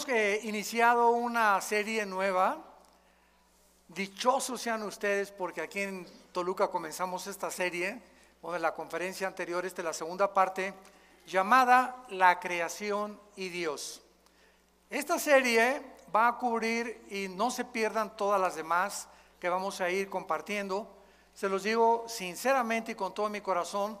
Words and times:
Bueno, 0.00 0.14
hemos 0.14 0.22
eh, 0.22 0.40
iniciado 0.44 1.10
una 1.10 1.60
serie 1.60 2.06
nueva. 2.06 2.58
Dichosos 3.88 4.60
sean 4.60 4.82
ustedes 4.82 5.30
porque 5.30 5.60
aquí 5.60 5.80
en 5.80 6.06
Toluca 6.32 6.68
comenzamos 6.68 7.26
esta 7.26 7.50
serie, 7.50 8.00
o 8.40 8.54
en 8.54 8.62
la 8.62 8.72
conferencia 8.72 9.26
anterior, 9.26 9.64
es 9.66 9.76
la 9.78 9.92
segunda 9.92 10.32
parte, 10.32 10.74
llamada 11.26 12.04
La 12.08 12.38
creación 12.40 13.20
y 13.36 13.48
Dios. 13.48 14.00
Esta 14.88 15.18
serie 15.18 15.82
va 16.14 16.28
a 16.28 16.38
cubrir, 16.38 17.04
y 17.10 17.28
no 17.28 17.50
se 17.50 17.64
pierdan 17.64 18.16
todas 18.16 18.40
las 18.40 18.54
demás 18.54 19.08
que 19.38 19.48
vamos 19.48 19.80
a 19.80 19.90
ir 19.90 20.08
compartiendo, 20.08 20.88
se 21.34 21.48
los 21.48 21.62
digo 21.62 22.04
sinceramente 22.08 22.92
y 22.92 22.94
con 22.94 23.12
todo 23.12 23.28
mi 23.28 23.40
corazón, 23.40 23.98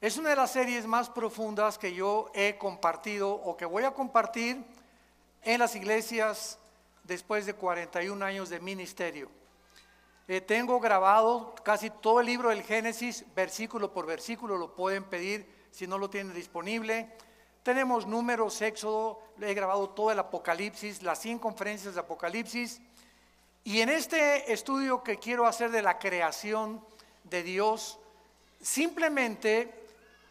es 0.00 0.18
una 0.18 0.30
de 0.30 0.36
las 0.36 0.50
series 0.50 0.86
más 0.86 1.08
profundas 1.08 1.78
que 1.78 1.94
yo 1.94 2.30
he 2.34 2.58
compartido 2.58 3.30
o 3.32 3.56
que 3.56 3.64
voy 3.64 3.84
a 3.84 3.92
compartir 3.92 4.64
en 5.44 5.58
las 5.58 5.74
iglesias 5.74 6.58
después 7.04 7.46
de 7.46 7.54
41 7.54 8.24
años 8.24 8.48
de 8.48 8.60
ministerio. 8.60 9.30
Eh, 10.28 10.40
tengo 10.40 10.78
grabado 10.78 11.54
casi 11.64 11.90
todo 11.90 12.20
el 12.20 12.26
libro 12.26 12.50
del 12.50 12.62
Génesis, 12.62 13.24
versículo 13.34 13.92
por 13.92 14.06
versículo, 14.06 14.56
lo 14.56 14.74
pueden 14.74 15.04
pedir 15.04 15.46
si 15.70 15.86
no 15.86 15.98
lo 15.98 16.08
tienen 16.08 16.34
disponible. 16.34 17.10
Tenemos 17.62 18.06
números, 18.06 18.60
Éxodo, 18.62 19.20
he 19.40 19.54
grabado 19.54 19.90
todo 19.90 20.10
el 20.10 20.18
Apocalipsis, 20.18 21.02
las 21.02 21.20
100 21.20 21.38
conferencias 21.38 21.94
de 21.94 22.00
Apocalipsis. 22.00 22.80
Y 23.64 23.80
en 23.80 23.88
este 23.88 24.52
estudio 24.52 25.02
que 25.02 25.18
quiero 25.18 25.46
hacer 25.46 25.70
de 25.70 25.82
la 25.82 25.98
creación 25.98 26.84
de 27.24 27.42
Dios, 27.42 27.98
simplemente 28.60 29.72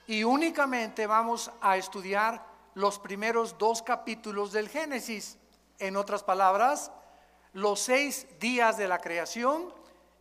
y 0.08 0.24
únicamente 0.24 1.08
vamos 1.08 1.52
a 1.62 1.78
estudiar 1.78 2.51
los 2.74 3.00
primeros 3.00 3.58
dos 3.58 3.82
capítulos 3.82 4.52
del 4.52 4.70
Génesis. 4.70 5.38
En 5.80 5.96
otras 5.96 6.24
palabras, 6.24 6.92
los 7.54 7.80
seis 7.80 8.28
días 8.40 8.78
de 8.78 8.88
la 8.88 9.00
creación 9.00 9.74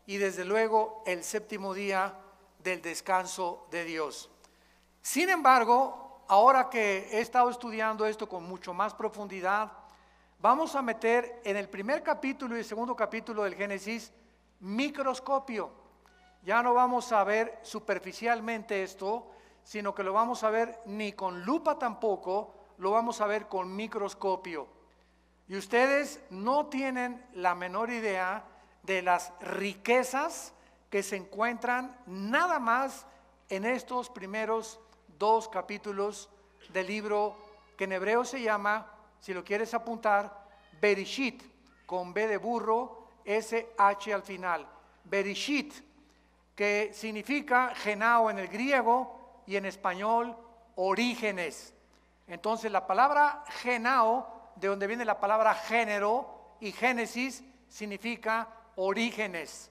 y 0.06 0.16
desde 0.16 0.44
luego 0.44 1.02
el 1.06 1.22
séptimo 1.22 1.74
día 1.74 2.16
del 2.58 2.82
descanso 2.82 3.66
de 3.70 3.84
Dios. 3.84 4.30
Sin 5.02 5.30
embargo, 5.30 6.24
ahora 6.28 6.68
que 6.68 7.08
he 7.12 7.20
estado 7.20 7.50
estudiando 7.50 8.06
esto 8.06 8.28
con 8.28 8.44
mucho 8.44 8.74
más 8.74 8.94
profundidad, 8.94 9.72
vamos 10.38 10.74
a 10.74 10.82
meter 10.82 11.40
en 11.44 11.56
el 11.56 11.68
primer 11.68 12.02
capítulo 12.02 12.56
y 12.56 12.60
el 12.60 12.64
segundo 12.64 12.96
capítulo 12.96 13.44
del 13.44 13.54
Génesis 13.54 14.12
microscopio. 14.60 15.70
Ya 16.42 16.62
no 16.62 16.74
vamos 16.74 17.12
a 17.12 17.22
ver 17.24 17.58
superficialmente 17.62 18.82
esto, 18.82 19.30
sino 19.70 19.94
que 19.94 20.02
lo 20.02 20.12
vamos 20.12 20.42
a 20.42 20.50
ver 20.50 20.80
ni 20.86 21.12
con 21.12 21.44
lupa 21.44 21.78
tampoco, 21.78 22.52
lo 22.78 22.90
vamos 22.90 23.20
a 23.20 23.28
ver 23.28 23.46
con 23.46 23.76
microscopio. 23.76 24.66
Y 25.46 25.56
ustedes 25.56 26.20
no 26.30 26.66
tienen 26.66 27.24
la 27.34 27.54
menor 27.54 27.90
idea 27.90 28.42
de 28.82 29.00
las 29.00 29.32
riquezas 29.40 30.54
que 30.90 31.04
se 31.04 31.14
encuentran 31.14 31.96
nada 32.06 32.58
más 32.58 33.06
en 33.48 33.64
estos 33.64 34.10
primeros 34.10 34.80
dos 35.16 35.48
capítulos 35.48 36.28
del 36.72 36.88
libro 36.88 37.36
que 37.78 37.84
en 37.84 37.92
hebreo 37.92 38.24
se 38.24 38.42
llama, 38.42 38.92
si 39.20 39.32
lo 39.32 39.44
quieres 39.44 39.72
apuntar, 39.72 40.48
Berishit, 40.80 41.44
con 41.86 42.12
B 42.12 42.26
de 42.26 42.38
burro, 42.38 43.06
S-H 43.24 44.12
al 44.12 44.22
final. 44.24 44.66
Berishit, 45.04 45.72
que 46.56 46.90
significa 46.92 47.72
genao 47.76 48.30
en 48.30 48.40
el 48.40 48.48
griego, 48.48 49.19
y 49.46 49.56
en 49.56 49.66
español 49.66 50.36
orígenes. 50.76 51.74
Entonces 52.26 52.70
la 52.70 52.86
palabra 52.86 53.44
genao, 53.62 54.52
de 54.56 54.68
donde 54.68 54.86
viene 54.86 55.04
la 55.04 55.20
palabra 55.20 55.54
género 55.54 56.56
y 56.60 56.72
génesis, 56.72 57.42
significa 57.68 58.48
orígenes. 58.76 59.70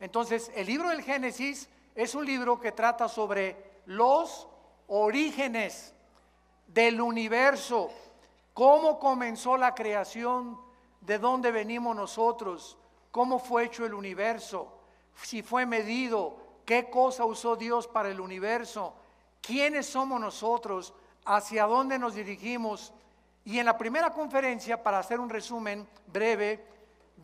Entonces 0.00 0.50
el 0.54 0.66
libro 0.66 0.90
del 0.90 1.02
Génesis 1.02 1.68
es 1.94 2.14
un 2.14 2.26
libro 2.26 2.60
que 2.60 2.72
trata 2.72 3.08
sobre 3.08 3.80
los 3.86 4.46
orígenes 4.88 5.94
del 6.66 7.00
universo, 7.00 7.90
cómo 8.52 8.98
comenzó 8.98 9.56
la 9.56 9.74
creación, 9.74 10.60
de 11.00 11.18
dónde 11.18 11.52
venimos 11.52 11.94
nosotros, 11.94 12.76
cómo 13.10 13.38
fue 13.38 13.64
hecho 13.64 13.86
el 13.86 13.94
universo, 13.94 14.76
si 15.22 15.42
fue 15.42 15.64
medido, 15.64 16.36
qué 16.66 16.90
cosa 16.90 17.24
usó 17.24 17.56
Dios 17.56 17.86
para 17.86 18.10
el 18.10 18.20
universo, 18.20 18.94
quiénes 19.40 19.86
somos 19.86 20.20
nosotros, 20.20 20.92
hacia 21.24 21.64
dónde 21.64 21.98
nos 21.98 22.14
dirigimos. 22.14 22.92
Y 23.44 23.58
en 23.58 23.66
la 23.66 23.78
primera 23.78 24.10
conferencia, 24.10 24.82
para 24.82 24.98
hacer 24.98 25.20
un 25.20 25.30
resumen 25.30 25.88
breve, 26.08 26.62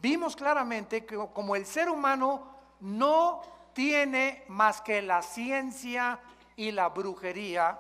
vimos 0.01 0.37
claramente 0.37 1.05
que 1.05 1.17
como 1.35 1.57
el 1.57 1.67
ser 1.67 1.91
humano 1.91 2.47
no 2.81 3.43
tiene 3.73 4.45
más 4.49 4.81
que 4.81 5.03
la 5.03 5.21
ciencia 5.23 6.21
y 6.57 6.71
la 6.71 6.89
brujería, 6.89 7.79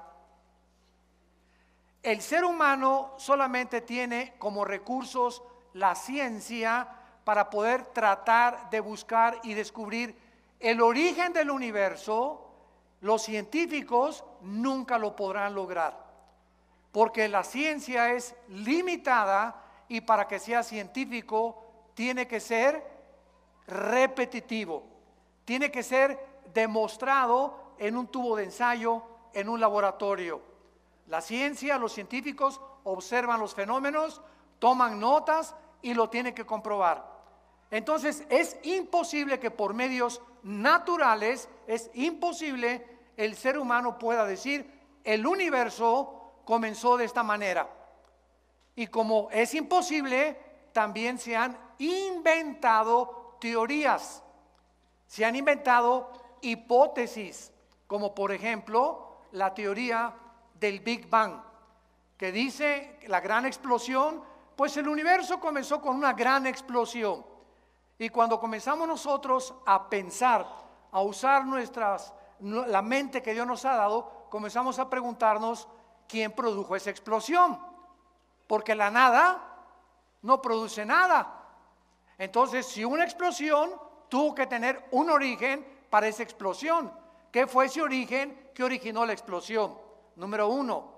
el 2.02 2.20
ser 2.20 2.44
humano 2.44 3.14
solamente 3.16 3.80
tiene 3.80 4.34
como 4.38 4.64
recursos 4.64 5.42
la 5.74 5.94
ciencia 5.94 6.88
para 7.24 7.48
poder 7.48 7.86
tratar 7.86 8.70
de 8.70 8.80
buscar 8.80 9.38
y 9.44 9.54
descubrir 9.54 10.16
el 10.62 10.80
origen 10.80 11.32
del 11.32 11.50
universo, 11.50 12.48
los 13.00 13.22
científicos 13.22 14.24
nunca 14.42 14.96
lo 14.96 15.16
podrán 15.16 15.54
lograr, 15.54 16.06
porque 16.92 17.28
la 17.28 17.42
ciencia 17.42 18.12
es 18.12 18.34
limitada 18.48 19.60
y 19.88 20.02
para 20.02 20.28
que 20.28 20.38
sea 20.38 20.62
científico 20.62 21.64
tiene 21.94 22.28
que 22.28 22.38
ser 22.38 22.82
repetitivo, 23.66 24.84
tiene 25.44 25.72
que 25.72 25.82
ser 25.82 26.18
demostrado 26.54 27.74
en 27.78 27.96
un 27.96 28.06
tubo 28.06 28.36
de 28.36 28.44
ensayo, 28.44 29.02
en 29.32 29.48
un 29.48 29.60
laboratorio. 29.60 30.40
La 31.08 31.20
ciencia, 31.20 31.76
los 31.76 31.92
científicos 31.92 32.60
observan 32.84 33.40
los 33.40 33.52
fenómenos, 33.52 34.20
toman 34.60 35.00
notas 35.00 35.56
y 35.82 35.94
lo 35.94 36.08
tienen 36.08 36.34
que 36.34 36.46
comprobar. 36.46 37.11
Entonces 37.72 38.22
es 38.28 38.58
imposible 38.64 39.40
que 39.40 39.50
por 39.50 39.72
medios 39.72 40.20
naturales, 40.42 41.48
es 41.66 41.90
imposible 41.94 42.86
el 43.16 43.34
ser 43.34 43.58
humano 43.58 43.98
pueda 43.98 44.26
decir, 44.26 44.70
el 45.04 45.26
universo 45.26 46.34
comenzó 46.44 46.98
de 46.98 47.06
esta 47.06 47.22
manera. 47.22 47.66
Y 48.76 48.88
como 48.88 49.30
es 49.30 49.54
imposible, 49.54 50.38
también 50.74 51.18
se 51.18 51.34
han 51.34 51.56
inventado 51.78 53.38
teorías, 53.40 54.22
se 55.06 55.24
han 55.24 55.34
inventado 55.34 56.12
hipótesis, 56.42 57.52
como 57.86 58.14
por 58.14 58.32
ejemplo 58.32 59.16
la 59.32 59.54
teoría 59.54 60.14
del 60.60 60.80
Big 60.80 61.08
Bang, 61.08 61.40
que 62.18 62.32
dice 62.32 62.98
la 63.06 63.20
gran 63.20 63.46
explosión, 63.46 64.22
pues 64.56 64.76
el 64.76 64.88
universo 64.88 65.40
comenzó 65.40 65.80
con 65.80 65.96
una 65.96 66.12
gran 66.12 66.46
explosión. 66.46 67.31
Y 68.02 68.08
cuando 68.08 68.40
comenzamos 68.40 68.88
nosotros 68.88 69.54
a 69.64 69.88
pensar, 69.88 70.44
a 70.90 71.00
usar 71.02 71.46
nuestras 71.46 72.12
la 72.40 72.82
mente 72.82 73.22
que 73.22 73.32
Dios 73.32 73.46
nos 73.46 73.64
ha 73.64 73.76
dado, 73.76 74.26
comenzamos 74.28 74.80
a 74.80 74.90
preguntarnos 74.90 75.68
quién 76.08 76.32
produjo 76.32 76.74
esa 76.74 76.90
explosión. 76.90 77.60
Porque 78.48 78.74
la 78.74 78.90
nada 78.90 79.40
no 80.22 80.42
produce 80.42 80.84
nada. 80.84 81.44
Entonces, 82.18 82.66
si 82.66 82.84
una 82.84 83.04
explosión 83.04 83.70
tuvo 84.08 84.34
que 84.34 84.48
tener 84.48 84.84
un 84.90 85.08
origen 85.08 85.64
para 85.88 86.08
esa 86.08 86.24
explosión, 86.24 86.92
¿qué 87.30 87.46
fue 87.46 87.66
ese 87.66 87.82
origen 87.82 88.50
que 88.52 88.64
originó 88.64 89.06
la 89.06 89.12
explosión? 89.12 89.78
Número 90.16 90.48
uno. 90.48 90.88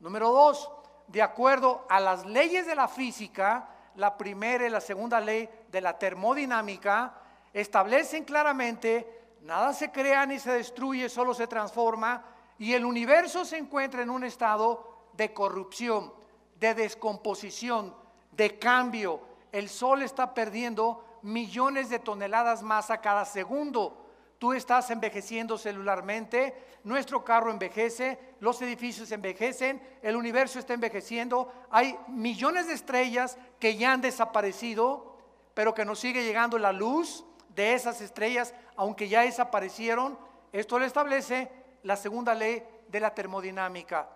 Número 0.00 0.32
dos, 0.32 0.70
de 1.08 1.20
acuerdo 1.20 1.84
a 1.90 2.00
las 2.00 2.24
leyes 2.24 2.64
de 2.66 2.74
la 2.74 2.88
física, 2.88 3.68
la 3.96 4.16
primera 4.16 4.66
y 4.66 4.70
la 4.70 4.80
segunda 4.80 5.20
ley 5.20 5.48
de 5.76 5.82
la 5.82 5.98
termodinámica, 5.98 7.14
establecen 7.52 8.24
claramente 8.24 9.16
Nada 9.46 9.72
se 9.72 9.92
crea 9.92 10.26
ni 10.26 10.40
se 10.40 10.50
destruye, 10.50 11.08
solo 11.08 11.32
se 11.32 11.46
transforma 11.46 12.24
y 12.58 12.72
el 12.72 12.84
universo 12.84 13.44
se 13.44 13.56
encuentra 13.56 14.02
en 14.02 14.10
un 14.10 14.24
estado 14.24 15.06
de 15.12 15.32
corrupción, 15.32 16.12
de 16.58 16.74
descomposición, 16.74 17.94
de 18.32 18.58
cambio. 18.58 19.20
El 19.52 19.68
sol 19.68 20.02
está 20.02 20.34
perdiendo 20.34 21.04
millones 21.22 21.90
de 21.90 22.00
toneladas 22.00 22.64
más 22.64 22.90
a 22.90 23.00
cada 23.00 23.24
segundo. 23.24 24.04
Tú 24.40 24.52
estás 24.52 24.90
envejeciendo 24.90 25.58
celularmente, 25.58 26.80
nuestro 26.82 27.24
carro 27.24 27.52
envejece, 27.52 28.18
los 28.40 28.60
edificios 28.62 29.12
envejecen, 29.12 29.80
el 30.02 30.16
universo 30.16 30.58
está 30.58 30.74
envejeciendo, 30.74 31.52
hay 31.70 31.96
millones 32.08 32.66
de 32.66 32.74
estrellas 32.74 33.38
que 33.60 33.76
ya 33.76 33.92
han 33.92 34.00
desaparecido, 34.00 35.15
pero 35.56 35.72
que 35.72 35.86
nos 35.86 36.00
sigue 36.00 36.22
llegando 36.22 36.58
la 36.58 36.70
luz 36.70 37.24
de 37.54 37.72
esas 37.72 38.02
estrellas 38.02 38.52
aunque 38.76 39.08
ya 39.08 39.22
desaparecieron, 39.22 40.18
esto 40.52 40.78
le 40.78 40.84
establece 40.84 41.50
la 41.82 41.96
segunda 41.96 42.34
ley 42.34 42.62
de 42.88 43.00
la 43.00 43.14
termodinámica. 43.14 44.06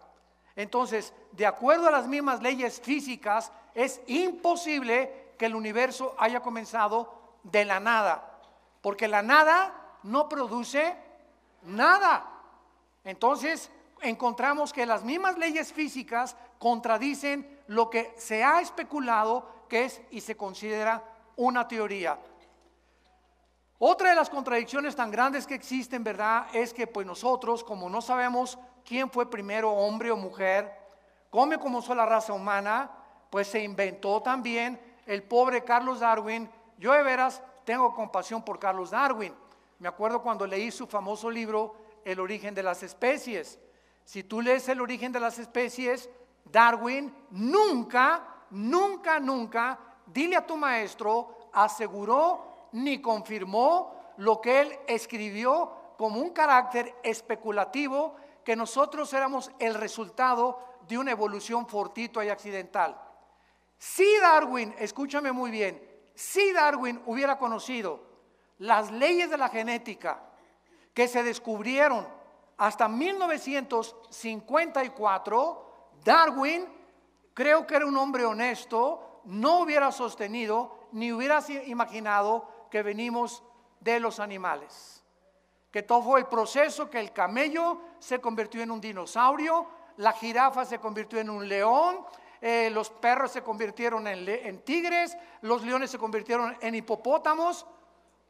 Entonces, 0.55 1.15
de 1.33 1.47
acuerdo 1.47 1.89
a 1.89 1.93
las 1.93 2.07
mismas 2.07 2.43
leyes 2.43 2.79
físicas, 2.83 3.51
es 3.75 4.03
imposible 4.07 5.33
que 5.39 5.47
el 5.47 5.55
universo 5.55 6.15
haya 6.19 6.41
comenzado 6.41 7.39
de 7.43 7.65
la 7.65 7.81
nada, 7.81 8.39
porque 8.83 9.09
la 9.09 9.23
nada 9.23 9.73
no 10.03 10.29
produce 10.29 10.95
nada. 11.63 12.27
Entonces, 13.03 13.71
encontramos 14.03 14.75
que 14.75 14.85
las 14.85 15.05
mismas 15.05 15.39
leyes 15.39 15.73
físicas 15.73 16.37
contradicen 16.59 17.63
lo 17.67 17.89
que 17.89 18.13
se 18.19 18.45
ha 18.45 18.61
especulado 18.61 19.61
que 19.71 19.87
es 19.87 20.03
y 20.11 20.21
se 20.21 20.37
considera 20.37 21.03
una 21.41 21.67
teoría. 21.67 22.19
Otra 23.79 24.11
de 24.11 24.15
las 24.15 24.29
contradicciones 24.29 24.95
tan 24.95 25.11
grandes 25.11 25.47
que 25.47 25.55
existen, 25.55 26.05
¿verdad? 26.05 26.47
Es 26.53 26.75
que 26.75 26.87
pues 26.87 27.07
nosotros, 27.07 27.65
como 27.65 27.89
no 27.89 28.03
sabemos 28.03 28.59
quién 28.85 29.11
fue 29.11 29.31
primero, 29.31 29.71
hombre 29.73 30.11
o 30.11 30.17
mujer, 30.17 30.71
come 31.31 31.59
como 31.59 31.81
fue 31.81 31.97
la 31.97 32.05
raza 32.05 32.35
humana, 32.35 32.91
pues 33.31 33.49
se 33.49 33.63
inventó 33.65 34.21
también 34.21 34.79
el 35.07 35.23
pobre 35.23 35.65
Carlos 35.65 36.01
Darwin. 36.01 36.51
Yo 36.77 36.93
de 36.93 37.03
veras 37.03 37.43
tengo 37.65 37.95
compasión 37.95 38.45
por 38.45 38.59
Carlos 38.59 38.91
Darwin. 38.91 39.35
Me 39.79 39.89
acuerdo 39.89 40.23
cuando 40.23 40.47
leí 40.47 40.71
su 40.71 40.87
famoso 40.87 41.31
libro 41.31 41.75
El 42.05 42.21
origen 42.21 42.55
de 42.55 42.63
las 42.63 42.83
especies. 42.83 43.59
Si 44.05 44.25
tú 44.25 44.43
lees 44.43 44.69
El 44.69 44.83
origen 44.83 45.11
de 45.11 45.21
las 45.21 45.39
especies, 45.39 46.11
Darwin 46.45 47.15
nunca, 47.31 48.27
nunca, 48.51 49.19
nunca, 49.19 49.79
dile 50.12 50.37
a 50.37 50.47
tu 50.47 50.57
maestro, 50.57 51.51
aseguró 51.53 52.69
ni 52.73 53.01
confirmó 53.01 54.12
lo 54.19 54.41
que 54.41 54.61
él 54.61 54.79
escribió 54.87 55.73
como 55.97 56.21
un 56.21 56.31
carácter 56.31 56.95
especulativo 57.03 58.15
que 58.45 58.55
nosotros 58.57 59.12
éramos 59.12 59.51
el 59.59 59.75
resultado 59.75 60.59
de 60.89 60.97
una 60.99 61.11
evolución 61.11 61.67
fortuita 61.67 62.25
y 62.25 62.29
accidental. 62.29 62.97
Si 63.79 64.07
Darwin, 64.19 64.73
escúchame 64.79 65.33
muy 65.33 65.51
bien, 65.51 65.83
si 66.15 66.53
Darwin 66.53 67.03
hubiera 67.07 67.37
conocido 67.39 68.09
las 68.59 68.91
leyes 68.91 69.31
de 69.31 69.39
la 69.39 69.49
genética 69.49 70.23
que 70.93 71.09
se 71.09 71.23
descubrieron 71.23 72.07
hasta 72.59 72.89
1954, 72.89 75.67
Darwin 76.05 76.69
creo 77.33 77.67
que 77.67 77.77
era 77.77 77.87
un 77.87 77.97
hombre 77.97 78.27
honesto, 78.27 79.10
no 79.25 79.61
hubiera 79.61 79.93
sostenido 79.93 80.89
ni 80.93 81.13
hubiera 81.13 81.45
imaginado 81.67 82.49
que 82.71 82.83
venimos 82.83 83.43
de 83.81 84.01
los 84.01 84.19
animales. 84.21 85.05
Que 85.71 85.83
todo 85.83 86.03
fue 86.03 86.21
el 86.21 86.27
proceso, 86.27 86.89
que 86.91 87.01
el 87.01 87.13
camello 87.13 87.81
se 87.99 88.21
convirtió 88.21 88.63
en 88.63 88.71
un 88.71 88.81
dinosaurio, 88.81 89.67
la 89.99 90.13
jirafa 90.13 90.65
se 90.65 90.79
convirtió 90.79 91.19
en 91.21 91.29
un 91.31 91.49
león, 91.49 92.07
eh, 92.41 92.71
los 92.71 92.91
perros 92.91 93.33
se 93.33 93.43
convirtieron 93.43 94.07
en, 94.07 94.65
tigres, 94.65 95.19
los 95.43 95.63
leones 95.63 95.91
se 95.91 95.99
convirtieron 95.99 96.57
en 96.61 96.75
hipopótamos, 96.75 97.67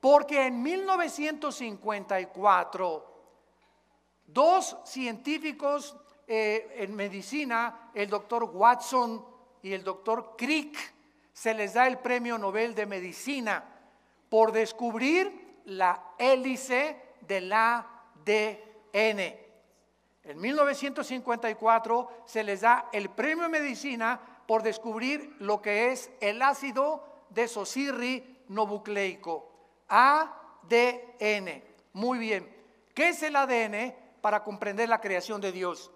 porque 0.01 0.47
en 0.47 0.63
1954 0.63 3.07
dos 4.27 4.79
científicos 4.85 5.97
eh, 6.27 6.75
en 6.77 6.95
medicina, 6.95 7.91
el 7.95 8.09
doctor 8.09 8.45
Watson 8.45 9.30
y 9.63 9.73
el 9.73 9.85
doctor 9.85 10.35
Crick, 10.37 10.77
se 11.33 11.55
les 11.55 11.75
da 11.75 11.87
el 11.87 11.99
premio 11.99 12.37
Nobel 12.39 12.75
de 12.75 12.87
Medicina 12.87 13.65
por 14.29 14.51
descubrir 14.53 15.61
la 15.67 16.15
hélice 16.19 16.97
del 17.27 17.53
ADN. 17.53 19.21
En 20.25 20.39
1954 20.39 22.25
se 22.27 22.45
les 22.45 22.61
da 22.61 22.91
el 22.93 23.09
premio 23.11 23.45
de 23.45 23.51
medicina 23.51 24.21
por 24.47 24.63
descubrir 24.63 25.35
lo 25.39 25.63
que 25.63 25.93
es 25.93 26.11
el 26.21 26.43
ácido 26.43 27.05
desoxirribonucleico, 27.31 29.51
ADN. 29.89 31.63
Muy 31.93 32.19
bien, 32.19 32.49
¿qué 32.95 33.09
es 33.09 33.21
el 33.23 33.35
ADN 33.37 33.95
para 34.21 34.45
comprender 34.45 34.89
la 34.89 35.01
creación 35.01 35.41
de 35.41 35.53
Dios? 35.53 35.91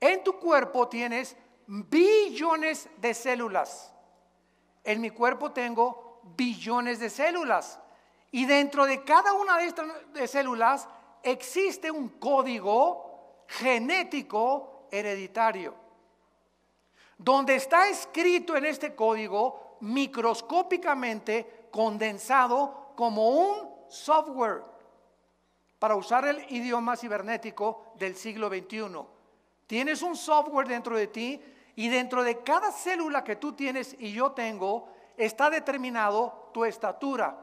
En 0.00 0.22
tu 0.22 0.38
cuerpo 0.38 0.88
tienes 0.88 1.36
billones 1.68 2.88
de 2.96 3.14
células. 3.14 3.92
En 4.82 5.00
mi 5.00 5.10
cuerpo 5.10 5.52
tengo 5.52 6.22
billones 6.36 6.98
de 6.98 7.10
células. 7.10 7.78
Y 8.30 8.46
dentro 8.46 8.86
de 8.86 9.04
cada 9.04 9.34
una 9.34 9.58
de 9.58 9.66
estas 9.66 10.30
células 10.30 10.88
existe 11.22 11.90
un 11.90 12.08
código 12.08 13.44
genético 13.48 14.88
hereditario, 14.90 15.74
donde 17.16 17.54
está 17.56 17.88
escrito 17.88 18.56
en 18.56 18.64
este 18.66 18.94
código 18.94 19.76
microscópicamente 19.80 21.68
condensado 21.70 22.92
como 22.96 23.28
un 23.28 23.68
software 23.88 24.62
para 25.78 25.96
usar 25.96 26.26
el 26.26 26.44
idioma 26.50 26.96
cibernético 26.96 27.92
del 27.96 28.16
siglo 28.16 28.48
XXI. 28.48 29.00
Tienes 29.66 30.02
un 30.02 30.16
software 30.16 30.66
dentro 30.66 30.96
de 30.96 31.06
ti 31.06 31.42
y 31.78 31.88
dentro 31.88 32.24
de 32.24 32.42
cada 32.42 32.72
célula 32.72 33.22
que 33.22 33.36
tú 33.36 33.52
tienes 33.52 33.94
y 34.00 34.12
yo 34.12 34.32
tengo, 34.32 34.88
está 35.16 35.48
determinado 35.48 36.50
tu 36.52 36.64
estatura, 36.64 37.38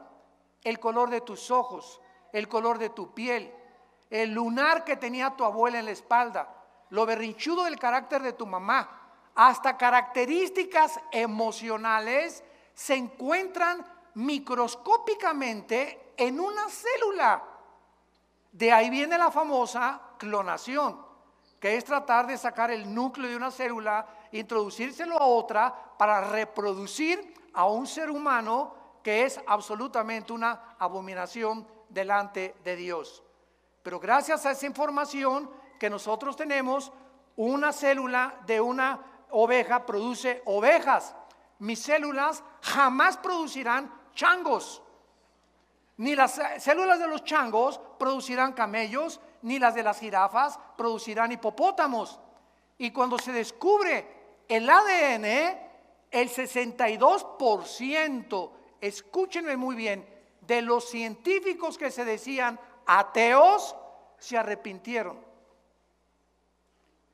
el 0.62 0.78
color 0.78 1.08
de 1.08 1.22
tus 1.22 1.50
ojos, 1.50 2.02
el 2.34 2.46
color 2.46 2.76
de 2.76 2.90
tu 2.90 3.14
piel, 3.14 3.50
el 4.10 4.34
lunar 4.34 4.84
que 4.84 4.96
tenía 4.96 5.30
tu 5.30 5.42
abuela 5.42 5.78
en 5.78 5.86
la 5.86 5.92
espalda, 5.92 6.54
lo 6.90 7.06
berrinchudo 7.06 7.64
del 7.64 7.78
carácter 7.78 8.20
de 8.20 8.34
tu 8.34 8.44
mamá, 8.44 9.08
hasta 9.34 9.78
características 9.78 11.00
emocionales 11.12 12.44
se 12.74 12.94
encuentran 12.94 13.86
microscópicamente 14.16 16.12
en 16.14 16.40
una 16.40 16.68
célula. 16.68 17.42
De 18.52 18.70
ahí 18.70 18.90
viene 18.90 19.16
la 19.16 19.30
famosa 19.30 19.98
clonación, 20.18 21.06
que 21.58 21.76
es 21.76 21.86
tratar 21.86 22.26
de 22.26 22.36
sacar 22.36 22.70
el 22.70 22.94
núcleo 22.94 23.30
de 23.30 23.36
una 23.36 23.50
célula, 23.50 24.06
introducírselo 24.38 25.18
a 25.20 25.26
otra 25.26 25.74
para 25.98 26.20
reproducir 26.20 27.34
a 27.54 27.66
un 27.66 27.86
ser 27.86 28.10
humano 28.10 28.74
que 29.02 29.24
es 29.24 29.40
absolutamente 29.46 30.32
una 30.32 30.76
abominación 30.78 31.66
delante 31.88 32.56
de 32.64 32.76
Dios. 32.76 33.22
Pero 33.82 34.00
gracias 34.00 34.44
a 34.44 34.50
esa 34.50 34.66
información 34.66 35.48
que 35.78 35.88
nosotros 35.88 36.36
tenemos, 36.36 36.92
una 37.36 37.72
célula 37.72 38.40
de 38.46 38.60
una 38.60 39.26
oveja 39.30 39.86
produce 39.86 40.42
ovejas. 40.46 41.14
Mis 41.60 41.82
células 41.82 42.42
jamás 42.62 43.16
producirán 43.16 43.92
changos. 44.14 44.82
Ni 45.98 46.14
las 46.14 46.40
células 46.58 46.98
de 46.98 47.08
los 47.08 47.24
changos 47.24 47.80
producirán 47.98 48.52
camellos, 48.52 49.20
ni 49.42 49.58
las 49.58 49.74
de 49.74 49.82
las 49.82 50.00
jirafas 50.00 50.58
producirán 50.76 51.32
hipopótamos. 51.32 52.18
Y 52.78 52.90
cuando 52.90 53.18
se 53.18 53.32
descubre 53.32 54.15
el 54.48 54.68
ADN, 54.68 55.24
el 56.10 56.30
62%, 56.30 58.50
escúchenme 58.80 59.56
muy 59.56 59.76
bien, 59.76 60.08
de 60.40 60.62
los 60.62 60.88
científicos 60.88 61.76
que 61.76 61.90
se 61.90 62.04
decían 62.04 62.58
ateos 62.86 63.74
se 64.18 64.36
arrepintieron. 64.36 65.24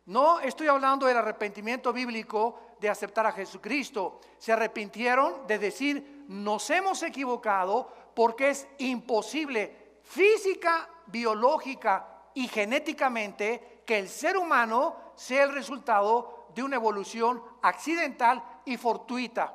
No 0.07 0.41
estoy 0.41 0.69
hablando 0.69 1.07
del 1.07 1.17
arrepentimiento 1.17 1.93
bíblico 1.93 2.59
de 2.81 2.89
aceptar 2.89 3.27
a 3.27 3.33
Jesucristo. 3.33 4.21
Se 4.37 4.53
arrepintieron 4.53 5.47
de 5.47 5.59
decir, 5.59 6.25
nos 6.29 6.69
hemos 6.71 7.03
equivocado 7.03 7.89
porque 8.15 8.51
es 8.51 8.67
imposible 8.79 10.01
física, 10.03 10.89
biológica 11.07 12.09
y 12.35 12.49
genéticamente 12.49 13.83
que 13.87 13.99
el 13.99 14.09
ser 14.09 14.37
humano 14.37 14.97
sea 15.15 15.45
el 15.45 15.53
resultado 15.53 16.42
de 16.55 16.63
una 16.63 16.77
evolución 16.77 17.43
accidental 17.63 18.43
y 18.65 18.77
fortuita. 18.77 19.55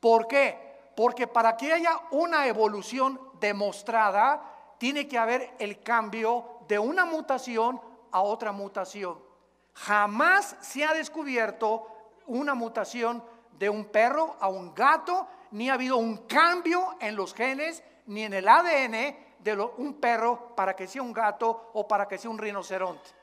¿Por 0.00 0.26
qué? 0.26 0.92
Porque 0.96 1.26
para 1.26 1.56
que 1.56 1.72
haya 1.72 1.98
una 2.10 2.46
evolución 2.46 3.20
demostrada, 3.40 4.74
tiene 4.78 5.08
que 5.08 5.18
haber 5.18 5.54
el 5.58 5.82
cambio 5.82 6.60
de 6.68 6.78
una 6.78 7.04
mutación 7.04 7.80
a 8.10 8.20
otra 8.20 8.52
mutación. 8.52 9.18
Jamás 9.74 10.56
se 10.60 10.84
ha 10.84 10.92
descubierto 10.94 11.86
una 12.26 12.54
mutación 12.54 13.22
de 13.58 13.68
un 13.68 13.86
perro 13.86 14.36
a 14.40 14.48
un 14.48 14.74
gato, 14.74 15.26
ni 15.50 15.70
ha 15.70 15.74
habido 15.74 15.96
un 15.96 16.18
cambio 16.26 16.96
en 17.00 17.16
los 17.16 17.34
genes, 17.34 17.82
ni 18.06 18.24
en 18.24 18.34
el 18.34 18.48
ADN 18.48 19.16
de 19.38 19.54
un 19.76 19.94
perro 19.94 20.54
para 20.54 20.74
que 20.74 20.86
sea 20.86 21.02
un 21.02 21.12
gato 21.12 21.70
o 21.74 21.86
para 21.86 22.06
que 22.06 22.18
sea 22.18 22.30
un 22.30 22.38
rinoceronte. 22.38 23.17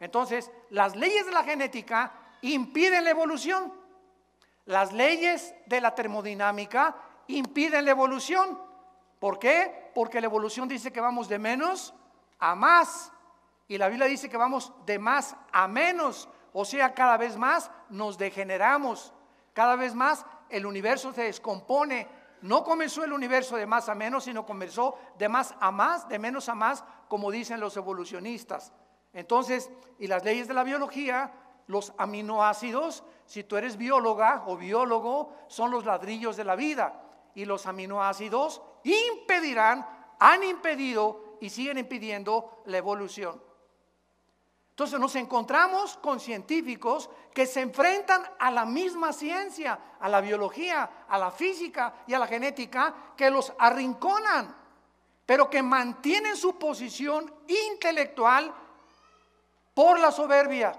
Entonces, 0.00 0.50
las 0.70 0.94
leyes 0.96 1.26
de 1.26 1.32
la 1.32 1.44
genética 1.44 2.12
impiden 2.42 3.04
la 3.04 3.10
evolución. 3.10 3.72
Las 4.66 4.92
leyes 4.92 5.54
de 5.66 5.80
la 5.80 5.94
termodinámica 5.94 6.96
impiden 7.28 7.84
la 7.84 7.92
evolución. 7.92 8.60
¿Por 9.18 9.38
qué? 9.38 9.90
Porque 9.94 10.20
la 10.20 10.26
evolución 10.26 10.68
dice 10.68 10.92
que 10.92 11.00
vamos 11.00 11.28
de 11.28 11.38
menos 11.38 11.94
a 12.38 12.54
más. 12.54 13.12
Y 13.68 13.78
la 13.78 13.88
Biblia 13.88 14.06
dice 14.06 14.28
que 14.28 14.36
vamos 14.36 14.72
de 14.84 14.98
más 14.98 15.36
a 15.52 15.66
menos. 15.66 16.28
O 16.52 16.64
sea, 16.64 16.94
cada 16.94 17.16
vez 17.16 17.36
más 17.36 17.70
nos 17.88 18.18
degeneramos, 18.18 19.12
cada 19.52 19.76
vez 19.76 19.94
más 19.94 20.24
el 20.48 20.66
universo 20.66 21.12
se 21.12 21.24
descompone. 21.24 22.08
No 22.42 22.64
comenzó 22.64 23.02
el 23.04 23.12
universo 23.12 23.56
de 23.56 23.66
más 23.66 23.88
a 23.88 23.94
menos, 23.94 24.24
sino 24.24 24.46
comenzó 24.46 24.98
de 25.18 25.28
más 25.28 25.54
a 25.60 25.70
más, 25.70 26.08
de 26.08 26.18
menos 26.18 26.48
a 26.48 26.54
más, 26.54 26.84
como 27.08 27.30
dicen 27.30 27.60
los 27.60 27.76
evolucionistas. 27.76 28.72
Entonces, 29.16 29.70
y 29.98 30.08
las 30.08 30.22
leyes 30.24 30.46
de 30.46 30.52
la 30.52 30.62
biología, 30.62 31.32
los 31.68 31.94
aminoácidos, 31.96 33.02
si 33.24 33.44
tú 33.44 33.56
eres 33.56 33.78
bióloga 33.78 34.44
o 34.46 34.58
biólogo, 34.58 35.32
son 35.48 35.70
los 35.70 35.86
ladrillos 35.86 36.36
de 36.36 36.44
la 36.44 36.54
vida. 36.54 37.02
Y 37.34 37.46
los 37.46 37.64
aminoácidos 37.64 38.60
impedirán, 38.84 39.88
han 40.18 40.44
impedido 40.44 41.38
y 41.40 41.48
siguen 41.48 41.78
impidiendo 41.78 42.62
la 42.66 42.76
evolución. 42.76 43.42
Entonces 44.68 45.00
nos 45.00 45.16
encontramos 45.16 45.96
con 45.96 46.20
científicos 46.20 47.08
que 47.32 47.46
se 47.46 47.62
enfrentan 47.62 48.22
a 48.38 48.50
la 48.50 48.66
misma 48.66 49.14
ciencia, 49.14 49.96
a 49.98 50.10
la 50.10 50.20
biología, 50.20 51.06
a 51.08 51.16
la 51.16 51.30
física 51.30 52.04
y 52.06 52.12
a 52.12 52.18
la 52.18 52.26
genética, 52.26 53.14
que 53.16 53.30
los 53.30 53.50
arrinconan, 53.58 54.54
pero 55.24 55.48
que 55.48 55.62
mantienen 55.62 56.36
su 56.36 56.58
posición 56.58 57.32
intelectual 57.72 58.52
por 59.76 60.00
la 60.00 60.10
soberbia, 60.10 60.72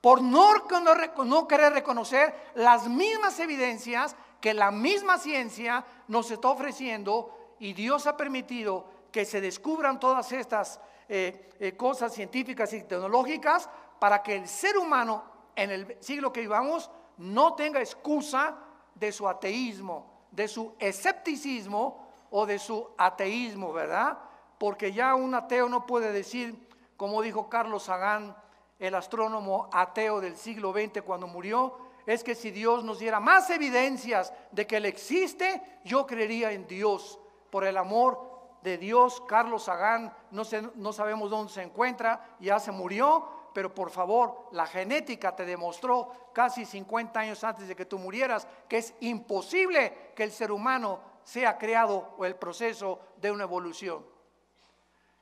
por 0.00 0.22
no, 0.22 1.48
querer 1.48 1.72
reconocer 1.72 2.32
las 2.54 2.86
mismas 2.86 3.40
evidencias 3.40 4.14
que 4.40 4.54
la 4.54 4.70
misma 4.70 5.18
ciencia 5.18 5.84
nos 6.06 6.30
está 6.30 6.46
ofreciendo 6.46 7.56
y 7.58 7.72
Dios 7.72 8.06
ha 8.06 8.16
permitido 8.16 8.86
que 9.10 9.24
se 9.24 9.40
descubran 9.40 9.98
todas 9.98 10.30
estas 10.30 10.78
eh, 11.08 11.50
eh, 11.58 11.76
cosas 11.76 12.14
científicas 12.14 12.72
y 12.72 12.84
tecnológicas 12.84 13.68
para 13.98 14.22
que 14.22 14.36
el 14.36 14.46
ser 14.46 14.78
humano 14.78 15.24
en 15.56 15.72
el 15.72 15.96
siglo 15.98 16.32
que 16.32 16.42
vivamos 16.42 16.88
no 17.16 17.54
tenga 17.54 17.80
excusa 17.80 18.58
de 18.94 19.10
su 19.10 19.28
ateísmo, 19.28 20.28
de 20.30 20.46
su 20.46 20.72
escepticismo 20.78 22.06
o 22.30 22.46
de 22.46 22.60
su 22.60 22.90
ateísmo, 22.96 23.72
¿verdad? 23.72 24.18
Porque 24.56 24.92
ya 24.92 25.16
un 25.16 25.34
ateo 25.34 25.68
no 25.68 25.84
puede 25.84 26.12
decir, 26.12 26.65
como 26.96 27.22
dijo 27.22 27.48
Carlos 27.48 27.84
Sagan, 27.84 28.36
el 28.78 28.94
astrónomo 28.94 29.68
ateo 29.72 30.20
del 30.20 30.36
siglo 30.36 30.72
XX 30.72 31.02
cuando 31.02 31.26
murió, 31.26 31.78
es 32.06 32.22
que 32.22 32.34
si 32.34 32.50
Dios 32.50 32.84
nos 32.84 32.98
diera 32.98 33.20
más 33.20 33.50
evidencias 33.50 34.32
de 34.52 34.66
que 34.66 34.76
Él 34.76 34.84
existe, 34.84 35.62
yo 35.84 36.06
creería 36.06 36.52
en 36.52 36.66
Dios 36.66 37.18
por 37.50 37.64
el 37.64 37.76
amor 37.76 38.36
de 38.62 38.78
Dios, 38.78 39.22
Carlos 39.26 39.64
Sagan, 39.64 40.12
no, 40.30 40.42
no 40.76 40.92
sabemos 40.92 41.30
dónde 41.30 41.52
se 41.52 41.62
encuentra, 41.62 42.36
ya 42.40 42.58
se 42.58 42.72
murió, 42.72 43.26
pero 43.52 43.74
por 43.74 43.90
favor, 43.90 44.48
la 44.52 44.66
genética 44.66 45.34
te 45.34 45.44
demostró 45.44 46.10
casi 46.32 46.64
50 46.64 47.18
años 47.18 47.42
antes 47.42 47.66
de 47.66 47.74
que 47.74 47.86
tú 47.86 47.98
murieras 47.98 48.46
que 48.68 48.78
es 48.78 48.94
imposible 49.00 50.12
que 50.14 50.24
el 50.24 50.32
ser 50.32 50.52
humano 50.52 51.00
sea 51.24 51.56
creado 51.56 52.14
o 52.18 52.24
el 52.24 52.36
proceso 52.36 53.00
de 53.16 53.30
una 53.30 53.44
evolución. 53.44 54.04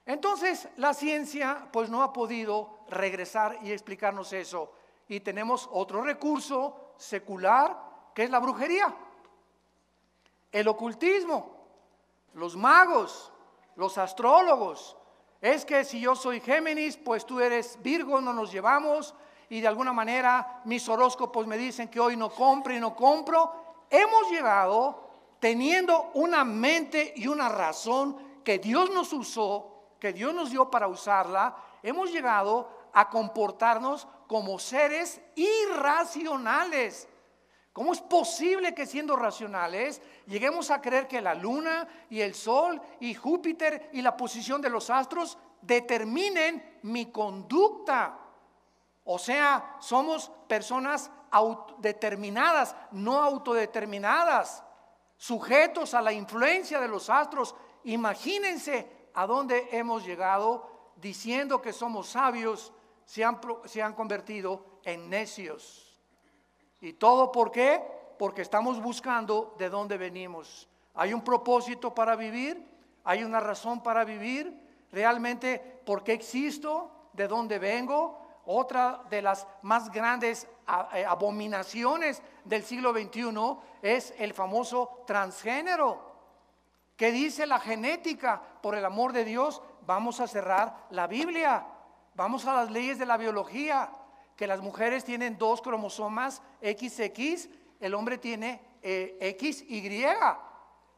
Entonces, 0.06 0.68
la 0.76 0.92
ciencia 0.92 1.68
pues 1.72 1.88
no 1.88 2.02
ha 2.02 2.12
podido 2.12 2.78
regresar 2.88 3.58
y 3.62 3.72
explicarnos 3.72 4.32
eso. 4.32 4.72
Y 5.08 5.20
tenemos 5.20 5.68
otro 5.72 6.02
recurso 6.02 6.92
secular 6.96 7.76
que 8.14 8.24
es 8.24 8.30
la 8.30 8.38
brujería, 8.38 8.94
el 10.52 10.68
ocultismo, 10.68 11.54
los 12.34 12.56
magos, 12.56 13.32
los 13.76 13.98
astrólogos. 13.98 14.96
Es 15.40 15.64
que 15.64 15.84
si 15.84 16.00
yo 16.00 16.14
soy 16.14 16.40
Géminis, 16.40 16.96
pues 16.96 17.26
tú 17.26 17.40
eres 17.40 17.78
Virgo, 17.82 18.20
no 18.20 18.32
nos 18.32 18.52
llevamos 18.52 19.14
y 19.48 19.60
de 19.60 19.68
alguna 19.68 19.92
manera 19.92 20.62
mis 20.64 20.88
horóscopos 20.88 21.46
me 21.46 21.58
dicen 21.58 21.88
que 21.88 22.00
hoy 22.00 22.16
no 22.16 22.30
compro 22.30 22.74
y 22.74 22.80
no 22.80 22.94
compro. 22.94 23.52
Hemos 23.90 24.30
llegado 24.30 25.10
teniendo 25.38 26.10
una 26.14 26.44
mente 26.44 27.12
y 27.16 27.26
una 27.26 27.48
razón 27.48 28.16
que 28.42 28.58
Dios 28.58 28.90
nos 28.90 29.12
usó, 29.12 29.73
que 30.04 30.12
Dios 30.12 30.34
nos 30.34 30.50
dio 30.50 30.70
para 30.70 30.86
usarla, 30.86 31.56
hemos 31.82 32.12
llegado 32.12 32.68
a 32.92 33.08
comportarnos 33.08 34.06
como 34.26 34.58
seres 34.58 35.18
irracionales. 35.34 37.08
¿Cómo 37.72 37.94
es 37.94 38.02
posible 38.02 38.74
que 38.74 38.84
siendo 38.84 39.16
racionales 39.16 40.02
lleguemos 40.26 40.70
a 40.70 40.82
creer 40.82 41.08
que 41.08 41.22
la 41.22 41.32
luna 41.32 41.88
y 42.10 42.20
el 42.20 42.34
sol 42.34 42.82
y 43.00 43.14
Júpiter 43.14 43.88
y 43.94 44.02
la 44.02 44.14
posición 44.14 44.60
de 44.60 44.68
los 44.68 44.90
astros 44.90 45.38
determinen 45.62 46.80
mi 46.82 47.06
conducta? 47.06 48.18
O 49.04 49.18
sea, 49.18 49.76
somos 49.80 50.30
personas 50.46 51.10
determinadas, 51.78 52.76
no 52.90 53.22
autodeterminadas, 53.22 54.62
sujetos 55.16 55.94
a 55.94 56.02
la 56.02 56.12
influencia 56.12 56.78
de 56.78 56.88
los 56.88 57.08
astros. 57.08 57.54
Imagínense 57.84 58.93
a 59.14 59.26
dónde 59.26 59.68
hemos 59.72 60.04
llegado 60.04 60.92
diciendo 60.96 61.60
que 61.62 61.72
somos 61.72 62.08
sabios, 62.08 62.72
se 63.04 63.24
han, 63.24 63.40
se 63.64 63.82
han 63.82 63.94
convertido 63.94 64.80
en 64.84 65.08
necios. 65.08 66.00
¿Y 66.80 66.94
todo 66.94 67.32
por 67.32 67.50
qué? 67.50 67.82
Porque 68.18 68.42
estamos 68.42 68.80
buscando 68.82 69.54
de 69.58 69.70
dónde 69.70 69.96
venimos. 69.96 70.68
Hay 70.94 71.12
un 71.12 71.22
propósito 71.22 71.94
para 71.94 72.16
vivir, 72.16 72.64
hay 73.04 73.24
una 73.24 73.40
razón 73.40 73.82
para 73.82 74.04
vivir, 74.04 74.86
realmente 74.92 75.58
por 75.84 76.04
qué 76.04 76.12
existo, 76.12 76.90
de 77.12 77.28
dónde 77.28 77.58
vengo. 77.58 78.20
Otra 78.46 79.02
de 79.08 79.22
las 79.22 79.46
más 79.62 79.90
grandes 79.90 80.46
eh, 80.92 81.04
abominaciones 81.04 82.22
del 82.44 82.62
siglo 82.62 82.92
XXI 82.92 83.56
es 83.80 84.14
el 84.18 84.34
famoso 84.34 85.02
transgénero. 85.06 86.13
¿Qué 86.96 87.10
dice 87.10 87.46
la 87.46 87.58
genética? 87.58 88.40
Por 88.62 88.74
el 88.76 88.84
amor 88.84 89.12
de 89.12 89.24
Dios, 89.24 89.62
vamos 89.86 90.20
a 90.20 90.28
cerrar 90.28 90.86
la 90.90 91.06
Biblia, 91.06 91.66
vamos 92.14 92.46
a 92.46 92.54
las 92.54 92.70
leyes 92.70 92.98
de 92.98 93.06
la 93.06 93.16
biología, 93.16 93.90
que 94.36 94.46
las 94.46 94.60
mujeres 94.60 95.04
tienen 95.04 95.38
dos 95.38 95.60
cromosomas 95.60 96.42
XX, 96.62 97.48
el 97.80 97.94
hombre 97.94 98.18
tiene 98.18 98.60
eh, 98.82 99.36
XY. 99.38 100.04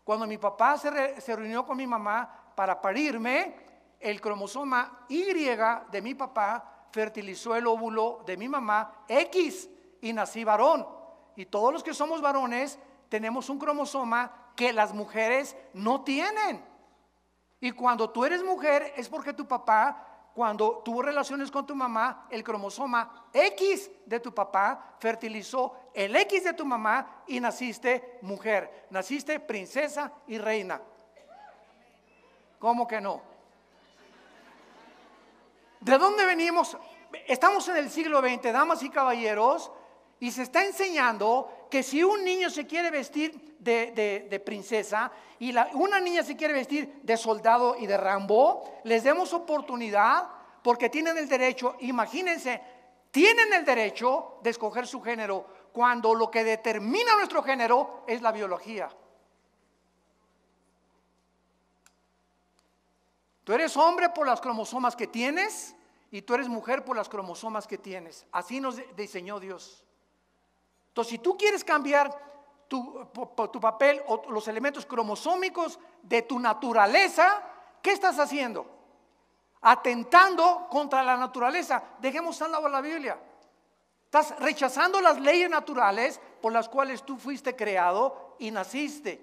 Cuando 0.04 0.26
mi 0.26 0.38
papá 0.38 0.78
se, 0.78 1.20
se 1.20 1.36
reunió 1.36 1.64
con 1.64 1.76
mi 1.76 1.86
mamá 1.86 2.52
para 2.54 2.80
parirme, 2.80 3.66
el 3.98 4.20
cromosoma 4.20 5.06
Y 5.08 5.24
de 5.24 6.02
mi 6.02 6.14
papá 6.14 6.88
fertilizó 6.90 7.56
el 7.56 7.66
óvulo 7.66 8.22
de 8.26 8.36
mi 8.36 8.48
mamá 8.48 9.04
X 9.08 9.68
y 10.00 10.12
nací 10.12 10.44
varón. 10.44 10.86
Y 11.34 11.46
todos 11.46 11.72
los 11.72 11.82
que 11.82 11.94
somos 11.94 12.20
varones 12.20 12.78
tenemos 13.08 13.50
un 13.50 13.58
cromosoma 13.58 14.45
que 14.56 14.72
las 14.72 14.92
mujeres 14.92 15.56
no 15.75 16.02
tienen. 16.02 16.64
Y 17.60 17.72
cuando 17.72 18.10
tú 18.10 18.25
eres 18.25 18.42
mujer 18.42 18.92
es 18.96 19.08
porque 19.08 19.32
tu 19.32 19.46
papá 19.46 20.06
cuando 20.36 20.82
tuvo 20.84 21.00
relaciones 21.00 21.50
con 21.50 21.66
tu 21.66 21.75
mamá, 21.75 22.26
el 22.28 22.44
cromosoma 22.44 23.28
X 23.32 23.90
de 24.04 24.20
tu 24.20 24.34
papá 24.34 24.96
fertilizó 25.00 25.88
el 25.94 26.14
X 26.14 26.44
de 26.44 26.52
tu 26.52 26.66
mamá 26.66 27.22
y 27.26 27.40
naciste 27.40 28.18
mujer, 28.20 28.86
naciste 28.90 29.40
princesa 29.40 30.12
y 30.26 30.36
reina. 30.36 30.78
¿Cómo 32.58 32.86
que 32.86 33.00
no? 33.00 33.22
¿De 35.80 35.96
dónde 35.96 36.26
venimos? 36.26 36.76
Estamos 37.26 37.66
en 37.68 37.78
el 37.78 37.88
siglo 37.88 38.20
XX, 38.20 38.52
damas 38.52 38.82
y 38.82 38.90
caballeros, 38.90 39.72
y 40.20 40.30
se 40.30 40.42
está 40.42 40.66
enseñando 40.66 41.50
que 41.70 41.82
si 41.82 42.02
un 42.02 42.25
niño 42.25 42.50
se 42.50 42.66
quiere 42.66 42.90
vestir 42.90 43.56
de, 43.58 44.42
princesa 44.44 45.11
y 45.38 45.54
una 45.75 46.00
niña 46.00 46.23
se 46.23 46.37
quiere 46.37 46.54
vestir 46.54 47.00
de 47.02 47.16
soldado 47.16 47.76
y 47.78 47.87
de 47.87 47.96
Rambo, 47.96 48.80
les 48.85 49.02
demos 49.04 49.32
oportunidad 49.32 50.28
porque 50.62 50.88
tienen 50.88 51.16
el 51.18 51.28
derecho, 51.28 51.76
imagínense, 51.80 52.61
tienen 53.11 53.52
el 53.52 53.64
derecho 53.64 54.38
de 54.42 54.50
escoger 54.50 54.87
su 54.87 55.00
género 55.00 55.46
cuando 55.73 56.14
lo 56.14 56.30
que 56.30 56.44
determina 56.44 57.16
nuestro 57.16 57.42
género 57.42 58.04
es 58.06 58.23
la 58.23 58.32
biología. 58.32 58.88
Tú 63.44 63.52
eres 63.52 63.76
hombre 63.76 64.08
por 64.08 64.26
las 64.26 64.40
cromosomas 64.40 64.96
que 64.96 65.06
tienes 65.06 65.76
y 66.11 66.23
tú 66.23 66.35
eres 66.35 66.49
mujer 66.49 66.85
por 66.85 66.96
las 66.96 67.08
cromosomas 67.08 67.68
que 67.68 67.78
tienes. 67.78 68.26
Así 68.32 68.61
nos 68.61 68.76
diseñó 68.96 69.38
Dios. 69.38 69.86
Entonces, 70.96 71.10
si 71.10 71.18
tú 71.18 71.36
quieres 71.36 71.62
cambiar 71.62 72.10
tu, 72.68 73.06
papel 73.60 74.00
o 74.06 74.30
los 74.30 74.48
elementos 74.48 74.86
cromosómicos 74.86 75.78
de 76.02 76.22
tu 76.22 76.38
naturaleza, 76.38 77.42
¿qué 77.82 77.92
estás 77.92 78.18
haciendo? 78.18 78.64
Atentando 79.60 80.66
contra 80.70 81.02
la 81.02 81.18
naturaleza. 81.18 81.82
Dejemos 81.98 82.40
al 82.40 82.52
lado 82.52 82.66
la 82.70 82.80
Biblia. 82.80 83.18
Estás 84.06 84.40
rechazando 84.40 85.02
las 85.02 85.20
leyes 85.20 85.50
naturales 85.50 86.18
por 86.40 86.54
las 86.54 86.66
cuales 86.66 87.02
tú 87.02 87.18
fuiste 87.18 87.54
creado 87.54 88.34
y 88.38 88.50
naciste. 88.50 89.20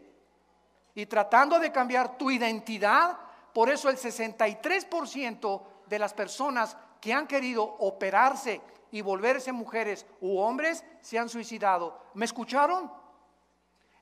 Y 0.93 1.07
tratando 1.07 1.57
de 1.57 1.71
cambiar 1.71 2.19
tu 2.19 2.29
identidad. 2.29 3.17
Por 3.51 3.71
eso 3.71 3.89
el 3.89 3.97
63% 3.97 5.61
de 5.87 5.97
las 5.97 6.13
personas 6.13 6.77
que 7.01 7.11
han 7.11 7.25
querido 7.25 7.63
operarse 7.63 8.61
y 8.93 9.01
volverse 9.01 9.51
mujeres 9.51 10.05
u 10.21 10.37
hombres 10.37 10.83
se 11.01 11.17
han 11.17 11.27
suicidado. 11.27 11.99
¿Me 12.13 12.25
escucharon? 12.25 12.91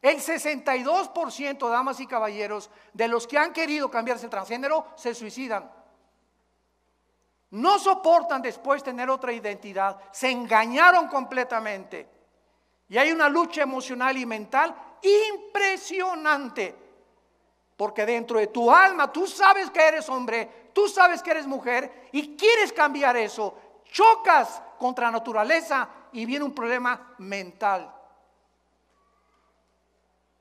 El 0.02 0.18
62%, 0.18 1.70
damas 1.70 2.02
y 2.02 2.08
caballeros, 2.08 2.70
de 2.92 3.08
los 3.08 3.26
que 3.26 3.38
han 3.38 3.54
querido 3.54 3.90
cambiarse 3.90 4.26
el 4.26 4.30
transgénero 4.30 4.86
se 4.96 5.16
suicidan. 5.16 5.72
No 7.52 7.80
soportan 7.80 8.42
después 8.42 8.84
tener 8.84 9.10
otra 9.10 9.32
identidad. 9.32 9.98
Se 10.12 10.30
engañaron 10.30 11.08
completamente. 11.08 12.10
Y 12.90 12.98
hay 12.98 13.14
una 13.14 13.30
lucha 13.30 13.62
emocional 13.62 14.18
y 14.18 14.26
mental 14.26 14.76
impresionante. 15.02 16.76
Porque 17.78 18.06
dentro 18.06 18.40
de 18.40 18.48
tu 18.48 18.70
alma 18.70 19.10
tú 19.10 19.26
sabes 19.26 19.70
que 19.70 19.88
eres 19.88 20.10
hombre, 20.10 20.70
tú 20.74 20.90
sabes 20.90 21.24
que 21.24 21.32
eres 21.32 21.48
mujer 21.48 22.10
y 22.12 22.36
quieres 22.36 22.74
cambiar 22.74 23.16
eso. 23.16 23.56
Chocas 23.92 24.62
contra 24.80 25.08
la 25.08 25.12
naturaleza 25.12 25.88
y 26.14 26.26
viene 26.26 26.46
un 26.46 26.56
problema 26.56 27.14
mental. 27.20 27.94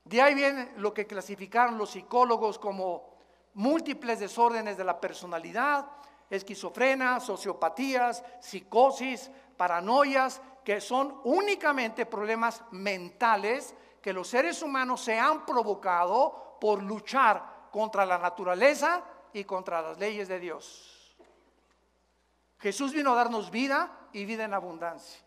De 0.05 0.21
ahí 0.21 0.33
viene 0.33 0.71
lo 0.77 0.93
que 0.93 1.05
clasificaron 1.05 1.77
los 1.77 1.91
psicólogos 1.91 2.57
como 2.57 3.11
múltiples 3.55 4.19
desórdenes 4.19 4.77
de 4.77 4.85
la 4.85 4.99
personalidad, 4.99 5.85
esquizofrenia, 6.29 7.19
sociopatías, 7.19 8.23
psicosis, 8.39 9.29
paranoias, 9.57 10.41
que 10.63 10.79
son 10.79 11.19
únicamente 11.25 12.05
problemas 12.05 12.63
mentales 12.71 13.75
que 14.01 14.13
los 14.13 14.29
seres 14.29 14.61
humanos 14.61 15.01
se 15.01 15.19
han 15.19 15.45
provocado 15.45 16.57
por 16.59 16.81
luchar 16.81 17.67
contra 17.69 18.05
la 18.05 18.17
naturaleza 18.17 19.03
y 19.33 19.43
contra 19.43 19.81
las 19.81 19.97
leyes 19.97 20.27
de 20.27 20.39
Dios. 20.39 21.00
Jesús 22.61 22.93
vino 22.93 23.11
a 23.11 23.15
darnos 23.15 23.51
vida 23.51 23.91
y 24.13 24.25
vida 24.25 24.45
en 24.45 24.53
abundancia. 24.53 25.19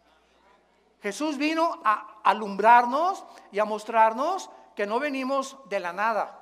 Jesús 1.03 1.37
vino 1.37 1.81
a 1.85 2.21
alumbrarnos 2.25 3.25
y 3.53 3.59
a 3.59 3.64
mostrarnos 3.64 4.50
que 4.75 4.87
no 4.87 4.99
venimos 4.99 5.59
de 5.69 5.81
la 5.81 5.93
nada, 5.93 6.41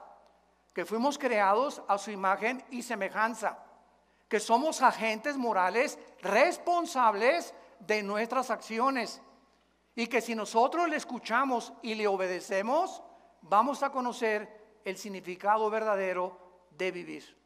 que 0.72 0.86
fuimos 0.86 1.18
creados 1.18 1.82
a 1.88 1.98
su 1.98 2.10
imagen 2.10 2.64
y 2.70 2.82
semejanza 2.82 3.58
que 4.32 4.40
somos 4.40 4.80
agentes 4.80 5.36
morales 5.36 5.98
responsables 6.22 7.52
de 7.80 8.02
nuestras 8.02 8.48
acciones 8.48 9.20
y 9.94 10.06
que 10.06 10.22
si 10.22 10.34
nosotros 10.34 10.88
le 10.88 10.96
escuchamos 10.96 11.74
y 11.82 11.96
le 11.96 12.06
obedecemos, 12.06 13.02
vamos 13.42 13.82
a 13.82 13.90
conocer 13.90 14.80
el 14.86 14.96
significado 14.96 15.68
verdadero 15.68 16.38
de 16.70 16.90
vivir. 16.90 17.41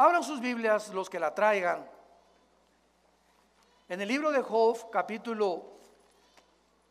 Abran 0.00 0.24
sus 0.24 0.40
Biblias 0.40 0.88
los 0.94 1.10
que 1.10 1.20
la 1.20 1.34
traigan. 1.34 1.86
En 3.86 4.00
el 4.00 4.08
libro 4.08 4.30
de 4.30 4.40
Job, 4.40 4.88
capítulo 4.90 5.62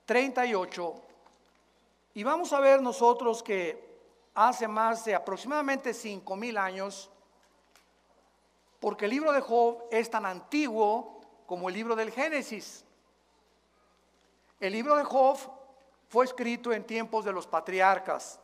38, 0.06 0.94
y 2.14 2.24
vamos 2.24 2.54
a 2.54 2.60
ver 2.60 2.84
nosotros 2.84 3.42
que 3.42 3.84
hace 4.36 4.68
más 4.68 5.06
de 5.06 5.16
aproximadamente 5.16 5.92
cinco 5.92 6.36
mil 6.36 6.56
años, 6.56 7.10
porque 8.80 9.06
el 9.06 9.12
libro 9.12 9.32
de 9.32 9.42
Job 9.42 9.86
es 9.90 10.08
tan 10.12 10.28
antiguo 10.28 11.20
como 11.48 11.68
el 11.68 11.74
libro 11.74 11.96
del 11.96 12.12
Génesis. 12.12 12.86
El 14.60 14.72
libro 14.72 14.96
de 14.96 15.04
Job 15.04 15.40
fue 16.10 16.26
escrito 16.26 16.72
en 16.72 16.86
tiempos 16.86 17.26
de 17.26 17.34
los 17.34 17.48
patriarcas. 17.48 18.40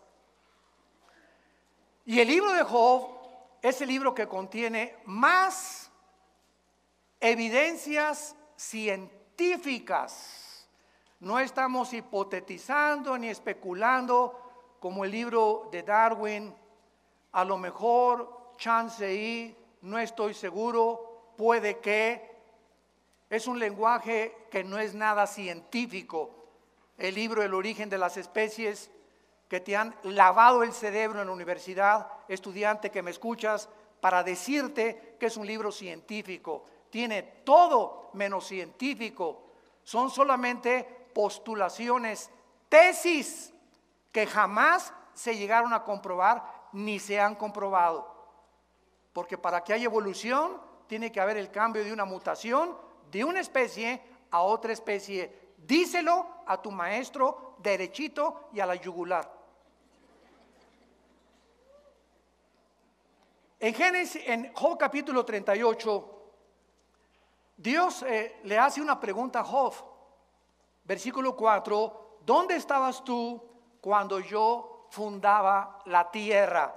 Y 2.03 2.19
el 2.19 2.27
libro 2.27 2.51
de 2.51 2.63
Job 2.63 3.14
es 3.61 3.81
el 3.81 3.87
libro 3.87 4.13
que 4.13 4.27
contiene 4.27 4.97
más 5.05 5.91
evidencias 7.19 8.35
científicas. 8.55 10.67
No 11.19 11.39
estamos 11.39 11.93
hipotetizando 11.93 13.17
ni 13.17 13.29
especulando 13.29 14.77
como 14.79 15.05
el 15.05 15.11
libro 15.11 15.69
de 15.71 15.83
Darwin. 15.83 16.53
A 17.31 17.43
lo 17.43 17.57
mejor 17.57 18.53
chance 18.57 19.13
y 19.13 19.57
no 19.81 19.97
estoy 19.97 20.33
seguro, 20.33 21.33
puede 21.37 21.79
que. 21.79 22.33
Es 23.29 23.47
un 23.47 23.57
lenguaje 23.57 24.47
que 24.51 24.63
no 24.63 24.77
es 24.77 24.93
nada 24.93 25.25
científico. 25.25 26.45
El 26.97 27.15
libro 27.15 27.41
El 27.41 27.53
origen 27.53 27.89
de 27.89 27.97
las 27.97 28.17
especies, 28.17 28.91
que 29.49 29.59
te 29.59 29.75
han 29.75 29.95
lavado 30.03 30.63
el 30.63 30.73
cerebro 30.73 31.21
en 31.21 31.27
la 31.27 31.33
universidad, 31.33 32.07
estudiante 32.27 32.91
que 32.91 33.01
me 33.01 33.11
escuchas, 33.11 33.69
para 33.99 34.23
decirte 34.23 35.15
que 35.19 35.25
es 35.27 35.37
un 35.37 35.47
libro 35.47 35.71
científico. 35.71 36.65
Tiene 36.89 37.23
todo 37.43 38.09
menos 38.13 38.45
científico. 38.45 39.43
Son 39.83 40.09
solamente 40.09 40.83
postulaciones, 41.13 42.29
tesis 42.69 43.53
que 44.11 44.27
jamás 44.27 44.93
se 45.13 45.35
llegaron 45.37 45.73
a 45.73 45.83
comprobar 45.83 46.69
ni 46.73 46.99
se 46.99 47.19
han 47.19 47.35
comprobado. 47.35 48.13
Porque 49.13 49.37
para 49.37 49.63
que 49.63 49.73
haya 49.73 49.85
evolución 49.85 50.61
tiene 50.87 51.11
que 51.11 51.19
haber 51.19 51.37
el 51.37 51.51
cambio 51.51 51.83
de 51.83 51.93
una 51.93 52.05
mutación 52.05 52.77
de 53.09 53.23
una 53.23 53.39
especie 53.39 54.01
a 54.31 54.41
otra 54.41 54.73
especie. 54.73 55.53
Díselo 55.57 56.27
a 56.45 56.61
tu 56.61 56.69
maestro 56.69 57.55
derechito 57.59 58.49
y 58.53 58.59
a 58.59 58.65
la 58.65 58.75
yugular. 58.75 59.34
En 63.59 63.73
Génesis, 63.73 64.21
en 64.25 64.53
Job 64.53 64.77
capítulo 64.77 65.23
38, 65.23 66.11
Dios 67.57 68.03
eh, 68.03 68.39
le 68.43 68.57
hace 68.57 68.81
una 68.81 68.99
pregunta 68.99 69.39
a 69.39 69.43
Job. 69.43 69.73
Versículo 70.83 71.35
4, 71.35 72.19
¿dónde 72.25 72.55
estabas 72.55 73.03
tú 73.03 73.41
cuando 73.79 74.19
yo 74.19 74.87
fundaba 74.89 75.79
la 75.85 76.11
tierra? 76.11 76.75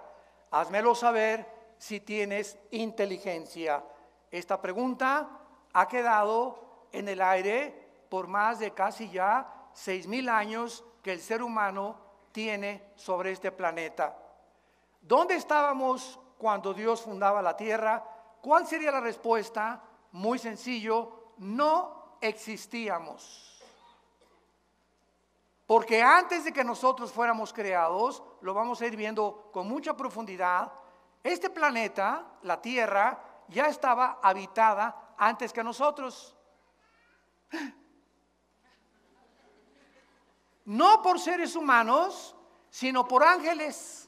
Házmelo 0.50 0.94
saber 0.94 1.46
si 1.78 2.00
tienes 2.00 2.56
inteligencia. 2.70 3.84
Esta 4.30 4.60
pregunta 4.60 5.28
ha 5.72 5.88
quedado 5.88 6.86
en 6.92 7.08
el 7.08 7.20
aire 7.20 8.06
por 8.08 8.28
más 8.28 8.60
de 8.60 8.70
casi 8.72 9.10
ya 9.10 9.68
seis 9.72 10.06
mil 10.06 10.28
años 10.28 10.84
que 11.02 11.12
el 11.12 11.20
ser 11.20 11.42
humano 11.42 11.96
tiene 12.32 12.92
sobre 12.94 13.32
este 13.32 13.52
planeta. 13.52 14.16
¿Dónde 15.00 15.34
estábamos 15.34 16.18
cuando 16.38 16.72
Dios 16.72 17.02
fundaba 17.02 17.42
la 17.42 17.56
tierra? 17.56 18.02
¿Cuál 18.40 18.66
sería 18.66 18.90
la 18.90 19.00
respuesta? 19.00 19.82
Muy 20.12 20.38
sencillo, 20.38 21.32
no 21.38 22.16
existíamos. 22.20 23.62
Porque 25.66 26.02
antes 26.02 26.44
de 26.44 26.52
que 26.52 26.64
nosotros 26.64 27.12
fuéramos 27.12 27.52
creados, 27.52 28.22
lo 28.40 28.54
vamos 28.54 28.80
a 28.80 28.86
ir 28.86 28.96
viendo 28.96 29.50
con 29.52 29.68
mucha 29.68 29.94
profundidad, 29.94 30.72
este 31.22 31.50
planeta, 31.50 32.24
la 32.42 32.62
Tierra, 32.62 33.22
ya 33.48 33.66
estaba 33.66 34.18
habitada 34.22 35.14
antes 35.18 35.52
que 35.52 35.62
nosotros. 35.62 36.34
No 40.64 41.02
por 41.02 41.18
seres 41.20 41.54
humanos, 41.54 42.34
sino 42.70 43.06
por 43.06 43.22
ángeles. 43.22 44.07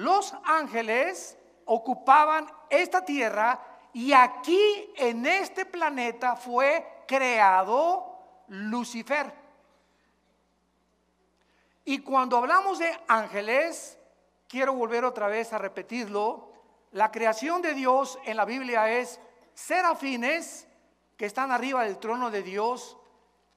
Los 0.00 0.34
ángeles 0.44 1.36
ocupaban 1.66 2.50
esta 2.70 3.04
tierra 3.04 3.60
y 3.92 4.14
aquí 4.14 4.90
en 4.96 5.26
este 5.26 5.66
planeta 5.66 6.36
fue 6.36 7.04
creado 7.06 8.18
Lucifer. 8.48 9.30
Y 11.84 11.98
cuando 11.98 12.38
hablamos 12.38 12.78
de 12.78 12.90
ángeles, 13.08 13.98
quiero 14.48 14.72
volver 14.72 15.04
otra 15.04 15.26
vez 15.26 15.52
a 15.52 15.58
repetirlo. 15.58 16.50
La 16.92 17.10
creación 17.10 17.60
de 17.60 17.74
Dios 17.74 18.18
en 18.24 18.38
la 18.38 18.46
Biblia 18.46 18.90
es 18.90 19.20
serafines 19.52 20.66
que 21.18 21.26
están 21.26 21.52
arriba 21.52 21.84
del 21.84 21.98
trono 21.98 22.30
de 22.30 22.42
Dios, 22.42 22.96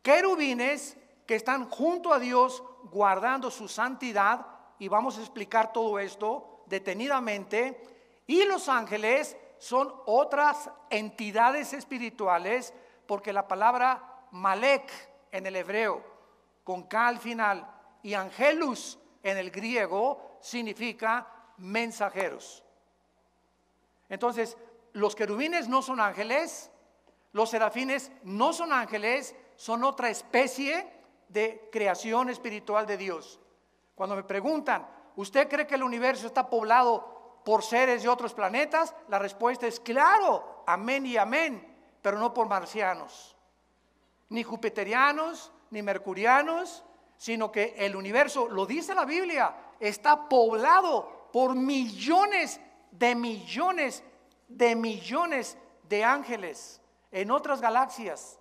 querubines 0.02 0.98
que 1.26 1.36
están 1.36 1.70
junto 1.70 2.12
a 2.12 2.20
Dios 2.20 2.62
guardando 2.92 3.50
su 3.50 3.70
santidad, 3.70 4.53
y 4.80 4.88
vamos 4.88 5.18
a 5.18 5.22
explicar 5.22 5.72
todo 5.72 6.00
esto 6.00 6.64
detenidamente, 6.66 7.82
y 8.28 8.46
los 8.46 8.70
ángeles 8.70 9.38
son 9.58 9.94
otras 10.06 10.70
entidades 10.90 11.74
espirituales, 11.74 12.74
porque 13.06 13.34
la 13.34 13.48
palabra 13.48 14.28
Malek 14.32 14.92
en 15.32 15.46
el 15.46 15.56
hebreo, 15.56 16.04
con 16.64 16.84
K 16.84 17.08
al 17.08 17.20
final, 17.20 17.70
y 18.02 18.14
Angelus 18.14 19.00
en 19.22 19.38
el 19.38 19.52
griego, 19.52 20.38
significa 20.42 21.28
mensajeros. 21.58 22.64
Entonces, 24.10 24.58
los 24.94 25.16
querubines 25.16 25.68
no 25.68 25.82
son 25.82 26.00
ángeles, 26.00 26.70
los 27.32 27.50
serafines 27.50 28.12
no 28.24 28.54
son 28.54 28.72
ángeles, 28.72 29.36
son 29.56 29.84
otra 29.84 30.10
especie 30.10 30.92
de 31.30 31.70
creación 31.72 32.30
espiritual 32.30 32.86
de 32.86 32.98
Dios. 32.98 33.40
Cuando 33.96 34.16
me 34.16 34.24
preguntan, 34.24 34.88
¿usted 35.16 35.48
cree 35.48 35.68
que 35.68 35.76
el 35.76 35.84
universo 35.84 36.28
está 36.28 36.50
poblado 36.50 37.42
por 37.46 37.64
seres 37.64 38.04
de 38.04 38.10
otros 38.10 38.34
planetas? 38.34 38.96
La 39.08 39.20
respuesta 39.20 39.68
es 39.68 39.80
claro, 39.80 40.64
amén 40.66 41.06
y 41.06 41.18
amén, 41.18 41.76
pero 42.02 42.18
no 42.18 42.34
por 42.34 42.48
marcianos, 42.48 43.36
ni 44.30 44.44
jupiterianos, 44.44 45.52
ni 45.70 45.82
mercurianos, 45.82 46.84
sino 47.18 47.52
que 47.52 47.76
el 47.78 47.96
universo, 47.96 48.48
lo 48.50 48.66
dice 48.66 48.96
la 48.96 49.06
Biblia, 49.06 49.56
está 49.80 50.28
poblado 50.28 51.30
por 51.32 51.56
millones 51.56 52.60
de 52.92 53.16
millones 53.16 54.04
de 54.48 54.76
millones 54.76 55.58
de 55.88 56.04
ángeles 56.04 56.82
en 57.12 57.32
otras 57.32 57.62
galaxias. 57.62 58.40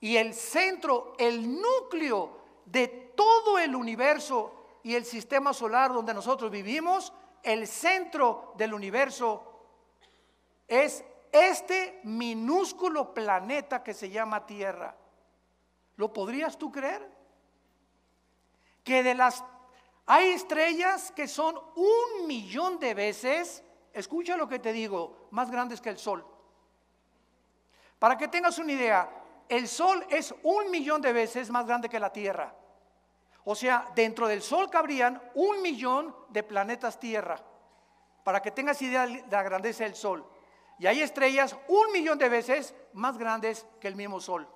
Y 0.00 0.16
el 0.16 0.34
centro, 0.34 1.14
el 1.18 1.60
núcleo 1.60 2.38
de 2.66 3.05
todo 3.16 3.58
el 3.58 3.74
universo 3.74 4.52
y 4.82 4.94
el 4.94 5.04
sistema 5.04 5.52
solar 5.52 5.92
donde 5.92 6.14
nosotros 6.14 6.50
vivimos, 6.50 7.12
el 7.42 7.66
centro 7.66 8.52
del 8.56 8.72
universo 8.72 9.56
es 10.68 11.04
este 11.32 12.00
minúsculo 12.04 13.12
planeta 13.12 13.82
que 13.82 13.94
se 13.94 14.10
llama 14.10 14.46
Tierra. 14.46 14.96
¿Lo 15.96 16.12
podrías 16.12 16.56
tú 16.56 16.70
creer? 16.70 17.10
Que 18.84 19.02
de 19.02 19.14
las... 19.14 19.44
Hay 20.06 20.28
estrellas 20.28 21.10
que 21.10 21.26
son 21.26 21.58
un 21.74 22.26
millón 22.26 22.78
de 22.78 22.94
veces, 22.94 23.64
escucha 23.92 24.36
lo 24.36 24.48
que 24.48 24.60
te 24.60 24.72
digo, 24.72 25.28
más 25.32 25.50
grandes 25.50 25.80
que 25.80 25.88
el 25.90 25.98
Sol. 25.98 26.24
Para 27.98 28.16
que 28.16 28.28
tengas 28.28 28.58
una 28.58 28.72
idea, 28.72 29.10
el 29.48 29.66
Sol 29.66 30.06
es 30.10 30.34
un 30.42 30.70
millón 30.70 31.00
de 31.00 31.12
veces 31.12 31.50
más 31.50 31.66
grande 31.66 31.88
que 31.88 31.98
la 31.98 32.12
Tierra. 32.12 32.54
O 33.48 33.54
sea, 33.54 33.86
dentro 33.94 34.26
del 34.26 34.42
Sol 34.42 34.68
cabrían 34.68 35.22
un 35.34 35.62
millón 35.62 36.14
de 36.30 36.42
planetas 36.42 36.98
Tierra. 36.98 37.40
Para 38.24 38.42
que 38.42 38.50
tengas 38.50 38.82
idea 38.82 39.06
de 39.06 39.24
la 39.30 39.44
grandeza 39.44 39.84
del 39.84 39.94
Sol. 39.94 40.26
Y 40.80 40.86
hay 40.86 41.00
estrellas 41.00 41.56
un 41.68 41.92
millón 41.92 42.18
de 42.18 42.28
veces 42.28 42.74
más 42.94 43.16
grandes 43.16 43.64
que 43.80 43.86
el 43.86 43.94
mismo 43.94 44.20
Sol. 44.20 44.48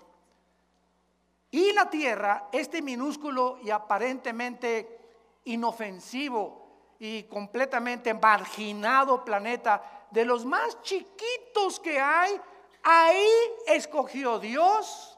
Y 1.52 1.72
la 1.72 1.88
Tierra, 1.88 2.48
este 2.50 2.82
minúsculo 2.82 3.58
y 3.62 3.70
aparentemente 3.70 4.98
inofensivo 5.44 6.96
y 6.98 7.22
completamente 7.24 8.12
marginado 8.12 9.24
planeta, 9.24 10.08
de 10.10 10.24
los 10.24 10.44
más 10.44 10.82
chiquitos 10.82 11.78
que 11.78 12.00
hay, 12.00 12.40
ahí 12.82 13.28
escogió 13.68 14.40
Dios 14.40 15.16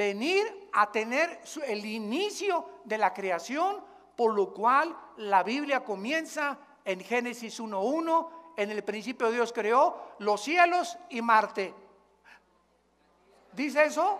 venir 0.00 0.70
a 0.72 0.90
tener 0.90 1.42
el 1.66 1.84
inicio 1.84 2.64
de 2.84 2.96
la 2.96 3.12
creación, 3.12 3.84
por 4.16 4.32
lo 4.32 4.54
cual 4.54 4.96
la 5.18 5.42
Biblia 5.42 5.84
comienza 5.84 6.56
en 6.86 7.00
Génesis 7.00 7.60
1.1, 7.60 8.30
en 8.56 8.70
el 8.70 8.82
principio 8.82 9.30
Dios 9.30 9.52
creó 9.52 10.14
los 10.18 10.40
cielos 10.40 10.96
y 11.10 11.20
Marte. 11.20 11.74
¿Dice 13.52 13.84
eso? 13.84 14.18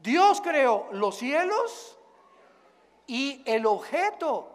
Dios 0.00 0.40
creó 0.40 0.86
los 0.92 1.16
cielos 1.16 1.98
y 3.08 3.42
el 3.44 3.66
objeto, 3.66 4.48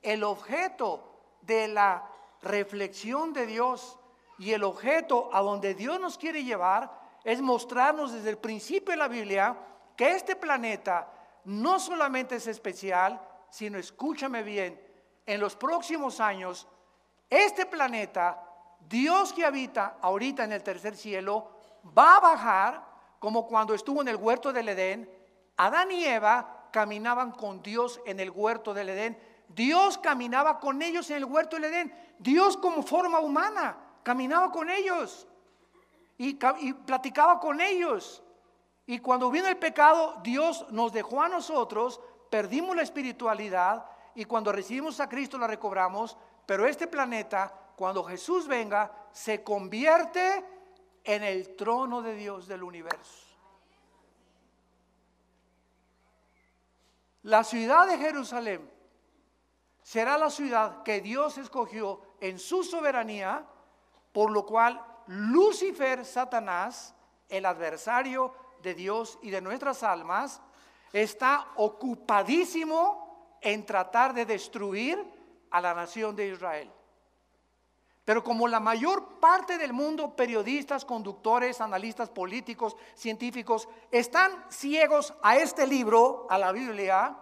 el 0.00 0.24
objeto 0.24 1.04
de 1.42 1.68
la 1.68 2.08
reflexión 2.40 3.34
de 3.34 3.44
Dios 3.44 3.98
y 4.38 4.52
el 4.52 4.64
objeto 4.64 5.28
a 5.34 5.42
donde 5.42 5.74
Dios 5.74 6.00
nos 6.00 6.16
quiere 6.16 6.44
llevar 6.44 7.01
es 7.24 7.40
mostrarnos 7.40 8.12
desde 8.12 8.30
el 8.30 8.38
principio 8.38 8.92
de 8.92 8.98
la 8.98 9.08
Biblia 9.08 9.56
que 9.96 10.12
este 10.12 10.36
planeta 10.36 11.08
no 11.44 11.78
solamente 11.78 12.36
es 12.36 12.46
especial, 12.46 13.20
sino 13.50 13.78
escúchame 13.78 14.42
bien, 14.42 14.80
en 15.26 15.40
los 15.40 15.54
próximos 15.56 16.20
años, 16.20 16.66
este 17.30 17.66
planeta, 17.66 18.42
Dios 18.88 19.32
que 19.32 19.44
habita 19.44 19.98
ahorita 20.00 20.44
en 20.44 20.52
el 20.52 20.62
tercer 20.62 20.96
cielo, 20.96 21.50
va 21.96 22.16
a 22.16 22.20
bajar 22.20 22.92
como 23.18 23.46
cuando 23.46 23.74
estuvo 23.74 24.02
en 24.02 24.08
el 24.08 24.16
huerto 24.16 24.52
del 24.52 24.68
Edén, 24.68 25.08
Adán 25.56 25.92
y 25.92 26.04
Eva 26.04 26.68
caminaban 26.72 27.30
con 27.32 27.62
Dios 27.62 28.00
en 28.04 28.18
el 28.18 28.30
huerto 28.30 28.74
del 28.74 28.88
Edén. 28.88 29.18
Dios 29.48 29.98
caminaba 29.98 30.58
con 30.58 30.82
ellos 30.82 31.08
en 31.10 31.18
el 31.18 31.24
huerto 31.26 31.56
del 31.56 31.66
Edén. 31.66 31.94
Dios 32.18 32.56
como 32.56 32.82
forma 32.82 33.20
humana 33.20 33.76
caminaba 34.02 34.50
con 34.50 34.70
ellos 34.70 35.28
y, 36.22 36.72
platicaba 36.72 37.40
con 37.40 37.60
ellos. 37.60 38.22
Y 38.86 39.00
cuando 39.00 39.30
vino 39.30 39.48
el 39.48 39.56
pecado, 39.56 40.20
Dios 40.22 40.66
nos 40.70 40.92
dejó 40.92 41.20
a 41.20 41.28
nosotros, 41.28 42.00
perdimos 42.30 42.76
la 42.76 42.82
espiritualidad 42.82 43.84
y 44.14 44.24
cuando 44.24 44.52
recibimos 44.52 45.00
a 45.00 45.08
Cristo 45.08 45.36
la 45.36 45.48
recobramos, 45.48 46.16
pero 46.46 46.66
este 46.66 46.86
planeta, 46.86 47.52
cuando 47.76 48.04
Jesús 48.04 48.46
venga, 48.46 48.92
se 49.10 49.42
convierte 49.42 50.44
en 51.02 51.24
el 51.24 51.56
trono 51.56 52.02
de 52.02 52.14
Dios 52.14 52.46
del 52.46 52.62
universo. 52.62 53.26
La 57.22 57.42
ciudad 57.42 57.86
de 57.86 57.98
Jerusalén 57.98 58.70
será 59.82 60.18
la 60.18 60.30
ciudad 60.30 60.82
que 60.84 61.00
Dios 61.00 61.38
escogió 61.38 62.00
en 62.20 62.38
su 62.38 62.62
soberanía, 62.62 63.44
por 64.12 64.30
lo 64.30 64.44
cual 64.44 64.91
Lucifer, 65.06 66.04
Satanás, 66.04 66.94
el 67.28 67.46
adversario 67.46 68.34
de 68.62 68.74
Dios 68.74 69.18
y 69.22 69.30
de 69.30 69.40
nuestras 69.40 69.82
almas, 69.82 70.40
está 70.92 71.48
ocupadísimo 71.56 73.38
en 73.40 73.66
tratar 73.66 74.14
de 74.14 74.24
destruir 74.24 75.02
a 75.50 75.60
la 75.60 75.74
nación 75.74 76.14
de 76.14 76.28
Israel. 76.28 76.70
Pero 78.04 78.24
como 78.24 78.48
la 78.48 78.58
mayor 78.58 79.20
parte 79.20 79.58
del 79.58 79.72
mundo, 79.72 80.16
periodistas, 80.16 80.84
conductores, 80.84 81.60
analistas 81.60 82.10
políticos, 82.10 82.76
científicos, 82.94 83.68
están 83.92 84.44
ciegos 84.50 85.14
a 85.22 85.36
este 85.36 85.66
libro, 85.66 86.26
a 86.28 86.36
la 86.36 86.50
Biblia, 86.50 87.16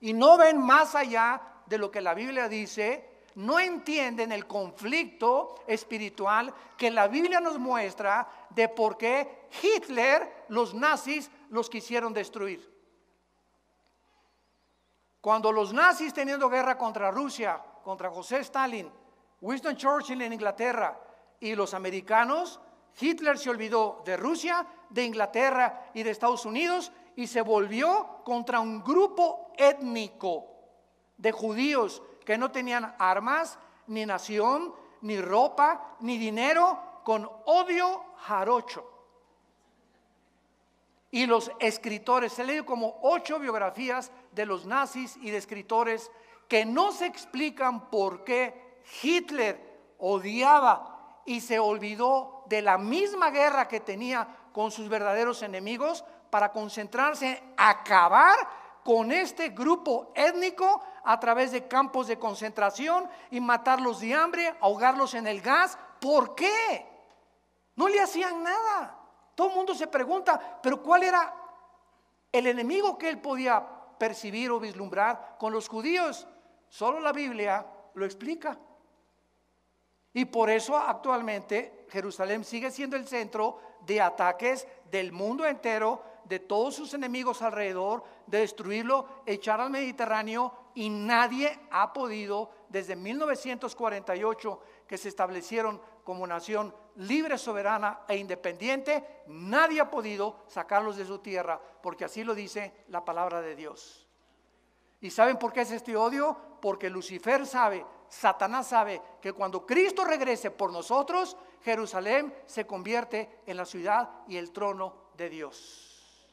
y 0.00 0.14
no 0.14 0.38
ven 0.38 0.58
más 0.58 0.94
allá 0.94 1.40
de 1.66 1.76
lo 1.76 1.90
que 1.90 2.00
la 2.00 2.14
Biblia 2.14 2.48
dice, 2.48 3.11
no 3.36 3.58
entienden 3.58 4.32
el 4.32 4.46
conflicto 4.46 5.54
espiritual 5.66 6.52
que 6.76 6.90
la 6.90 7.08
Biblia 7.08 7.40
nos 7.40 7.58
muestra 7.58 8.28
de 8.50 8.68
por 8.68 8.96
qué 8.96 9.48
Hitler, 9.62 10.46
los 10.48 10.74
nazis, 10.74 11.30
los 11.50 11.70
quisieron 11.70 12.12
destruir. 12.12 12.70
Cuando 15.20 15.52
los 15.52 15.72
nazis 15.72 16.12
teniendo 16.12 16.48
guerra 16.48 16.76
contra 16.76 17.10
Rusia, 17.10 17.62
contra 17.84 18.10
José 18.10 18.40
Stalin, 18.40 18.90
Winston 19.40 19.76
Churchill 19.76 20.22
en 20.22 20.32
Inglaterra 20.32 20.98
y 21.40 21.54
los 21.54 21.74
americanos, 21.74 22.60
Hitler 23.00 23.38
se 23.38 23.50
olvidó 23.50 24.02
de 24.04 24.16
Rusia, 24.16 24.66
de 24.90 25.04
Inglaterra 25.04 25.90
y 25.94 26.02
de 26.02 26.10
Estados 26.10 26.44
Unidos 26.44 26.92
y 27.16 27.26
se 27.26 27.40
volvió 27.40 28.20
contra 28.24 28.60
un 28.60 28.82
grupo 28.82 29.52
étnico 29.56 30.46
de 31.16 31.32
judíos 31.32 32.02
que 32.24 32.38
no 32.38 32.50
tenían 32.50 32.94
armas, 32.98 33.58
ni 33.86 34.06
nación, 34.06 34.74
ni 35.02 35.20
ropa, 35.20 35.96
ni 36.00 36.18
dinero, 36.18 36.78
con 37.04 37.28
odio 37.46 38.04
jarocho. 38.18 38.88
Y 41.10 41.26
los 41.26 41.52
escritores, 41.58 42.32
se 42.32 42.44
leído 42.44 42.64
como 42.64 42.98
ocho 43.02 43.38
biografías 43.38 44.10
de 44.30 44.46
los 44.46 44.64
nazis 44.64 45.16
y 45.18 45.30
de 45.30 45.36
escritores 45.36 46.10
que 46.48 46.64
no 46.64 46.92
se 46.92 47.06
explican 47.06 47.90
por 47.90 48.24
qué 48.24 48.80
Hitler 49.02 49.94
odiaba 49.98 51.20
y 51.26 51.40
se 51.40 51.58
olvidó 51.58 52.44
de 52.46 52.62
la 52.62 52.78
misma 52.78 53.30
guerra 53.30 53.68
que 53.68 53.80
tenía 53.80 54.26
con 54.52 54.70
sus 54.70 54.88
verdaderos 54.88 55.42
enemigos 55.42 56.04
para 56.30 56.50
concentrarse 56.50 57.28
en 57.28 57.54
acabar 57.56 58.36
con 58.84 59.12
este 59.12 59.50
grupo 59.50 60.12
étnico 60.14 60.82
a 61.04 61.18
través 61.18 61.52
de 61.52 61.66
campos 61.66 62.06
de 62.06 62.18
concentración 62.18 63.08
y 63.30 63.40
matarlos 63.40 64.00
de 64.00 64.14
hambre, 64.14 64.54
ahogarlos 64.60 65.14
en 65.14 65.26
el 65.26 65.40
gas. 65.40 65.78
¿Por 66.00 66.34
qué? 66.34 66.86
No 67.76 67.88
le 67.88 68.00
hacían 68.00 68.42
nada. 68.42 68.98
Todo 69.34 69.48
el 69.48 69.54
mundo 69.54 69.74
se 69.74 69.86
pregunta, 69.86 70.60
pero 70.62 70.82
¿cuál 70.82 71.02
era 71.04 71.34
el 72.30 72.46
enemigo 72.46 72.98
que 72.98 73.08
él 73.08 73.20
podía 73.20 73.66
percibir 73.98 74.50
o 74.50 74.60
vislumbrar 74.60 75.36
con 75.38 75.52
los 75.52 75.68
judíos? 75.68 76.26
Solo 76.68 77.00
la 77.00 77.12
Biblia 77.12 77.66
lo 77.94 78.04
explica. 78.04 78.58
Y 80.14 80.26
por 80.26 80.50
eso 80.50 80.76
actualmente 80.76 81.86
Jerusalén 81.90 82.44
sigue 82.44 82.70
siendo 82.70 82.96
el 82.96 83.08
centro 83.08 83.58
de 83.86 84.00
ataques 84.00 84.66
del 84.90 85.12
mundo 85.12 85.46
entero, 85.46 86.02
de 86.24 86.38
todos 86.38 86.74
sus 86.74 86.94
enemigos 86.94 87.42
alrededor, 87.42 88.04
de 88.26 88.40
destruirlo, 88.40 89.22
echar 89.26 89.60
al 89.60 89.70
Mediterráneo 89.70 90.61
y 90.74 90.90
nadie 90.90 91.58
ha 91.70 91.92
podido, 91.92 92.50
desde 92.68 92.96
1948 92.96 94.60
que 94.86 94.98
se 94.98 95.08
establecieron 95.08 95.80
como 96.04 96.26
nación 96.26 96.74
libre, 96.96 97.38
soberana 97.38 98.00
e 98.08 98.16
independiente, 98.16 99.22
nadie 99.28 99.80
ha 99.80 99.90
podido 99.90 100.44
sacarlos 100.46 100.96
de 100.96 101.06
su 101.06 101.18
tierra, 101.18 101.60
porque 101.82 102.04
así 102.04 102.24
lo 102.24 102.34
dice 102.34 102.84
la 102.88 103.04
palabra 103.04 103.40
de 103.40 103.54
Dios. 103.54 104.08
¿Y 105.00 105.10
saben 105.10 105.38
por 105.38 105.52
qué 105.52 105.62
es 105.62 105.70
este 105.70 105.96
odio? 105.96 106.36
Porque 106.60 106.90
Lucifer 106.90 107.46
sabe, 107.46 107.84
Satanás 108.08 108.68
sabe 108.68 109.00
que 109.20 109.32
cuando 109.32 109.66
Cristo 109.66 110.04
regrese 110.04 110.50
por 110.50 110.72
nosotros, 110.72 111.36
Jerusalén 111.62 112.32
se 112.46 112.66
convierte 112.66 113.40
en 113.46 113.56
la 113.56 113.64
ciudad 113.64 114.10
y 114.28 114.36
el 114.36 114.52
trono 114.52 114.94
de 115.16 115.28
Dios. 115.28 116.28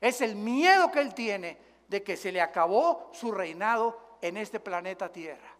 Es 0.00 0.20
el 0.20 0.36
miedo 0.36 0.90
que 0.90 1.00
él 1.00 1.14
tiene 1.14 1.58
de 1.88 2.02
que 2.02 2.16
se 2.16 2.30
le 2.30 2.40
acabó 2.40 3.10
su 3.12 3.32
reinado 3.32 3.98
en 4.20 4.36
este 4.36 4.60
planeta 4.60 5.10
Tierra. 5.10 5.56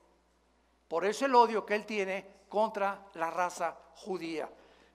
Por 0.86 1.04
eso 1.04 1.26
el 1.26 1.34
odio 1.34 1.66
que 1.66 1.74
él 1.74 1.84
tiene 1.84 2.26
contra 2.48 3.06
la 3.14 3.30
raza 3.30 3.76
judía. 3.96 4.48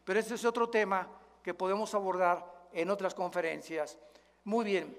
Pero 0.04 0.20
ese 0.20 0.36
es 0.36 0.46
otro 0.46 0.70
tema 0.70 1.08
que 1.44 1.54
podemos 1.54 1.94
abordar 1.94 2.46
en 2.72 2.90
otras 2.90 3.14
conferencias. 3.14 3.98
Muy 4.44 4.66
bien. 4.66 4.98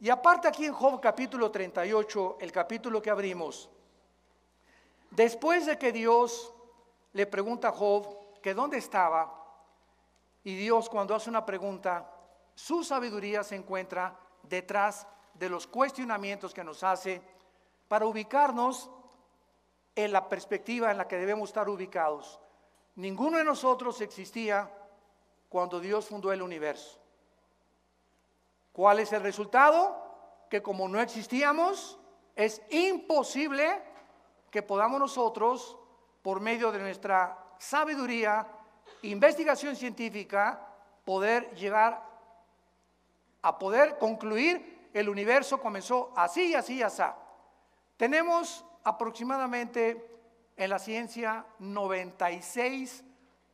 Y 0.00 0.10
aparte 0.10 0.48
aquí 0.48 0.66
en 0.66 0.72
Job 0.72 1.00
capítulo 1.00 1.50
38, 1.50 2.38
el 2.40 2.52
capítulo 2.52 3.00
que 3.00 3.10
abrimos, 3.10 3.70
después 5.10 5.66
de 5.66 5.78
que 5.78 5.92
Dios 5.92 6.52
le 7.12 7.26
pregunta 7.26 7.68
a 7.68 7.72
Job 7.72 8.40
que 8.42 8.54
dónde 8.54 8.78
estaba, 8.78 9.40
y 10.42 10.54
Dios 10.56 10.90
cuando 10.90 11.14
hace 11.14 11.30
una 11.30 11.46
pregunta, 11.46 12.10
su 12.54 12.84
sabiduría 12.84 13.42
se 13.42 13.56
encuentra 13.56 14.14
detrás 14.42 15.06
de 15.34 15.48
los 15.48 15.66
cuestionamientos 15.66 16.54
que 16.54 16.64
nos 16.64 16.82
hace 16.82 17.20
para 17.88 18.06
ubicarnos 18.06 18.90
en 19.94 20.12
la 20.12 20.28
perspectiva 20.28 20.90
en 20.90 20.98
la 20.98 21.06
que 21.06 21.16
debemos 21.16 21.50
estar 21.50 21.68
ubicados. 21.68 22.40
Ninguno 22.96 23.38
de 23.38 23.44
nosotros 23.44 24.00
existía 24.00 24.70
cuando 25.48 25.80
Dios 25.80 26.06
fundó 26.06 26.32
el 26.32 26.42
universo. 26.42 27.00
¿Cuál 28.72 29.00
es 29.00 29.12
el 29.12 29.22
resultado? 29.22 30.46
Que 30.50 30.62
como 30.62 30.88
no 30.88 31.00
existíamos, 31.00 31.98
es 32.34 32.60
imposible 32.70 33.82
que 34.50 34.62
podamos 34.62 34.98
nosotros, 34.98 35.76
por 36.22 36.40
medio 36.40 36.72
de 36.72 36.80
nuestra 36.80 37.38
sabiduría, 37.58 38.46
investigación 39.02 39.76
científica, 39.76 40.68
poder 41.04 41.54
llegar 41.54 42.02
a 43.42 43.58
poder 43.58 43.98
concluir 43.98 44.73
el 44.94 45.08
universo 45.08 45.60
comenzó 45.60 46.12
así 46.16 46.54
así 46.54 46.80
así. 46.82 47.02
Tenemos 47.96 48.64
aproximadamente 48.84 50.10
en 50.56 50.70
la 50.70 50.78
ciencia 50.78 51.44
96 51.58 53.04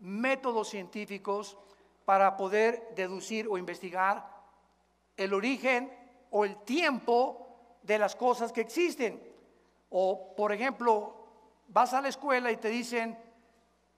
métodos 0.00 0.68
científicos 0.68 1.56
para 2.04 2.36
poder 2.36 2.92
deducir 2.94 3.48
o 3.48 3.56
investigar 3.56 4.28
el 5.16 5.32
origen 5.34 5.92
o 6.30 6.44
el 6.44 6.56
tiempo 6.64 7.78
de 7.82 7.98
las 7.98 8.14
cosas 8.14 8.52
que 8.52 8.60
existen. 8.60 9.22
O, 9.88 10.34
por 10.36 10.52
ejemplo, 10.52 11.26
vas 11.68 11.94
a 11.94 12.00
la 12.00 12.08
escuela 12.08 12.52
y 12.52 12.56
te 12.56 12.68
dicen, 12.68 13.18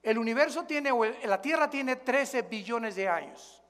el 0.02 0.18
universo 0.18 0.64
tiene, 0.64 0.90
o 0.90 1.04
la 1.04 1.40
Tierra 1.40 1.68
tiene 1.68 1.96
13 1.96 2.42
billones 2.42 2.96
de 2.96 3.08
años, 3.08 3.62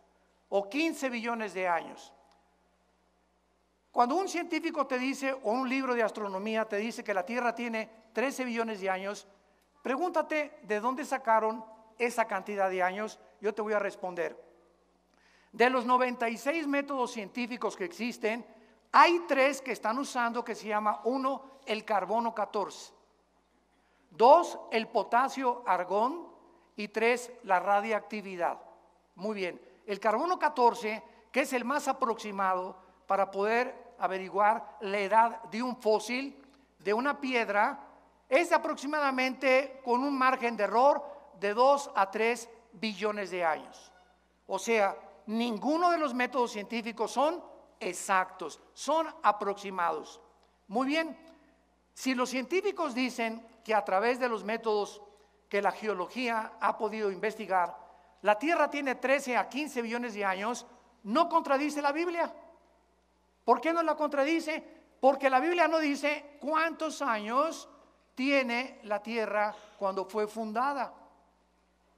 o 0.48 0.68
15 0.68 1.08
billones 1.10 1.54
de 1.54 1.68
años. 1.68 2.12
Cuando 3.92 4.16
un 4.16 4.26
científico 4.26 4.86
te 4.86 4.98
dice, 4.98 5.34
o 5.34 5.52
un 5.52 5.68
libro 5.68 5.94
de 5.94 6.02
astronomía 6.02 6.64
te 6.64 6.78
dice 6.78 7.04
que 7.04 7.12
la 7.12 7.26
Tierra 7.26 7.54
tiene 7.54 7.90
13 8.14 8.46
billones 8.46 8.80
de 8.80 8.88
años, 8.88 9.28
pregúntate 9.82 10.58
de 10.62 10.80
dónde 10.80 11.04
sacaron 11.04 11.62
esa 11.98 12.24
cantidad 12.24 12.70
de 12.70 12.82
años. 12.82 13.20
Yo 13.42 13.54
te 13.54 13.60
voy 13.60 13.74
a 13.74 13.78
responder. 13.78 14.42
De 15.52 15.68
los 15.68 15.84
96 15.84 16.66
métodos 16.66 17.12
científicos 17.12 17.76
que 17.76 17.84
existen, 17.84 18.46
hay 18.92 19.24
tres 19.28 19.60
que 19.60 19.72
están 19.72 19.98
usando 19.98 20.42
que 20.42 20.54
se 20.54 20.68
llama, 20.68 21.02
uno, 21.04 21.60
el 21.66 21.84
carbono 21.84 22.34
14, 22.34 22.94
dos, 24.10 24.58
el 24.70 24.88
potasio 24.88 25.62
argón 25.66 26.28
y 26.76 26.88
tres, 26.88 27.30
la 27.42 27.60
radiactividad. 27.60 28.58
Muy 29.16 29.34
bien, 29.34 29.60
el 29.86 30.00
carbono 30.00 30.38
14, 30.38 31.02
que 31.30 31.40
es 31.42 31.52
el 31.52 31.66
más 31.66 31.88
aproximado 31.88 32.91
para 33.12 33.30
poder 33.30 33.94
averiguar 33.98 34.78
la 34.80 34.98
edad 34.98 35.42
de 35.50 35.62
un 35.62 35.76
fósil, 35.76 36.34
de 36.78 36.94
una 36.94 37.20
piedra, 37.20 37.78
es 38.26 38.50
aproximadamente 38.52 39.82
con 39.84 40.02
un 40.02 40.16
margen 40.16 40.56
de 40.56 40.64
error 40.64 41.04
de 41.38 41.52
2 41.52 41.90
a 41.94 42.10
3 42.10 42.48
billones 42.72 43.30
de 43.30 43.44
años. 43.44 43.92
O 44.46 44.58
sea, 44.58 44.96
ninguno 45.26 45.90
de 45.90 45.98
los 45.98 46.14
métodos 46.14 46.52
científicos 46.52 47.10
son 47.10 47.44
exactos, 47.78 48.58
son 48.72 49.06
aproximados. 49.22 50.18
Muy 50.68 50.86
bien, 50.86 51.14
si 51.92 52.14
los 52.14 52.30
científicos 52.30 52.94
dicen 52.94 53.46
que 53.62 53.74
a 53.74 53.84
través 53.84 54.18
de 54.20 54.30
los 54.30 54.42
métodos 54.42 55.02
que 55.50 55.60
la 55.60 55.70
geología 55.70 56.54
ha 56.62 56.78
podido 56.78 57.12
investigar, 57.12 57.76
la 58.22 58.38
Tierra 58.38 58.70
tiene 58.70 58.94
13 58.94 59.36
a 59.36 59.50
15 59.50 59.82
billones 59.82 60.14
de 60.14 60.24
años, 60.24 60.64
no 61.02 61.28
contradice 61.28 61.82
la 61.82 61.92
Biblia. 61.92 62.32
¿Por 63.44 63.60
qué 63.60 63.72
no 63.72 63.82
la 63.82 63.96
contradice? 63.96 64.62
Porque 65.00 65.28
la 65.28 65.40
Biblia 65.40 65.66
no 65.66 65.78
dice 65.78 66.38
cuántos 66.40 67.02
años 67.02 67.68
tiene 68.14 68.78
la 68.84 69.02
Tierra 69.02 69.54
cuando 69.78 70.04
fue 70.04 70.26
fundada. 70.26 70.94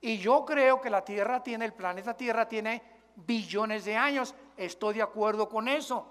Y 0.01 0.19
yo 0.19 0.45
creo 0.45 0.81
que 0.81 0.91
la 0.91 1.05
Tierra 1.05 1.43
tiene, 1.43 1.65
el 1.67 1.75
planeta 1.75 2.17
Tierra 2.17 2.49
tiene 2.49 2.83
billones 3.17 3.85
de 3.85 3.97
años. 3.97 4.35
Estoy 4.57 4.95
de 4.95 5.03
acuerdo 5.03 5.49
con 5.49 5.69
eso. 5.69 6.07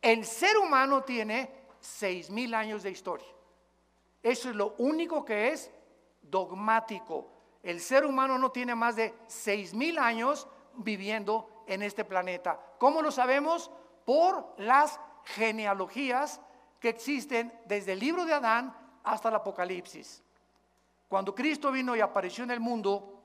El 0.00 0.24
ser 0.24 0.56
humano 0.58 1.02
tiene 1.02 1.50
seis 1.80 2.30
mil 2.30 2.54
años 2.54 2.82
de 2.82 2.90
historia. 2.90 3.28
Eso 4.22 4.50
es 4.50 4.56
lo 4.56 4.74
único 4.78 5.24
que 5.24 5.48
es 5.48 5.70
dogmático. 6.20 7.28
El 7.62 7.80
ser 7.80 8.04
humano 8.04 8.38
no 8.38 8.50
tiene 8.50 8.74
más 8.74 8.96
de 8.96 9.14
seis 9.26 9.74
mil 9.74 9.98
años 9.98 10.46
viviendo 10.74 11.64
en 11.66 11.82
este 11.82 12.04
planeta. 12.04 12.60
¿Cómo 12.78 13.02
lo 13.02 13.10
sabemos? 13.10 13.70
Por 14.04 14.54
las 14.58 14.98
genealogías 15.24 16.40
que 16.80 16.88
existen 16.88 17.52
desde 17.66 17.92
el 17.92 18.00
libro 18.00 18.24
de 18.24 18.34
Adán 18.34 18.74
hasta 19.04 19.28
el 19.28 19.36
Apocalipsis. 19.36 20.22
Cuando 21.08 21.34
Cristo 21.34 21.70
vino 21.70 21.94
y 21.94 22.00
apareció 22.00 22.44
en 22.44 22.50
el 22.50 22.60
mundo, 22.60 23.22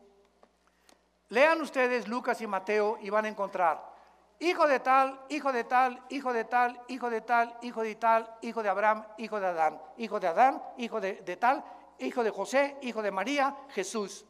lean 1.29 1.61
ustedes 1.61 2.07
Lucas 2.07 2.41
y 2.41 2.47
Mateo 2.47 2.97
y 3.01 3.09
van 3.09 3.25
a 3.25 3.29
encontrar 3.29 3.97
hijo 4.39 4.67
de 4.67 4.79
tal, 4.79 5.19
hijo 5.29 5.51
de 5.51 5.63
tal, 5.63 6.01
hijo 6.09 6.33
de 6.33 6.43
tal, 6.43 6.79
hijo 6.87 7.09
de 7.09 7.21
tal, 7.21 7.57
hijo 7.61 7.81
de 7.81 7.95
tal, 7.95 8.37
hijo 8.41 8.63
de 8.63 8.69
Abraham, 8.69 9.05
hijo 9.17 9.39
de 9.39 9.47
Adán, 9.47 9.81
hijo 9.97 10.19
de 10.19 10.27
Adán, 10.27 10.61
hijo 10.77 11.01
de, 11.01 11.37
tal, 11.37 11.63
hijo 11.99 12.23
de 12.23 12.29
José, 12.29 12.77
hijo 12.81 13.01
de 13.01 13.11
María, 13.11 13.55
Jesús. 13.69 14.25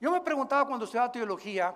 Yo 0.00 0.10
me 0.10 0.20
preguntaba 0.20 0.66
cuando 0.66 0.84
estudiaba 0.84 1.12
teología, 1.12 1.74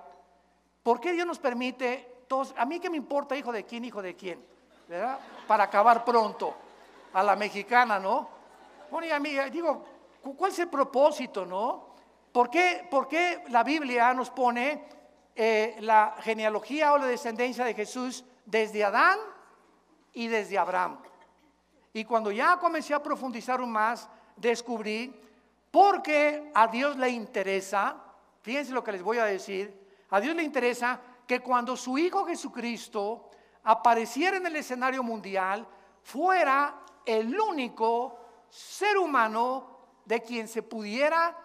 ¿por 0.82 1.00
qué 1.00 1.12
Dios 1.12 1.26
nos 1.26 1.38
permite 1.38 2.17
a 2.56 2.64
mí 2.64 2.80
qué 2.80 2.90
me 2.90 2.96
importa 2.96 3.36
hijo 3.36 3.52
de 3.52 3.64
quién, 3.64 3.84
hijo 3.84 4.02
de 4.02 4.14
quién, 4.14 4.44
¿verdad? 4.88 5.18
Para 5.46 5.64
acabar 5.64 6.04
pronto, 6.04 6.54
a 7.12 7.22
la 7.22 7.36
mexicana, 7.36 7.98
¿no? 7.98 8.28
Bueno, 8.90 9.14
amiga, 9.14 9.48
digo, 9.48 9.84
¿cuál 10.36 10.52
es 10.52 10.58
el 10.58 10.68
propósito, 10.68 11.46
no? 11.46 11.88
¿Por 12.32 12.50
qué, 12.50 12.86
por 12.90 13.08
qué 13.08 13.44
la 13.48 13.64
Biblia 13.64 14.12
nos 14.14 14.30
pone 14.30 14.84
eh, 15.34 15.76
la 15.80 16.16
genealogía 16.20 16.92
o 16.92 16.98
la 16.98 17.06
descendencia 17.06 17.64
de 17.64 17.74
Jesús 17.74 18.24
desde 18.44 18.84
Adán 18.84 19.18
y 20.12 20.28
desde 20.28 20.58
Abraham? 20.58 20.98
Y 21.92 22.04
cuando 22.04 22.30
ya 22.30 22.58
comencé 22.58 22.94
a 22.94 23.02
profundizar 23.02 23.60
un 23.60 23.72
más, 23.72 24.08
descubrí 24.36 25.14
porque 25.70 26.50
a 26.54 26.66
Dios 26.68 26.96
le 26.96 27.10
interesa, 27.10 27.96
fíjense 28.42 28.72
lo 28.72 28.84
que 28.84 28.92
les 28.92 29.02
voy 29.02 29.18
a 29.18 29.24
decir, 29.24 29.74
a 30.10 30.20
Dios 30.20 30.34
le 30.34 30.42
interesa 30.42 31.00
que 31.28 31.40
cuando 31.40 31.76
su 31.76 31.98
Hijo 31.98 32.24
Jesucristo 32.24 33.28
apareciera 33.64 34.38
en 34.38 34.46
el 34.46 34.56
escenario 34.56 35.02
mundial, 35.02 35.68
fuera 36.02 36.80
el 37.04 37.38
único 37.38 38.18
ser 38.48 38.96
humano 38.96 39.78
de 40.06 40.22
quien 40.22 40.48
se 40.48 40.62
pudiera 40.62 41.36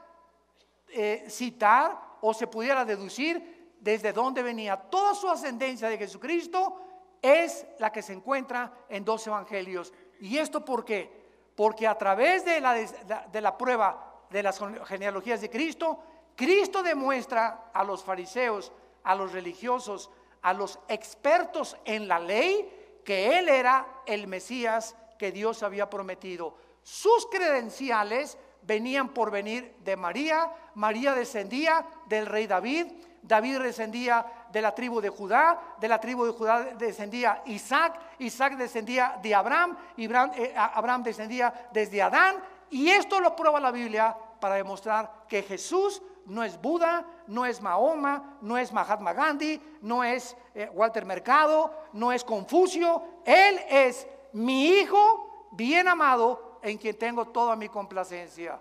eh, 0.87 1.25
citar 1.29 1.99
o 2.21 2.33
se 2.33 2.47
pudiera 2.47 2.85
deducir 2.85 3.75
desde 3.77 4.13
dónde 4.13 4.41
venía. 4.41 4.77
Toda 4.77 5.13
su 5.13 5.27
ascendencia 5.27 5.89
de 5.89 5.97
Jesucristo 5.97 6.79
es 7.21 7.65
la 7.79 7.91
que 7.91 8.01
se 8.01 8.13
encuentra 8.13 8.71
en 8.87 9.03
dos 9.03 9.27
evangelios. 9.27 9.91
¿Y 10.21 10.37
esto 10.37 10.63
por 10.63 10.85
qué? 10.85 11.11
Porque 11.57 11.85
a 11.85 11.97
través 11.97 12.45
de 12.45 12.61
la, 12.61 12.73
de 12.73 13.41
la 13.41 13.57
prueba 13.57 14.23
de 14.29 14.43
las 14.43 14.61
genealogías 14.85 15.41
de 15.41 15.49
Cristo, 15.49 15.99
Cristo 16.37 16.81
demuestra 16.81 17.69
a 17.73 17.83
los 17.83 18.01
fariseos 18.01 18.71
a 19.03 19.15
los 19.15 19.31
religiosos, 19.31 20.09
a 20.41 20.53
los 20.53 20.79
expertos 20.87 21.77
en 21.85 22.07
la 22.07 22.19
ley, 22.19 23.01
que 23.03 23.37
Él 23.39 23.49
era 23.49 23.85
el 24.05 24.27
Mesías 24.27 24.95
que 25.17 25.31
Dios 25.31 25.63
había 25.63 25.89
prometido. 25.89 26.55
Sus 26.83 27.27
credenciales 27.27 28.37
venían 28.61 29.09
por 29.09 29.31
venir 29.31 29.75
de 29.83 29.95
María, 29.95 30.51
María 30.75 31.13
descendía 31.13 31.85
del 32.07 32.25
rey 32.25 32.47
David, 32.47 32.87
David 33.21 33.59
descendía 33.59 34.25
de 34.51 34.61
la 34.61 34.75
tribu 34.75 34.99
de 34.99 35.09
Judá, 35.09 35.59
de 35.79 35.87
la 35.87 35.99
tribu 35.99 36.25
de 36.25 36.33
Judá 36.33 36.63
descendía 36.75 37.41
Isaac, 37.45 37.99
Isaac 38.19 38.57
descendía 38.57 39.17
de 39.21 39.33
Abraham, 39.33 39.77
Abraham, 39.97 40.31
eh, 40.35 40.53
Abraham 40.55 41.03
descendía 41.03 41.69
desde 41.71 42.01
Adán, 42.01 42.43
y 42.69 42.89
esto 42.89 43.19
lo 43.19 43.35
prueba 43.35 43.59
la 43.59 43.71
Biblia 43.71 44.15
para 44.39 44.55
demostrar 44.55 45.23
que 45.27 45.43
Jesús 45.43 46.01
no 46.25 46.43
es 46.43 46.59
Buda, 46.61 47.05
no 47.27 47.45
es 47.45 47.61
Mahoma, 47.61 48.37
no 48.41 48.57
es 48.57 48.71
Mahatma 48.71 49.13
Gandhi, 49.13 49.61
no 49.81 50.03
es 50.03 50.35
eh, 50.55 50.69
Walter 50.73 51.05
Mercado, 51.05 51.73
no 51.93 52.11
es 52.11 52.23
Confucio, 52.23 53.03
Él 53.25 53.59
es 53.69 54.07
mi 54.33 54.67
Hijo 54.67 55.49
bien 55.51 55.87
amado 55.87 56.59
en 56.61 56.77
quien 56.77 56.97
tengo 56.97 57.25
toda 57.25 57.55
mi 57.55 57.69
complacencia. 57.69 58.59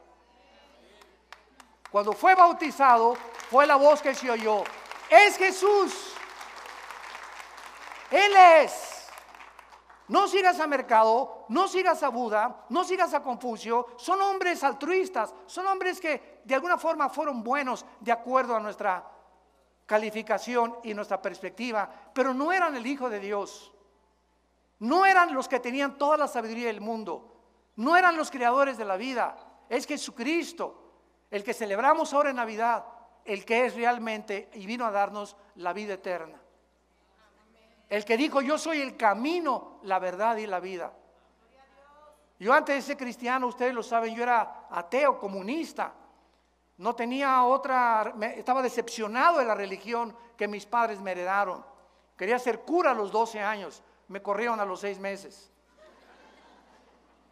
Cuando 1.90 2.12
fue 2.12 2.35
bautizado, 2.35 3.16
fue 3.51 3.66
la 3.66 3.77
voz 3.77 4.01
que 4.01 4.14
se 4.14 4.31
oyó. 4.31 4.64
Es 5.11 5.37
Jesús. 5.37 6.14
Él 8.11 8.33
es. 8.62 8.91
No 10.12 10.29
sigas 10.29 10.61
a 10.61 10.66
Mercado, 10.66 11.46
no 11.48 11.66
sigas 11.66 12.03
a 12.03 12.11
Buda, 12.11 12.66
no 12.68 12.85
sigas 12.85 13.14
a 13.14 13.22
Confucio. 13.22 13.87
Son 13.96 14.20
hombres 14.20 14.62
altruistas, 14.62 15.35
son 15.46 15.66
hombres 15.66 15.98
que 15.98 16.42
de 16.44 16.55
alguna 16.55 16.77
forma 16.77 17.09
fueron 17.09 17.42
buenos 17.42 17.87
de 17.98 18.12
acuerdo 18.12 18.55
a 18.55 18.61
nuestra 18.61 19.03
calificación 19.87 20.77
y 20.83 20.92
nuestra 20.92 21.22
perspectiva, 21.22 21.90
pero 22.12 22.35
no 22.35 22.53
eran 22.53 22.77
el 22.77 22.87
Hijo 22.87 23.09
de 23.09 23.20
Dios. 23.20 23.72
No 24.81 25.07
eran 25.07 25.33
los 25.33 25.48
que 25.48 25.61
tenían 25.61 25.96
toda 25.96 26.18
la 26.18 26.29
sabiduría 26.29 26.66
del 26.66 26.83
mundo. 26.83 27.35
No 27.77 27.96
eran 27.96 28.14
los 28.14 28.31
creadores 28.31 28.77
de 28.77 28.85
la 28.85 28.98
vida. 28.98 29.35
Es 29.70 29.87
Jesucristo, 29.87 30.92
el 31.31 31.42
que 31.42 31.55
celebramos 31.55 32.12
ahora 32.12 32.29
en 32.29 32.37
Navidad, 32.37 32.85
el 33.25 33.46
que 33.46 33.64
es 33.64 33.75
realmente 33.75 34.51
y 34.53 34.66
vino 34.66 34.85
a 34.85 34.90
darnos 34.90 35.38
la 35.55 35.72
vida 35.72 35.94
eterna. 35.94 36.41
El 37.92 38.07
que 38.07 38.16
dijo, 38.16 38.40
yo 38.40 38.57
soy 38.57 38.81
el 38.81 38.96
camino, 38.96 39.78
la 39.83 39.98
verdad 39.98 40.38
y 40.38 40.46
la 40.46 40.61
vida. 40.61 40.90
Yo 42.38 42.55
antes 42.55 42.74
de 42.76 42.81
ser 42.81 42.96
cristiano, 42.96 43.46
ustedes 43.48 43.74
lo 43.74 43.83
saben, 43.83 44.14
yo 44.14 44.22
era 44.22 44.66
ateo, 44.70 45.18
comunista. 45.18 45.92
No 46.78 46.94
tenía 46.94 47.44
otra, 47.44 48.14
estaba 48.35 48.62
decepcionado 48.62 49.40
de 49.40 49.44
la 49.44 49.55
religión 49.55 50.16
que 50.38 50.48
mis 50.48 50.64
padres 50.64 51.00
me 51.00 51.12
heredaron. 51.12 51.62
Quería 52.16 52.38
ser 52.38 52.61
cura 52.61 52.92
a 52.92 52.94
los 52.94 53.12
12 53.12 53.40
años, 53.40 53.83
me 54.09 54.22
corrieron 54.22 54.59
a 54.59 54.64
los 54.64 54.81
6 54.81 54.98
meses. 54.98 55.52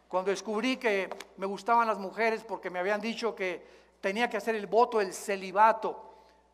Cuando 0.09 0.31
descubrí 0.31 0.77
que 0.77 1.09
me 1.39 1.47
gustaban 1.47 1.89
las 1.89 1.99
mujeres 1.99 2.45
porque 2.45 2.69
me 2.69 2.81
habían 2.81 3.01
dicho 3.01 3.35
que 3.35 3.67
tenía 4.03 4.29
que 4.29 4.37
hacer 4.37 4.55
el 4.57 4.67
voto 4.67 4.99
del 4.99 5.15
celibato. 5.15 6.09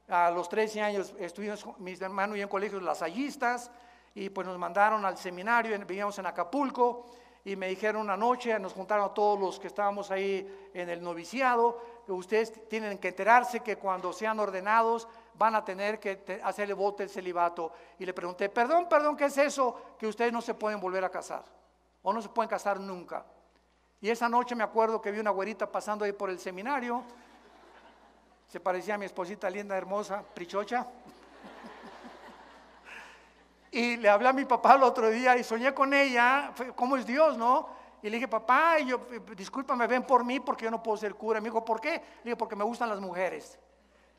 A 0.08 0.30
los 0.30 0.48
13 0.48 0.80
años 0.80 1.12
estuvimos 1.18 1.66
mis 1.78 2.00
hermanos 2.00 2.38
y 2.38 2.42
en 2.42 2.48
colegios 2.48 2.80
lasallistas 2.84 3.68
y 4.16 4.30
pues 4.30 4.46
nos 4.46 4.58
mandaron 4.58 5.04
al 5.04 5.18
seminario, 5.18 5.78
vivíamos 5.78 6.18
en 6.18 6.24
Acapulco 6.24 7.04
y 7.44 7.54
me 7.54 7.68
dijeron 7.68 8.00
una 8.00 8.16
noche, 8.16 8.58
nos 8.58 8.72
juntaron 8.72 9.04
a 9.04 9.14
todos 9.14 9.38
los 9.38 9.60
que 9.60 9.66
estábamos 9.66 10.10
ahí 10.10 10.70
en 10.72 10.88
el 10.88 11.02
noviciado, 11.02 11.78
que 12.06 12.12
ustedes 12.12 12.66
tienen 12.66 12.96
que 12.96 13.08
enterarse 13.08 13.60
que 13.60 13.76
cuando 13.76 14.14
sean 14.14 14.40
ordenados 14.40 15.06
van 15.34 15.54
a 15.54 15.62
tener 15.62 16.00
que 16.00 16.40
hacerle 16.42 16.72
voto 16.72 17.02
el 17.02 17.10
celibato. 17.10 17.70
Y 17.98 18.06
le 18.06 18.14
pregunté, 18.14 18.48
perdón, 18.48 18.88
perdón, 18.88 19.18
¿qué 19.18 19.26
es 19.26 19.36
eso? 19.36 19.96
Que 19.98 20.06
ustedes 20.06 20.32
no 20.32 20.40
se 20.40 20.54
pueden 20.54 20.80
volver 20.80 21.04
a 21.04 21.10
casar 21.10 21.44
o 22.02 22.10
no 22.10 22.22
se 22.22 22.30
pueden 22.30 22.48
casar 22.48 22.80
nunca. 22.80 23.22
Y 24.00 24.08
esa 24.08 24.30
noche 24.30 24.54
me 24.54 24.64
acuerdo 24.64 25.02
que 25.02 25.10
vi 25.10 25.18
una 25.18 25.30
güerita 25.30 25.70
pasando 25.70 26.06
ahí 26.06 26.12
por 26.12 26.30
el 26.30 26.38
seminario, 26.38 27.02
se 28.48 28.60
parecía 28.60 28.94
a 28.94 28.98
mi 28.98 29.04
esposita 29.04 29.50
linda, 29.50 29.76
hermosa, 29.76 30.22
prichocha. 30.34 30.86
Y 33.76 33.98
le 33.98 34.08
hablé 34.08 34.26
a 34.26 34.32
mi 34.32 34.46
papá 34.46 34.76
el 34.76 34.82
otro 34.84 35.10
día 35.10 35.36
y 35.36 35.44
soñé 35.44 35.74
con 35.74 35.92
ella, 35.92 36.50
¿cómo 36.74 36.96
es 36.96 37.04
Dios, 37.04 37.36
no? 37.36 37.68
Y 38.02 38.08
le 38.08 38.16
dije, 38.16 38.26
papá, 38.26 38.78
yo, 38.78 39.02
discúlpame, 39.36 39.86
ven 39.86 40.02
por 40.02 40.24
mí 40.24 40.40
porque 40.40 40.64
yo 40.64 40.70
no 40.70 40.82
puedo 40.82 40.96
ser 40.96 41.14
cura. 41.14 41.42
Me 41.42 41.50
dijo, 41.50 41.62
¿por 41.62 41.78
qué? 41.78 41.90
Le 41.90 42.22
dije, 42.24 42.36
porque 42.36 42.56
me 42.56 42.64
gustan 42.64 42.88
las 42.88 43.00
mujeres. 43.00 43.58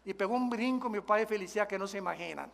Y 0.05 0.13
pegó 0.13 0.35
un 0.35 0.47
brinco 0.47 0.89
mi 0.89 0.99
papá 0.99 1.17
de 1.17 1.25
felicidad 1.25 1.67
que 1.67 1.79
no 1.79 1.87
se 1.87 1.97
imaginan. 1.97 2.51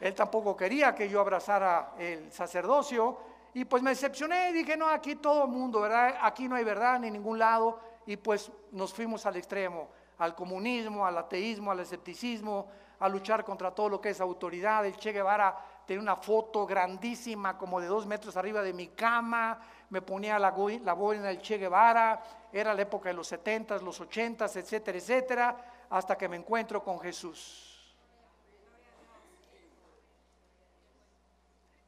Él 0.00 0.16
tampoco 0.16 0.56
quería 0.56 0.96
que 0.96 1.08
yo 1.08 1.20
abrazara 1.20 1.92
el 1.96 2.32
sacerdocio. 2.32 3.16
Y 3.54 3.64
pues 3.64 3.80
me 3.80 3.90
decepcioné 3.90 4.50
y 4.50 4.54
dije, 4.54 4.76
no, 4.76 4.88
aquí 4.88 5.14
todo 5.14 5.44
el 5.44 5.50
mundo, 5.50 5.82
¿verdad? 5.82 6.16
Aquí 6.22 6.48
no 6.48 6.56
hay 6.56 6.64
verdad 6.64 6.98
ni 6.98 7.08
ningún 7.08 7.38
lado. 7.38 7.78
Y 8.04 8.16
pues 8.16 8.50
nos 8.72 8.92
fuimos 8.92 9.24
al 9.26 9.36
extremo, 9.36 9.90
al 10.18 10.34
comunismo, 10.34 11.06
al 11.06 11.18
ateísmo, 11.18 11.70
al 11.70 11.78
escepticismo, 11.78 12.66
a 13.00 13.08
luchar 13.08 13.44
contra 13.44 13.70
todo 13.70 13.88
lo 13.88 14.00
que 14.00 14.10
es 14.10 14.20
autoridad. 14.20 14.84
El 14.84 14.96
Che 14.96 15.12
Guevara 15.12 15.56
tenía 15.86 16.02
una 16.02 16.16
foto 16.16 16.66
grandísima, 16.66 17.56
como 17.56 17.80
de 17.80 17.86
dos 17.86 18.06
metros 18.06 18.36
arriba 18.36 18.62
de 18.62 18.72
mi 18.72 18.88
cama, 18.88 19.58
me 19.90 20.02
ponía 20.02 20.38
la, 20.38 20.54
la 20.82 20.92
boina 20.92 21.28
del 21.28 21.40
Che 21.40 21.58
Guevara, 21.58 22.22
era 22.52 22.74
la 22.74 22.82
época 22.82 23.08
de 23.08 23.14
los 23.14 23.28
70 23.28 23.78
los 23.78 24.00
80 24.00 24.44
etcétera, 24.46 24.98
etcétera, 24.98 25.56
hasta 25.90 26.16
que 26.16 26.28
me 26.28 26.36
encuentro 26.36 26.82
con 26.82 26.98
Jesús. 27.00 27.68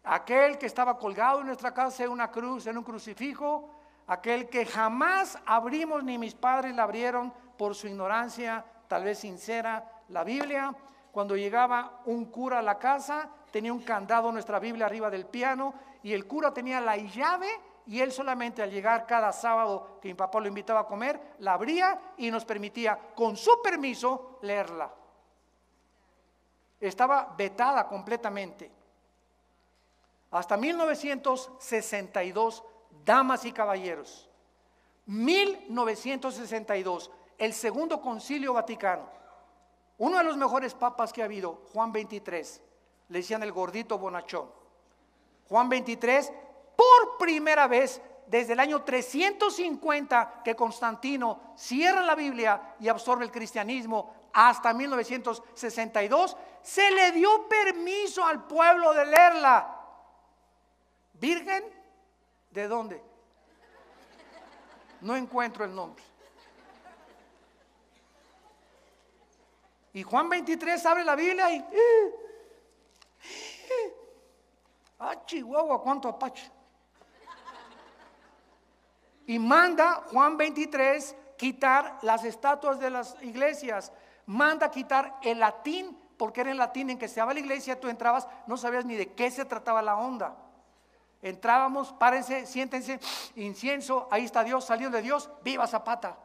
Aquel 0.05 0.59
que 0.59 0.67
estaba 0.67 0.99
colgado 0.99 1.41
en 1.41 1.47
nuestra 1.47 1.75
casa 1.75 2.05
en 2.05 2.11
una 2.11 2.31
cruz, 2.31 2.67
en 2.67 2.79
un 2.79 2.85
crucifijo, 2.85 3.71
aquel 4.07 4.49
que 4.49 4.65
jamás 4.65 5.39
abrimos 5.45 6.03
ni 6.03 6.17
mis 6.17 6.35
padres 6.35 6.75
la 6.75 6.85
abrieron 6.85 7.33
por 7.59 7.75
su 7.75 7.87
ignorancia, 7.87 8.65
tal 8.89 9.05
vez 9.05 9.19
sincera, 9.19 9.85
la 10.09 10.25
Biblia, 10.25 10.75
cuando 11.13 11.37
llegaba 11.37 12.01
un 12.07 12.27
cura 12.27 12.61
a 12.61 12.63
la 12.63 12.79
casa, 12.79 13.29
tenía 13.51 13.73
un 13.73 13.83
candado 13.83 14.31
nuestra 14.31 14.59
Biblia 14.59 14.87
arriba 14.87 15.11
del 15.11 15.27
piano 15.27 15.75
y 16.03 16.13
el 16.13 16.27
cura 16.27 16.55
tenía 16.55 16.81
la 16.81 16.97
llave 16.97 17.49
y 17.87 18.01
él 18.01 18.13
solamente 18.13 18.63
al 18.63 18.71
llegar 18.71 19.07
cada 19.07 19.33
sábado 19.33 19.99
que 20.01 20.09
mi 20.09 20.15
papá 20.15 20.39
lo 20.41 20.47
invitaba 20.47 20.81
a 20.81 20.87
comer, 20.87 21.21
la 21.41 21.53
abría 21.55 22.01
y 22.17 22.31
nos 22.31 22.45
permitía, 22.45 22.97
con 23.15 23.37
su 23.37 23.61
permiso, 23.63 24.39
leerla. 24.43 24.95
Estaba 26.79 27.35
vetada 27.37 27.89
completamente. 27.89 28.71
Hasta 30.31 30.57
1962, 30.57 32.63
damas 33.05 33.45
y 33.45 33.51
caballeros, 33.53 34.29
1962, 35.07 37.11
el 37.39 37.53
segundo 37.53 38.01
concilio 38.01 38.53
vaticano 38.53 39.20
uno 40.01 40.17
de 40.17 40.25
los 40.25 40.39
mejores 40.39 40.73
papas 40.73 41.13
que 41.13 41.21
ha 41.21 41.27
habido, 41.27 41.61
Juan 41.75 41.93
23, 41.93 42.63
le 43.11 43.19
decían 43.19 43.43
el 43.43 43.53
gordito 43.53 43.99
bonachón. 43.99 44.51
Juan 45.47 45.69
23, 45.69 46.33
por 46.75 47.19
primera 47.19 47.67
vez 47.67 48.01
desde 48.27 48.55
el 48.55 48.61
año 48.61 48.83
350 48.83 50.41
que 50.43 50.57
Constantino 50.57 51.53
cierra 51.55 52.01
la 52.01 52.15
Biblia 52.15 52.77
y 52.81 52.89
absorbe 52.89 53.27
el 53.27 53.31
cristianismo 53.31 54.15
hasta 54.33 54.73
1962, 54.73 56.35
se 56.63 56.91
le 56.93 57.13
dio 57.13 57.47
permiso 57.47 58.25
al 58.25 58.47
pueblo 58.47 58.95
de 58.95 59.05
leerla. 59.05 59.77
¿Virgen? 61.13 61.63
¿De 62.51 62.67
dónde? 62.67 63.03
No 65.03 65.15
encuentro 65.15 65.63
el 65.63 65.75
nombre. 65.75 66.03
Y 69.93 70.03
Juan 70.03 70.29
23 70.29 70.87
abre 70.87 71.05
la 71.05 71.17
Biblia 71.17 71.51
y... 71.51 71.57
Eh, 71.57 72.15
eh, 73.71 73.95
ah, 75.01 75.15
cuánto 75.83 76.09
apache. 76.09 76.51
Y 79.27 79.39
manda 79.39 80.05
Juan 80.11 80.37
23 80.37 81.17
quitar 81.37 81.99
las 82.03 82.25
estatuas 82.25 82.79
de 82.79 82.91
las 82.91 83.17
iglesias. 83.23 83.93
Manda 84.27 84.71
quitar 84.71 85.19
el 85.23 85.41
latín, 85.41 85.99
porque 86.17 86.43
era 86.43 86.51
el 86.51 86.59
latín 86.59 86.91
en 86.91 86.99
que 86.99 87.09
se 87.09 87.21
daba 87.21 87.35
la 87.35 87.41
iglesia, 87.41 87.81
tú 87.81 87.89
entrabas, 87.89 88.29
no 88.47 88.57
sabías 88.57 88.85
ni 88.85 88.95
de 88.95 89.13
qué 89.15 89.31
se 89.31 89.45
trataba 89.45 89.83
la 89.83 89.97
onda. 89.97 90.37
Entrábamos, 91.23 91.93
párense, 91.93 92.47
siéntense, 92.47 92.99
incienso, 93.37 94.09
ahí 94.11 94.25
está 94.25 94.43
Dios, 94.45 94.65
salió 94.65 94.91
de 94.91 95.03
Dios, 95.03 95.31
viva 95.43 95.67
Zapata 95.67 96.17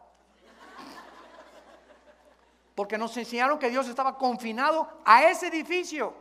porque 2.75 2.97
nos 2.97 3.15
enseñaron 3.15 3.57
que 3.57 3.69
Dios 3.69 3.87
estaba 3.87 4.17
confinado 4.17 4.87
a 5.05 5.23
ese 5.29 5.47
edificio. 5.47 6.13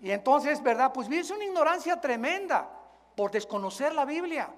Y 0.00 0.10
entonces, 0.10 0.62
¿verdad? 0.62 0.92
Pues 0.92 1.10
es 1.10 1.30
una 1.30 1.44
ignorancia 1.44 1.98
tremenda 2.00 2.68
por 3.16 3.30
desconocer 3.30 3.94
la 3.94 4.04
Biblia. 4.04 4.50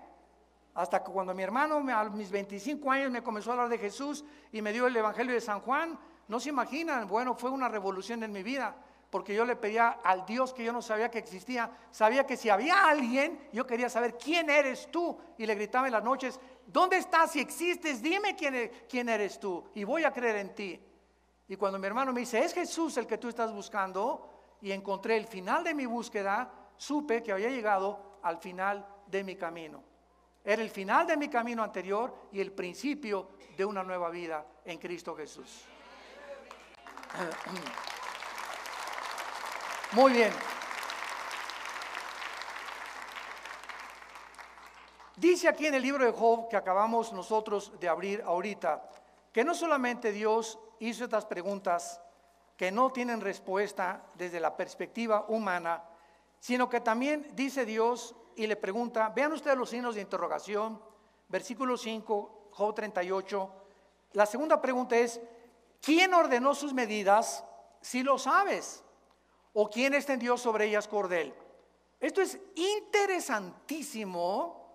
Hasta 0.75 1.03
que 1.03 1.11
cuando 1.11 1.33
mi 1.33 1.43
hermano 1.43 1.77
a 1.77 2.05
mis 2.05 2.31
25 2.31 2.91
años 2.91 3.11
me 3.11 3.23
comenzó 3.23 3.51
a 3.51 3.55
hablar 3.55 3.69
de 3.69 3.79
Jesús 3.79 4.25
y 4.53 4.61
me 4.61 4.73
dio 4.73 4.87
el 4.87 4.97
Evangelio 4.97 5.33
de 5.33 5.41
San 5.41 5.61
Juan, 5.61 5.99
no 6.27 6.41
se 6.41 6.51
imaginan, 6.51 7.09
bueno, 7.09 7.35
fue 7.35 7.51
una 7.51 7.69
revolución 7.69 8.23
en 8.23 8.33
mi 8.33 8.43
vida, 8.43 8.75
porque 9.11 9.35
yo 9.35 9.45
le 9.45 9.57
pedía 9.57 9.99
al 10.05 10.27
Dios 10.27 10.53
que 10.53 10.63
yo 10.63 10.73
no 10.73 10.83
sabía 10.83 11.11
que 11.11 11.19
existía, 11.19 11.71
sabía 11.91 12.27
que 12.27 12.37
si 12.37 12.51
había 12.51 12.87
alguien, 12.87 13.49
yo 13.53 13.67
quería 13.67 13.89
saber 13.89 14.19
quién 14.19 14.51
eres 14.51 14.91
tú, 14.91 15.19
y 15.39 15.47
le 15.47 15.55
gritaba 15.55 15.87
en 15.87 15.95
las 15.95 16.05
noches, 16.05 16.39
¿Dónde 16.69 16.99
estás? 16.99 17.33
Si 17.33 17.41
existes, 17.41 18.01
dime 18.01 18.37
quién, 18.37 18.55
e-, 18.55 18.71
quién 18.89 19.09
eres 19.09 19.41
tú 19.41 19.65
y 19.75 19.85
voy 19.85 20.05
a 20.05 20.13
creer 20.13 20.37
en 20.37 20.55
ti. 20.55 20.81
Y 21.49 21.57
cuando 21.57 21.79
mi 21.79 21.87
hermano 21.87 22.13
me 22.13 22.21
dice, 22.21 22.39
es 22.39 22.53
Jesús 22.53 22.97
el 22.99 23.07
que 23.07 23.17
tú 23.17 23.29
estás 23.29 23.53
buscando, 23.53 24.39
y 24.61 24.73
encontré 24.73 25.17
el 25.17 25.27
final 25.27 25.65
de 25.65 25.75
mi 25.75 25.87
búsqueda, 25.87 26.53
supe 26.77 27.23
que 27.23 27.33
había 27.33 27.49
llegado 27.49 28.19
al 28.23 28.39
final 28.39 28.87
de 29.07 29.25
mi 29.25 29.37
camino. 29.37 29.83
Era 30.45 30.63
el 30.63 30.71
final 30.71 31.07
de 31.07 31.17
mi 31.17 31.29
camino 31.29 31.63
anterior 31.63 32.29
y 32.33 32.41
el 32.41 32.53
principio 32.53 33.31
de 33.57 33.65
una 33.65 33.83
nueva 33.83 34.11
vida 34.11 34.45
en 34.65 34.79
Cristo 34.79 35.15
Jesús. 35.15 35.65
Muy 39.93 40.13
bien. 40.13 40.33
Dice 45.19 45.49
aquí 45.49 45.67
en 45.67 45.75
el 45.75 45.83
libro 45.83 46.05
de 46.05 46.13
Job 46.13 46.49
que 46.49 46.57
acabamos 46.57 47.13
nosotros 47.13 47.73
de 47.81 47.89
abrir 47.89 48.23
ahorita, 48.25 48.89
que 49.33 49.43
no 49.43 49.53
solamente 49.53 50.13
Dios 50.13 50.61
hizo 50.79 51.03
estas 51.03 51.27
preguntas 51.27 52.01
que 52.57 52.71
no 52.71 52.93
tienen 52.93 53.21
respuesta 53.21 54.05
desde 54.15 54.39
la 54.39 54.57
perspectiva 54.57 55.25
humana, 55.27 55.83
sino 56.39 56.69
que 56.69 56.81
también 56.81 57.33
dice 57.35 57.67
Dios 57.67 58.15
y 58.37 58.47
le 58.47 58.55
pregunta, 58.55 59.09
vean 59.09 59.33
ustedes 59.33 59.59
los 59.59 59.71
signos 59.71 59.97
de 59.97 60.03
interrogación, 60.03 60.81
versículo 61.27 61.77
5, 61.77 62.51
Job 62.53 62.75
38. 62.77 63.51
La 64.13 64.25
segunda 64.25 64.63
pregunta 64.63 64.97
es, 64.97 65.21
¿quién 65.81 66.15
ordenó 66.15 66.55
sus 66.55 66.73
medidas 66.73 67.45
si 67.81 68.05
lo 68.05 68.19
sabes? 68.19 68.85
¿O 69.53 69.69
quién 69.69 69.95
extendió 69.95 70.37
sobre 70.37 70.67
ellas 70.67 70.87
cordel? 70.87 71.35
Esto 71.99 72.23
es 72.23 72.39
interesantísimo 72.55 74.68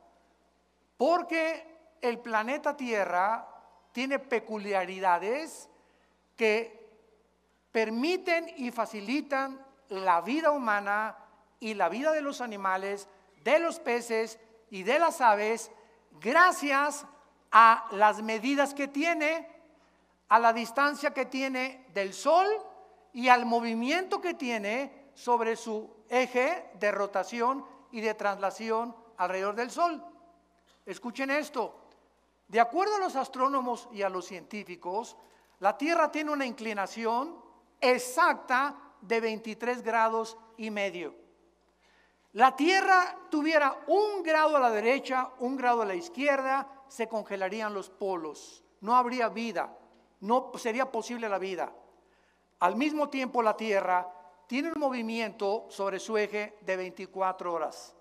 porque 1.05 1.97
el 1.99 2.19
planeta 2.19 2.77
Tierra 2.77 3.45
tiene 3.91 4.19
peculiaridades 4.19 5.69
que 6.37 6.81
permiten 7.73 8.49
y 8.55 8.71
facilitan 8.71 9.59
la 9.89 10.21
vida 10.21 10.51
humana 10.51 11.17
y 11.59 11.73
la 11.73 11.89
vida 11.89 12.13
de 12.13 12.21
los 12.21 12.39
animales 12.39 13.09
de 13.43 13.59
los 13.59 13.81
peces 13.81 14.39
y 14.69 14.83
de 14.83 14.97
las 14.97 15.19
aves 15.19 15.71
gracias 16.21 17.05
a 17.51 17.85
las 17.91 18.21
medidas 18.21 18.73
que 18.73 18.87
tiene, 18.87 19.49
a 20.29 20.39
la 20.39 20.53
distancia 20.53 21.13
que 21.13 21.25
tiene 21.25 21.85
del 21.93 22.13
Sol 22.13 22.47
y 23.11 23.27
al 23.27 23.45
movimiento 23.45 24.21
que 24.21 24.35
tiene 24.35 25.09
sobre 25.15 25.57
su 25.57 26.05
eje 26.07 26.69
de 26.75 26.93
rotación 26.93 27.65
y 27.91 27.99
de 27.99 28.13
traslación 28.13 28.95
alrededor 29.17 29.55
del 29.55 29.69
Sol. 29.69 30.12
Escuchen 30.85 31.31
esto. 31.31 31.79
De 32.47 32.59
acuerdo 32.59 32.95
a 32.95 32.99
los 32.99 33.15
astrónomos 33.15 33.87
y 33.91 34.01
a 34.01 34.09
los 34.09 34.25
científicos, 34.25 35.17
la 35.59 35.77
Tierra 35.77 36.11
tiene 36.11 36.31
una 36.31 36.45
inclinación 36.45 37.41
exacta 37.79 38.75
de 39.01 39.19
23 39.19 39.81
grados 39.81 40.37
y 40.57 40.69
medio 40.69 41.23
la 42.33 42.55
Tierra 42.55 43.15
tuviera 43.29 43.77
un 43.85 44.23
grado 44.23 44.57
a 44.57 44.59
la 44.59 44.71
derecha, 44.71 45.29
un 45.39 45.55
grado 45.55 45.83
a 45.83 45.85
la 45.85 45.93
izquierda, 45.93 46.67
se 46.87 47.07
congelarían 47.07 47.75
los 47.75 47.91
polos. 47.91 48.63
No 48.81 48.95
habría 48.95 49.29
vida, 49.29 49.77
no 50.19 50.51
sería 50.55 50.91
posible 50.91 51.29
la 51.29 51.37
vida. 51.37 51.71
Al 52.59 52.75
mismo 52.75 53.09
tiempo 53.09 53.43
la 53.43 53.55
Tierra 53.55 54.09
tiene 54.47 54.71
un 54.73 54.79
movimiento 54.79 55.67
sobre 55.69 55.99
su 55.99 56.17
eje 56.17 56.57
de 56.61 56.75
24 56.75 57.53
horas. 57.53 57.95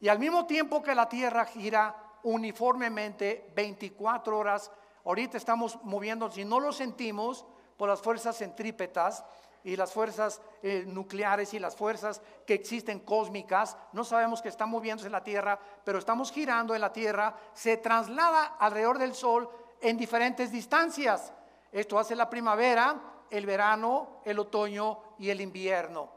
Y 0.00 0.08
al 0.08 0.18
mismo 0.18 0.46
tiempo 0.46 0.82
que 0.82 0.94
la 0.96 1.08
Tierra 1.08 1.44
gira 1.44 1.94
uniformemente 2.22 3.50
24 3.54 4.38
horas, 4.38 4.70
ahorita 5.04 5.36
estamos 5.36 5.78
moviendo, 5.82 6.30
si 6.30 6.44
no 6.44 6.60
lo 6.60 6.72
sentimos, 6.72 7.44
por 7.76 7.88
las 7.88 8.02
fuerzas 8.02 8.36
centrípetas, 8.36 9.24
y 9.64 9.76
las 9.76 9.92
fuerzas 9.92 10.40
eh, 10.62 10.84
nucleares 10.86 11.52
y 11.54 11.58
las 11.58 11.76
fuerzas 11.76 12.22
que 12.46 12.54
existen 12.54 13.00
cósmicas, 13.00 13.76
no 13.92 14.04
sabemos 14.04 14.40
que 14.40 14.48
están 14.48 14.70
moviéndose 14.70 15.06
en 15.06 15.12
la 15.12 15.24
Tierra, 15.24 15.58
pero 15.84 15.98
estamos 15.98 16.32
girando 16.32 16.74
en 16.74 16.80
la 16.80 16.92
Tierra, 16.92 17.34
se 17.52 17.76
traslada 17.76 18.56
alrededor 18.58 18.98
del 18.98 19.14
Sol 19.14 19.48
en 19.80 19.96
diferentes 19.96 20.50
distancias. 20.50 21.32
Esto 21.72 21.98
hace 21.98 22.16
la 22.16 22.30
primavera, 22.30 23.00
el 23.30 23.46
verano, 23.46 24.20
el 24.24 24.38
otoño 24.38 24.98
y 25.18 25.30
el 25.30 25.40
invierno. 25.40 26.10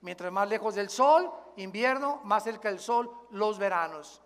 Mientras 0.00 0.32
más 0.32 0.48
lejos 0.48 0.74
del 0.74 0.88
Sol, 0.88 1.30
invierno, 1.56 2.20
más 2.24 2.44
cerca 2.44 2.68
del 2.68 2.80
Sol, 2.80 3.10
los 3.30 3.58
veranos. 3.58 4.22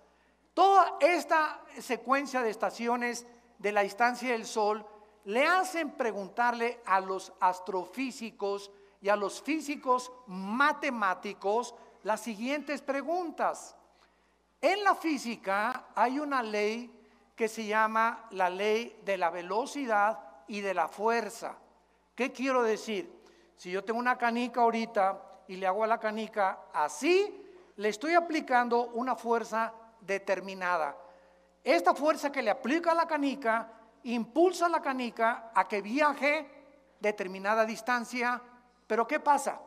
Toda 0.54 0.96
esta 1.00 1.60
secuencia 1.78 2.42
de 2.42 2.50
estaciones 2.50 3.26
de 3.58 3.72
la 3.72 3.82
distancia 3.82 4.32
del 4.32 4.46
Sol 4.46 4.84
le 5.24 5.46
hacen 5.46 5.92
preguntarle 5.92 6.80
a 6.84 7.00
los 7.00 7.32
astrofísicos 7.40 8.70
y 9.00 9.08
a 9.08 9.16
los 9.16 9.42
físicos 9.42 10.12
matemáticos 10.26 11.74
las 12.02 12.20
siguientes 12.20 12.82
preguntas. 12.82 13.76
En 14.60 14.82
la 14.84 14.94
física 14.94 15.86
hay 15.94 16.18
una 16.18 16.42
ley 16.42 16.90
que 17.34 17.48
se 17.48 17.64
llama 17.64 18.26
la 18.32 18.50
ley 18.50 19.00
de 19.04 19.16
la 19.16 19.30
velocidad 19.30 20.18
y 20.48 20.60
de 20.60 20.74
la 20.74 20.88
fuerza. 20.88 21.56
¿Qué 22.14 22.32
quiero 22.32 22.62
decir? 22.62 23.10
Si 23.56 23.70
yo 23.70 23.84
tengo 23.84 23.98
una 23.98 24.18
canica 24.18 24.60
ahorita 24.60 25.42
y 25.48 25.56
le 25.56 25.66
hago 25.66 25.84
a 25.84 25.86
la 25.86 25.98
canica 25.98 26.66
así, 26.72 27.46
le 27.76 27.88
estoy 27.88 28.14
aplicando 28.14 28.88
una 28.88 29.16
fuerza 29.16 29.72
determinada. 30.10 30.96
Esta 31.62 31.94
fuerza 31.94 32.32
que 32.32 32.42
le 32.42 32.50
aplica 32.50 32.90
a 32.90 32.94
la 32.94 33.06
canica 33.06 33.72
impulsa 34.04 34.68
la 34.68 34.80
canica 34.80 35.52
a 35.54 35.68
que 35.68 35.82
viaje 35.82 36.48
determinada 36.98 37.64
distancia, 37.64 38.40
pero 38.86 39.06
¿qué 39.06 39.20
pasa? 39.20 39.60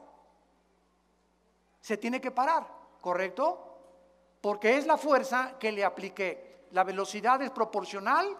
Se 1.80 1.98
tiene 1.98 2.20
que 2.20 2.32
parar, 2.32 2.68
¿correcto? 3.02 3.80
Porque 4.42 4.78
es 4.78 4.86
la 4.86 4.98
fuerza 4.98 5.58
que 5.60 5.72
le 5.72 5.86
apliqué. 5.86 6.68
La 6.72 6.84
velocidad 6.84 7.42
es 7.42 7.52
proporcional 7.52 8.38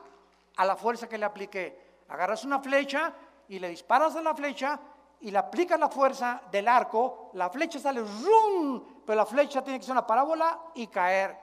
a 0.58 0.66
la 0.66 0.76
fuerza 0.76 1.08
que 1.08 1.18
le 1.18 1.26
apliqué. 1.26 2.02
Agarras 2.10 2.44
una 2.44 2.60
flecha 2.60 3.14
y 3.48 3.60
le 3.60 3.70
disparas 3.70 4.16
a 4.16 4.22
la 4.22 4.36
flecha 4.36 4.80
y 5.22 5.32
le 5.32 5.38
aplicas 5.38 5.80
la 5.80 5.90
fuerza 5.90 6.42
del 6.52 6.68
arco, 6.68 7.30
la 7.34 7.50
flecha 7.50 7.80
sale 7.80 8.02
¡rum! 8.02 8.84
pero 9.06 9.16
la 9.16 9.26
flecha 9.26 9.64
tiene 9.64 9.80
que 9.80 9.86
ser 9.86 9.94
una 9.94 10.06
parábola 10.06 10.60
y 10.76 10.88
caer, 10.88 11.38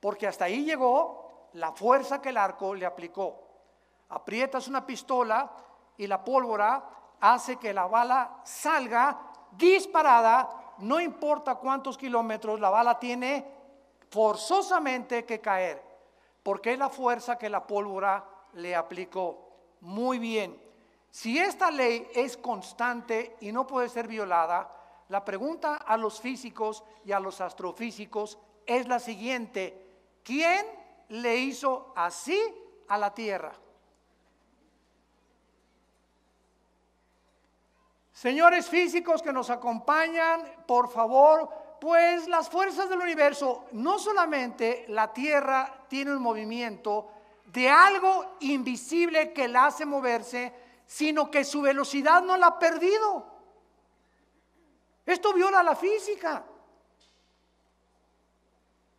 porque 0.00 0.26
hasta 0.26 0.46
ahí 0.46 0.64
llegó 0.64 1.48
la 1.52 1.72
fuerza 1.72 2.20
que 2.20 2.30
el 2.30 2.36
arco 2.36 2.74
le 2.74 2.86
aplicó 2.86 3.50
aprietas 4.10 4.68
una 4.68 4.84
pistola 4.84 5.50
y 5.96 6.06
la 6.06 6.22
pólvora 6.22 6.84
hace 7.20 7.56
que 7.56 7.72
la 7.72 7.86
bala 7.86 8.40
salga 8.44 9.18
disparada, 9.52 10.74
no 10.78 11.00
importa 11.00 11.56
cuántos 11.56 11.96
kilómetros, 11.98 12.60
la 12.60 12.70
bala 12.70 12.98
tiene 12.98 13.46
forzosamente 14.10 15.24
que 15.24 15.40
caer, 15.40 15.82
porque 16.42 16.72
es 16.72 16.78
la 16.78 16.88
fuerza 16.88 17.38
que 17.38 17.50
la 17.50 17.66
pólvora 17.66 18.24
le 18.54 18.74
aplicó. 18.74 19.48
Muy 19.80 20.18
bien, 20.18 20.60
si 21.10 21.38
esta 21.38 21.70
ley 21.70 22.08
es 22.14 22.36
constante 22.36 23.36
y 23.40 23.52
no 23.52 23.66
puede 23.66 23.88
ser 23.88 24.08
violada, 24.08 24.70
la 25.08 25.24
pregunta 25.24 25.76
a 25.76 25.96
los 25.96 26.20
físicos 26.20 26.84
y 27.04 27.12
a 27.12 27.20
los 27.20 27.40
astrofísicos 27.40 28.38
es 28.66 28.86
la 28.88 28.98
siguiente, 28.98 29.89
¿quién 30.24 30.66
le 31.08 31.36
hizo 31.36 31.92
así 31.96 32.40
a 32.88 32.98
la 32.98 33.12
Tierra? 33.14 33.52
Señores 38.12 38.68
físicos 38.68 39.22
que 39.22 39.32
nos 39.32 39.48
acompañan, 39.48 40.42
por 40.66 40.90
favor, 40.90 41.48
pues 41.80 42.28
las 42.28 42.50
fuerzas 42.50 42.90
del 42.90 43.00
universo, 43.00 43.64
no 43.72 43.98
solamente 43.98 44.84
la 44.88 45.12
Tierra 45.12 45.86
tiene 45.88 46.12
un 46.12 46.20
movimiento 46.20 47.10
de 47.46 47.68
algo 47.68 48.36
invisible 48.40 49.32
que 49.32 49.48
la 49.48 49.66
hace 49.66 49.86
moverse, 49.86 50.52
sino 50.86 51.30
que 51.30 51.44
su 51.44 51.62
velocidad 51.62 52.22
no 52.22 52.36
la 52.36 52.48
ha 52.48 52.58
perdido. 52.58 53.26
Esto 55.06 55.32
viola 55.32 55.62
la 55.62 55.74
física. 55.74 56.44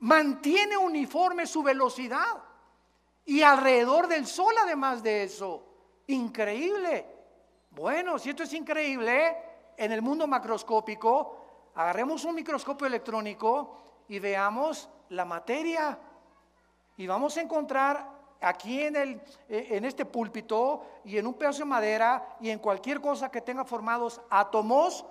Mantiene 0.02 0.78
uniforme 0.78 1.48
su 1.48 1.64
velocidad. 1.64 2.44
Y 3.26 3.42
alrededor 3.42 4.08
del 4.08 4.26
Sol, 4.26 4.54
además 4.62 5.04
de 5.04 5.24
eso. 5.24 5.64
Increíble. 6.08 7.06
Bueno, 7.72 8.20
si 8.20 8.30
esto 8.30 8.44
es 8.44 8.54
increíble, 8.54 9.38
en 9.78 9.92
el 9.92 10.02
mundo 10.02 10.28
macroscópico, 10.28 11.38
agarremos 11.76 12.26
un 12.26 12.36
microscopio 12.36 12.88
electrónico 12.88 13.78
y 14.08 14.20
veamos 14.20 14.90
la 15.10 15.24
materia. 15.24 15.98
Y 16.98 17.08
vamos 17.08 17.38
a 17.38 17.42
encontrar 17.42 18.10
aquí 18.42 18.82
en, 18.82 18.96
el, 18.96 19.22
eh, 19.48 19.68
en 19.70 19.86
este 19.86 20.06
púlpito 20.06 20.84
y 21.06 21.18
en 21.18 21.28
un 21.28 21.36
pedazo 21.36 21.60
de 21.60 21.66
madera 21.66 22.38
y 22.42 22.50
en 22.50 22.60
cualquier 22.60 23.00
cosa 23.00 23.30
que 23.30 23.42
tenga 23.42 23.64
formados 23.64 24.20
átomos, 24.30 25.06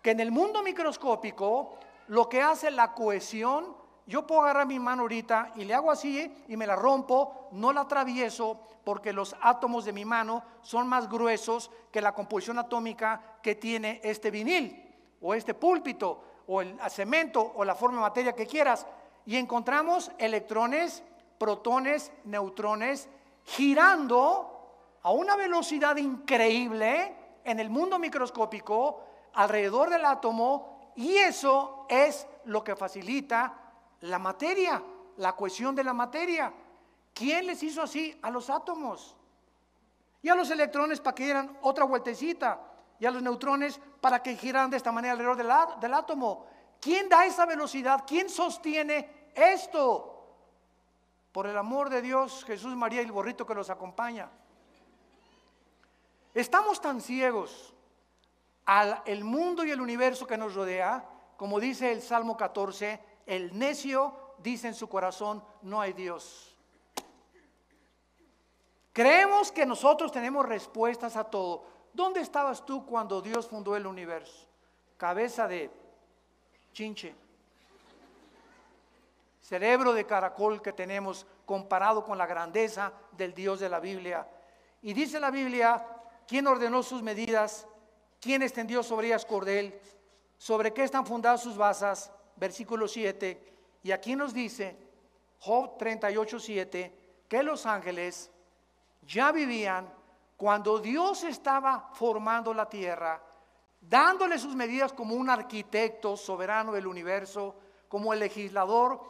que 0.00 0.12
en 0.12 0.20
el 0.20 0.30
mundo 0.30 0.62
microscópico 0.62 1.74
lo 2.06 2.28
que 2.28 2.40
hace 2.40 2.70
la 2.70 2.94
cohesión 2.94 3.76
yo 4.08 4.26
puedo 4.26 4.40
agarrar 4.40 4.66
mi 4.66 4.78
mano 4.78 5.02
ahorita 5.02 5.52
y 5.56 5.64
le 5.64 5.74
hago 5.74 5.90
así 5.90 6.44
y 6.48 6.56
me 6.56 6.66
la 6.66 6.74
rompo, 6.74 7.50
no 7.52 7.74
la 7.74 7.82
atravieso 7.82 8.58
porque 8.82 9.12
los 9.12 9.36
átomos 9.42 9.84
de 9.84 9.92
mi 9.92 10.06
mano 10.06 10.42
son 10.62 10.88
más 10.88 11.10
gruesos 11.10 11.70
que 11.92 12.00
la 12.00 12.14
composición 12.14 12.58
atómica 12.58 13.38
que 13.42 13.56
tiene 13.56 14.00
este 14.02 14.30
vinil 14.30 14.82
o 15.20 15.34
este 15.34 15.52
púlpito 15.52 16.22
o 16.46 16.62
el 16.62 16.78
cemento 16.88 17.52
o 17.54 17.62
la 17.66 17.74
forma 17.74 17.98
de 17.98 18.02
materia 18.02 18.32
que 18.32 18.46
quieras. 18.46 18.86
Y 19.26 19.36
encontramos 19.36 20.10
electrones, 20.16 21.02
protones, 21.36 22.10
neutrones 22.24 23.10
girando 23.44 24.98
a 25.02 25.10
una 25.10 25.36
velocidad 25.36 25.98
increíble 25.98 27.14
en 27.44 27.60
el 27.60 27.68
mundo 27.68 27.98
microscópico 27.98 29.02
alrededor 29.34 29.90
del 29.90 30.06
átomo 30.06 30.92
y 30.96 31.14
eso 31.14 31.84
es 31.90 32.26
lo 32.46 32.64
que 32.64 32.74
facilita 32.74 33.67
la 34.02 34.18
materia, 34.18 34.82
la 35.16 35.34
cohesión 35.34 35.74
de 35.74 35.84
la 35.84 35.92
materia. 35.92 36.52
¿Quién 37.14 37.46
les 37.46 37.62
hizo 37.62 37.82
así? 37.82 38.18
A 38.22 38.30
los 38.30 38.50
átomos. 38.50 39.16
Y 40.22 40.28
a 40.28 40.34
los 40.34 40.50
electrones 40.50 41.00
para 41.00 41.14
que 41.14 41.24
dieran 41.24 41.58
otra 41.62 41.84
vueltecita. 41.84 42.60
Y 43.00 43.06
a 43.06 43.10
los 43.10 43.22
neutrones 43.22 43.80
para 44.00 44.22
que 44.22 44.36
giraran 44.36 44.70
de 44.70 44.76
esta 44.76 44.92
manera 44.92 45.12
alrededor 45.12 45.36
del, 45.36 45.80
del 45.80 45.94
átomo. 45.94 46.46
¿Quién 46.80 47.08
da 47.08 47.26
esa 47.26 47.46
velocidad? 47.46 48.04
¿Quién 48.06 48.28
sostiene 48.28 49.30
esto? 49.34 50.14
Por 51.32 51.46
el 51.46 51.56
amor 51.56 51.90
de 51.90 52.02
Dios, 52.02 52.44
Jesús, 52.44 52.74
María 52.76 53.02
y 53.02 53.04
el 53.04 53.12
borrito 53.12 53.46
que 53.46 53.54
los 53.54 53.70
acompaña. 53.70 54.28
Estamos 56.34 56.80
tan 56.80 57.00
ciegos 57.00 57.74
al 58.66 59.02
el 59.06 59.24
mundo 59.24 59.64
y 59.64 59.70
el 59.70 59.80
universo 59.80 60.26
que 60.26 60.36
nos 60.36 60.54
rodea, 60.54 61.04
como 61.36 61.58
dice 61.58 61.90
el 61.90 62.02
Salmo 62.02 62.36
14, 62.36 63.00
el 63.28 63.56
necio 63.56 64.14
dice 64.38 64.68
en 64.68 64.74
su 64.74 64.88
corazón, 64.88 65.44
no 65.62 65.80
hay 65.80 65.92
Dios. 65.92 66.56
Creemos 68.92 69.52
que 69.52 69.66
nosotros 69.66 70.10
tenemos 70.10 70.46
respuestas 70.46 71.14
a 71.14 71.24
todo. 71.24 71.64
¿Dónde 71.92 72.20
estabas 72.20 72.64
tú 72.64 72.86
cuando 72.86 73.20
Dios 73.20 73.46
fundó 73.46 73.76
el 73.76 73.86
universo? 73.86 74.48
Cabeza 74.96 75.46
de 75.46 75.70
chinche. 76.72 77.14
Cerebro 79.42 79.92
de 79.92 80.06
caracol 80.06 80.62
que 80.62 80.72
tenemos 80.72 81.26
comparado 81.44 82.04
con 82.04 82.16
la 82.16 82.26
grandeza 82.26 82.92
del 83.12 83.34
Dios 83.34 83.60
de 83.60 83.68
la 83.68 83.78
Biblia. 83.78 84.26
Y 84.80 84.94
dice 84.94 85.20
la 85.20 85.30
Biblia, 85.30 85.86
¿quién 86.26 86.46
ordenó 86.46 86.82
sus 86.82 87.02
medidas? 87.02 87.66
¿Quién 88.20 88.42
extendió 88.42 88.82
sobre 88.82 89.08
ellas 89.08 89.26
cordel? 89.26 89.78
¿Sobre 90.38 90.72
qué 90.72 90.82
están 90.82 91.04
fundadas 91.04 91.42
sus 91.42 91.58
basas? 91.58 92.10
Versículo 92.38 92.88
7, 92.88 93.48
y 93.82 93.90
aquí 93.90 94.16
nos 94.16 94.32
dice, 94.32 94.76
Job 95.40 95.76
38, 95.78 96.38
7, 96.38 96.98
que 97.28 97.42
los 97.42 97.66
ángeles 97.66 98.30
ya 99.02 99.32
vivían 99.32 99.92
cuando 100.36 100.78
Dios 100.78 101.24
estaba 101.24 101.90
formando 101.94 102.54
la 102.54 102.68
tierra, 102.68 103.22
dándole 103.80 104.38
sus 104.38 104.54
medidas 104.54 104.92
como 104.92 105.14
un 105.14 105.30
arquitecto 105.30 106.16
soberano 106.16 106.72
del 106.72 106.86
universo, 106.86 107.56
como 107.88 108.12
el 108.12 108.20
legislador 108.20 109.00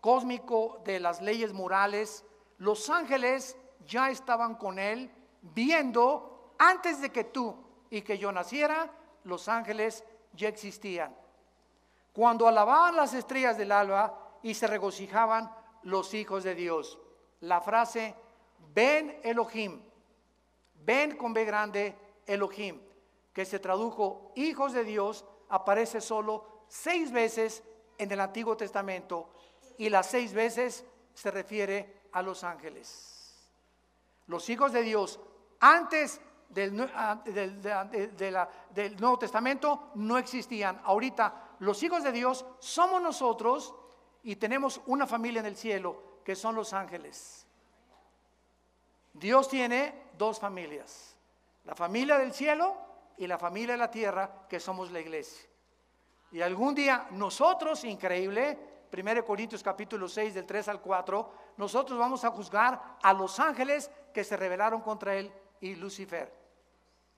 cósmico 0.00 0.80
de 0.84 1.00
las 1.00 1.22
leyes 1.22 1.52
morales, 1.52 2.24
los 2.58 2.88
ángeles 2.90 3.56
ya 3.86 4.10
estaban 4.10 4.54
con 4.54 4.78
él 4.78 5.10
viendo 5.42 6.54
antes 6.58 7.00
de 7.00 7.10
que 7.10 7.24
tú 7.24 7.56
y 7.90 8.02
que 8.02 8.18
yo 8.18 8.32
naciera, 8.32 8.90
los 9.24 9.48
ángeles 9.48 10.04
ya 10.32 10.48
existían 10.48 11.14
cuando 12.16 12.48
alababan 12.48 12.96
las 12.96 13.12
estrellas 13.12 13.58
del 13.58 13.70
alba 13.70 14.38
y 14.42 14.54
se 14.54 14.66
regocijaban 14.66 15.54
los 15.82 16.14
hijos 16.14 16.44
de 16.44 16.54
Dios. 16.54 16.98
La 17.40 17.60
frase, 17.60 18.14
ven 18.72 19.20
Elohim, 19.22 19.82
ven 20.82 21.18
con 21.18 21.34
B 21.34 21.44
grande 21.44 21.94
Elohim, 22.24 22.80
que 23.34 23.44
se 23.44 23.58
tradujo 23.58 24.32
hijos 24.34 24.72
de 24.72 24.84
Dios, 24.84 25.26
aparece 25.50 26.00
solo 26.00 26.64
seis 26.68 27.12
veces 27.12 27.62
en 27.98 28.10
el 28.10 28.20
Antiguo 28.20 28.56
Testamento 28.56 29.28
y 29.76 29.90
las 29.90 30.06
seis 30.06 30.32
veces 30.32 30.86
se 31.12 31.30
refiere 31.30 32.04
a 32.12 32.22
los 32.22 32.44
ángeles. 32.44 33.46
Los 34.26 34.48
hijos 34.48 34.72
de 34.72 34.80
Dios 34.80 35.20
antes 35.60 36.18
del, 36.48 36.80
ah, 36.94 37.20
del 37.22 38.96
Nuevo 38.98 39.18
Testamento 39.18 39.90
no 39.96 40.16
existían. 40.16 40.80
Ahorita 40.82 41.45
los 41.60 41.82
hijos 41.82 42.02
de 42.02 42.12
Dios 42.12 42.44
somos 42.58 43.00
nosotros 43.00 43.74
y 44.22 44.36
tenemos 44.36 44.80
una 44.86 45.06
familia 45.06 45.40
en 45.40 45.46
el 45.46 45.56
cielo 45.56 46.20
que 46.24 46.34
son 46.34 46.54
los 46.54 46.72
ángeles. 46.72 47.46
Dios 49.12 49.48
tiene 49.48 50.10
dos 50.18 50.38
familias, 50.38 51.16
la 51.64 51.74
familia 51.74 52.18
del 52.18 52.32
cielo 52.32 52.76
y 53.16 53.26
la 53.26 53.38
familia 53.38 53.74
de 53.74 53.78
la 53.78 53.90
tierra 53.90 54.46
que 54.48 54.60
somos 54.60 54.90
la 54.90 55.00
iglesia. 55.00 55.48
Y 56.32 56.42
algún 56.42 56.74
día 56.74 57.06
nosotros, 57.12 57.84
increíble, 57.84 58.58
1 58.92 59.24
Corintios 59.24 59.62
capítulo 59.62 60.08
6 60.08 60.34
del 60.34 60.46
3 60.46 60.68
al 60.68 60.80
4, 60.80 61.32
nosotros 61.56 61.98
vamos 61.98 62.24
a 62.24 62.30
juzgar 62.30 62.98
a 63.02 63.12
los 63.12 63.40
ángeles 63.40 63.90
que 64.12 64.24
se 64.24 64.36
rebelaron 64.36 64.80
contra 64.80 65.14
él 65.14 65.32
y 65.60 65.74
Lucifer 65.76 66.32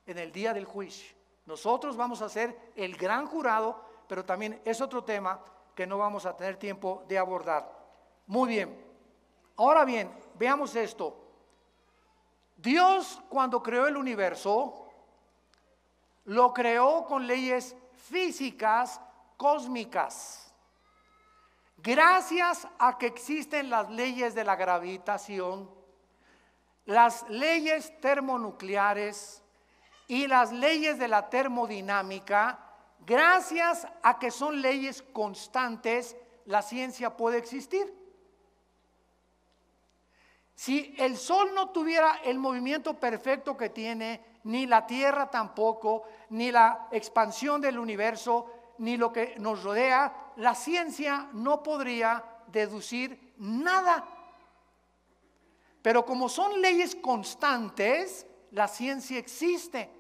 en 0.07 0.18
el 0.18 0.32
día 0.32 0.53
del 0.53 0.64
juicio. 0.64 1.16
Nosotros 1.47 1.97
vamos 1.97 2.22
a 2.22 2.28
ser 2.28 2.72
el 2.76 2.97
gran 2.97 3.26
jurado 3.26 3.88
pero 4.09 4.25
también 4.25 4.61
es 4.65 4.81
otro 4.81 5.05
tema 5.05 5.41
que 5.75 5.87
no 5.87 5.99
vamos 5.99 6.27
a 6.27 6.37
tener 6.37 6.57
tiempo 6.57 7.05
de 7.07 7.19
abordar. 7.19 7.71
Muy 8.27 8.49
bien. 8.49 8.85
Ahora 9.57 9.85
bien, 9.85 10.11
veamos 10.35 10.75
esto. 10.75 11.17
Dios 12.57 13.23
cuando 13.29 13.63
creó 13.63 13.87
el 13.87 13.97
universo, 13.97 14.89
lo 16.25 16.53
creó 16.53 17.05
con 17.05 17.27
leyes 17.27 17.77
físicas 17.93 19.01
cósmicas. 19.37 20.53
Gracias 21.77 22.67
a 22.79 22.99
que 22.99 23.07
existen 23.07 23.71
las 23.71 23.89
leyes 23.89 24.35
de 24.35 24.43
la 24.43 24.57
gravitación, 24.57 25.71
las 26.87 27.29
leyes 27.29 27.99
termonucleares 28.01 29.43
y 30.09 30.27
las 30.27 30.51
leyes 30.53 30.99
de 30.99 31.07
la 31.07 31.31
termodinámica, 31.31 32.59
Gracias 33.07 33.87
a 34.03 34.19
que 34.19 34.31
son 34.31 34.61
leyes 34.61 35.03
constantes, 35.13 36.17
la 36.47 36.63
ciencia 36.63 37.17
puede 37.17 37.39
existir. 37.39 37.95
Si 40.55 40.95
el 40.99 41.17
Sol 41.17 41.55
no 41.55 41.71
tuviera 41.71 42.21
el 42.25 42.39
movimiento 42.39 42.95
perfecto 42.95 43.57
que 43.57 43.71
tiene, 43.71 44.41
ni 44.45 44.67
la 44.67 44.87
Tierra 44.87 45.31
tampoco, 45.31 46.03
ni 46.31 46.51
la 46.51 46.89
expansión 46.91 47.61
del 47.61 47.79
universo, 47.79 48.75
ni 48.79 48.97
lo 48.97 49.13
que 49.13 49.37
nos 49.39 49.63
rodea, 49.63 50.33
la 50.37 50.55
ciencia 50.55 51.29
no 51.33 51.63
podría 51.63 52.25
deducir 52.49 53.35
nada. 53.39 54.05
Pero 55.81 56.05
como 56.05 56.29
son 56.29 56.61
leyes 56.61 56.97
constantes, 56.97 58.27
la 58.51 58.67
ciencia 58.67 59.19
existe. 59.19 59.91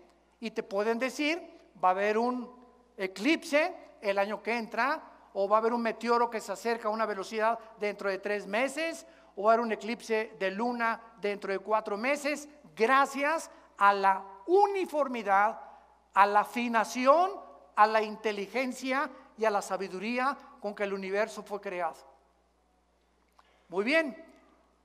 Y 0.40 0.50
te 0.50 0.62
pueden 0.62 0.98
decir, 0.98 1.40
va 1.82 1.88
a 1.88 1.92
haber 1.92 2.18
un 2.18 2.57
eclipse 2.98 3.74
el 4.02 4.18
año 4.18 4.42
que 4.42 4.56
entra, 4.56 5.02
o 5.32 5.48
va 5.48 5.56
a 5.56 5.60
haber 5.60 5.72
un 5.72 5.82
meteoro 5.82 6.28
que 6.28 6.40
se 6.40 6.52
acerca 6.52 6.88
a 6.88 6.90
una 6.90 7.06
velocidad 7.06 7.58
dentro 7.78 8.10
de 8.10 8.18
tres 8.18 8.46
meses, 8.46 9.06
o 9.36 9.44
va 9.44 9.52
a 9.52 9.54
haber 9.54 9.64
un 9.64 9.72
eclipse 9.72 10.34
de 10.38 10.50
luna 10.50 11.00
dentro 11.20 11.52
de 11.52 11.60
cuatro 11.60 11.96
meses, 11.96 12.48
gracias 12.74 13.50
a 13.78 13.92
la 13.92 14.24
uniformidad, 14.46 15.60
a 16.14 16.26
la 16.26 16.40
afinación, 16.40 17.30
a 17.76 17.86
la 17.86 18.02
inteligencia 18.02 19.08
y 19.36 19.44
a 19.44 19.50
la 19.50 19.62
sabiduría 19.62 20.36
con 20.60 20.74
que 20.74 20.82
el 20.82 20.92
universo 20.92 21.44
fue 21.44 21.60
creado. 21.60 21.96
Muy 23.68 23.84
bien, 23.84 24.24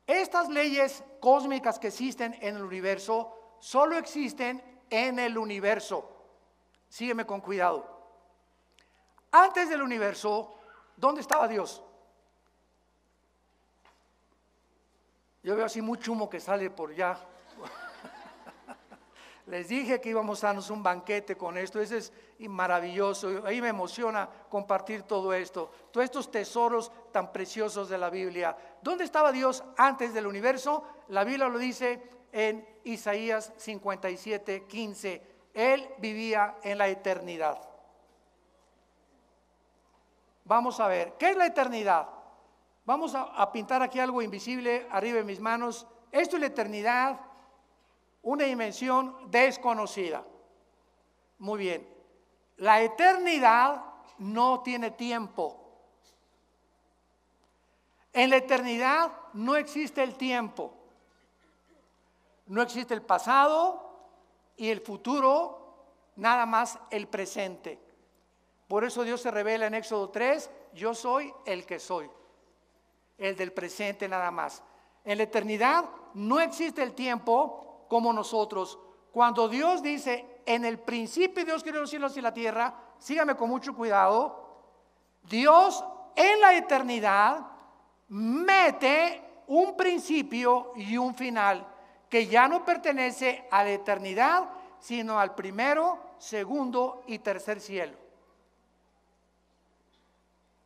estas 0.06 0.50
leyes 0.50 1.04
cósmicas 1.20 1.80
que 1.80 1.88
existen 1.88 2.38
en 2.42 2.58
el 2.58 2.64
universo 2.64 3.58
solo 3.60 3.98
existen 3.98 4.62
en 4.90 5.18
el 5.18 5.38
universo. 5.38 6.10
Sígueme 6.90 7.26
con 7.26 7.42
cuidado. 7.42 7.93
Antes 9.36 9.68
del 9.68 9.82
universo, 9.82 10.54
¿dónde 10.96 11.22
estaba 11.22 11.48
Dios? 11.48 11.82
Yo 15.42 15.56
veo 15.56 15.66
así 15.66 15.82
mucho 15.82 16.12
humo 16.12 16.30
que 16.30 16.40
sale 16.40 16.70
por 16.70 16.92
allá. 16.92 17.18
Les 19.48 19.68
dije 19.68 20.00
que 20.00 20.10
íbamos 20.10 20.44
a 20.44 20.48
darnos 20.48 20.70
un 20.70 20.84
banquete 20.84 21.36
con 21.36 21.58
esto, 21.58 21.82
eso 21.82 21.98
es 21.98 22.14
maravilloso. 22.48 23.44
Ahí 23.44 23.60
me 23.60 23.70
emociona 23.70 24.30
compartir 24.50 25.02
todo 25.02 25.34
esto, 25.34 25.72
todos 25.90 26.06
estos 26.06 26.30
tesoros 26.30 26.92
tan 27.12 27.34
preciosos 27.34 27.90
de 27.90 27.98
la 27.98 28.12
Biblia. 28.12 28.56
¿Dónde 28.84 29.04
estaba 29.04 29.32
Dios 29.32 29.64
antes 29.78 30.14
del 30.14 30.28
universo? 30.28 30.84
La 31.08 31.24
Biblia 31.24 31.48
lo 31.48 31.58
dice 31.58 32.04
en 32.32 32.64
Isaías 32.84 33.52
57, 33.58 34.68
15. 34.68 35.22
Él 35.56 35.90
vivía 35.98 36.58
en 36.62 36.78
la 36.78 36.88
eternidad. 36.88 37.73
Vamos 40.46 40.80
a 40.80 40.88
ver, 40.88 41.14
¿qué 41.18 41.32
es 41.32 41.38
la 41.38 41.46
eternidad? 41.46 42.08
Vamos 42.86 43.16
a, 43.16 43.52
pintar 43.52 43.82
aquí 43.82 44.00
algo 44.00 44.22
invisible 44.22 44.88
arriba 44.92 45.18
de 45.18 45.24
mis 45.24 45.40
manos. 45.40 45.88
Esto 46.12 46.36
es 46.36 46.42
la 46.42 46.48
eternidad, 46.48 47.20
una 48.22 48.44
dimensión 48.44 49.32
desconocida. 49.32 50.24
Muy 51.40 51.60
bien. 51.60 51.88
La 52.58 52.82
eternidad 52.82 53.84
no 54.18 54.62
tiene 54.62 54.92
tiempo. 54.92 55.60
En 58.12 58.30
la 58.30 58.38
eternidad 58.38 59.12
no 59.34 59.56
existe 59.56 60.04
el 60.04 60.16
tiempo. 60.16 60.74
No 62.48 62.62
existe 62.62 62.94
el 62.94 63.02
pasado 63.02 63.82
y 64.58 64.70
el 64.70 64.82
futuro, 64.82 65.86
nada 66.18 66.46
más 66.46 66.78
el 66.92 67.08
presente. 67.08 67.80
Por 68.68 68.84
eso 68.84 69.04
Dios 69.04 69.22
se 69.22 69.32
revela 69.32 69.68
en 69.68 69.74
Éxodo 69.74 70.10
3, 70.10 70.50
yo 70.74 70.94
soy 70.94 71.34
el 71.46 71.66
que 71.66 71.80
soy, 71.80 72.10
el 73.18 73.36
del 73.36 73.52
presente 73.52 74.08
nada 74.08 74.32
más. 74.32 74.64
En 75.04 75.18
la 75.18 75.24
eternidad 75.24 75.86
no 76.14 76.40
existe 76.40 76.82
el 76.82 76.94
tiempo 76.94 77.86
como 77.90 78.14
nosotros. 78.14 78.80
Cuando 79.12 79.48
Dios 79.48 79.84
dice, 79.84 80.42
en 80.46 80.66
el 80.66 80.80
principio 80.80 81.46
Dios 81.46 81.64
creó 81.64 81.82
los 81.82 81.90
cielos 81.90 82.18
y 82.18 82.22
la 82.22 82.34
tierra, 82.34 82.74
sígame 82.98 83.36
con 83.36 83.50
mucho 83.50 83.76
cuidado, 83.76 84.44
Dios 85.24 85.84
en 86.16 86.42
la 86.42 86.56
eternidad 86.56 87.46
mete 88.10 89.22
un 89.48 89.76
principio 89.76 90.74
y 90.76 90.98
un 90.98 91.16
final 91.16 91.68
que 92.10 92.28
ya 92.28 92.48
no 92.48 92.64
pertenece 92.64 93.48
a 93.50 93.64
la 93.64 93.72
eternidad, 93.72 94.50
sino 94.80 95.20
al 95.20 95.34
primero, 95.34 96.00
segundo 96.18 97.04
y 97.08 97.20
tercer 97.20 97.60
cielo. 97.60 98.03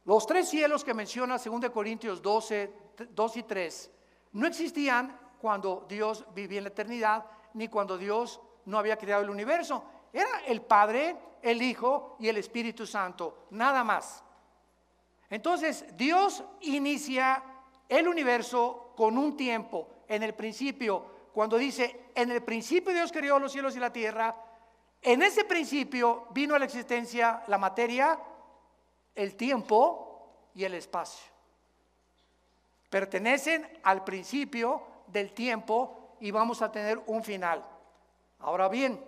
Los 0.07 0.25
tres 0.25 0.47
cielos 0.47 0.85
que 0.85 0.93
menciona 0.93 1.37
2 1.37 1.69
Corintios 1.69 2.21
12, 2.21 2.71
2 3.09 3.37
y 3.37 3.43
3 3.43 3.91
no 4.31 4.47
existían 4.47 5.19
cuando 5.41 5.85
Dios 5.89 6.23
vivía 6.33 6.59
en 6.59 6.63
la 6.63 6.69
eternidad, 6.69 7.25
ni 7.55 7.67
cuando 7.67 7.97
Dios 7.97 8.39
no 8.67 8.79
había 8.79 8.97
creado 8.97 9.23
el 9.23 9.29
universo. 9.29 9.83
Era 10.13 10.45
el 10.47 10.61
Padre, 10.61 11.17
el 11.41 11.61
Hijo 11.61 12.15
y 12.19 12.29
el 12.29 12.37
Espíritu 12.37 12.87
Santo, 12.87 13.47
nada 13.49 13.83
más. 13.83 14.23
Entonces, 15.29 15.85
Dios 15.97 16.41
inicia 16.61 17.43
el 17.89 18.07
universo 18.07 18.93
con 18.95 19.17
un 19.17 19.35
tiempo. 19.35 19.89
En 20.07 20.23
el 20.23 20.33
principio, 20.35 21.03
cuando 21.33 21.57
dice, 21.57 22.11
en 22.15 22.31
el 22.31 22.43
principio 22.43 22.93
Dios 22.93 23.11
creó 23.11 23.39
los 23.39 23.51
cielos 23.51 23.75
y 23.75 23.81
la 23.81 23.91
tierra, 23.91 24.33
en 25.01 25.21
ese 25.21 25.43
principio 25.43 26.27
vino 26.31 26.55
a 26.55 26.59
la 26.59 26.65
existencia 26.65 27.43
la 27.47 27.57
materia, 27.57 28.17
el 29.17 29.35
tiempo 29.35 30.29
y 30.55 30.63
el 30.63 30.73
espacio. 30.75 31.27
Pertenecen 32.89 33.79
al 33.83 34.03
principio 34.03 34.81
del 35.07 35.33
tiempo 35.33 36.15
y 36.21 36.31
vamos 36.31 36.61
a 36.61 36.71
tener 36.71 37.01
un 37.07 37.23
final. 37.23 37.65
Ahora 38.39 38.69
bien, 38.69 39.03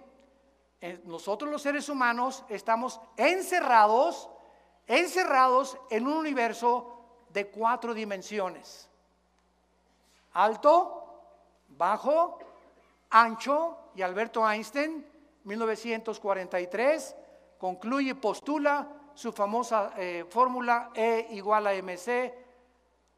eh, 0.82 1.02
nosotros 1.06 1.50
los 1.50 1.62
seres 1.62 1.88
humanos 1.88 2.44
estamos 2.50 3.00
encerrados 3.16 4.30
encerrados 4.90 5.78
en 5.92 6.08
un 6.08 6.14
universo 6.14 7.06
de 7.30 7.48
cuatro 7.48 7.94
dimensiones. 7.94 8.90
Alto, 10.34 11.22
bajo, 11.70 12.40
ancho, 13.12 13.78
y 13.94 14.02
Alberto 14.02 14.50
Einstein, 14.50 15.06
1943, 15.44 17.16
concluye, 17.60 18.16
postula 18.16 18.88
su 19.20 19.34
famosa 19.34 19.92
eh, 19.98 20.24
fórmula 20.30 20.92
E 20.96 21.28
igual 21.32 21.68
a 21.68 21.74
mc 21.74 22.34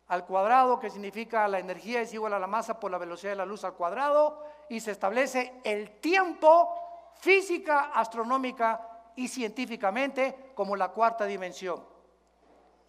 al 0.07 0.25
cuadrado, 0.25 0.79
que 0.79 0.89
significa 0.89 1.47
la 1.47 1.59
energía 1.59 2.01
es 2.01 2.11
igual 2.11 2.33
a 2.33 2.39
la 2.39 2.47
masa 2.47 2.79
por 2.79 2.89
la 2.89 2.97
velocidad 2.97 3.33
de 3.33 3.35
la 3.35 3.45
luz 3.45 3.63
al 3.63 3.75
cuadrado, 3.75 4.43
y 4.67 4.79
se 4.79 4.89
establece 4.89 5.61
el 5.63 5.99
tiempo 5.99 6.73
física, 7.19 7.91
astronómica 7.93 9.11
y 9.15 9.27
científicamente 9.27 10.51
como 10.55 10.75
la 10.75 10.89
cuarta 10.89 11.25
dimensión. 11.25 11.85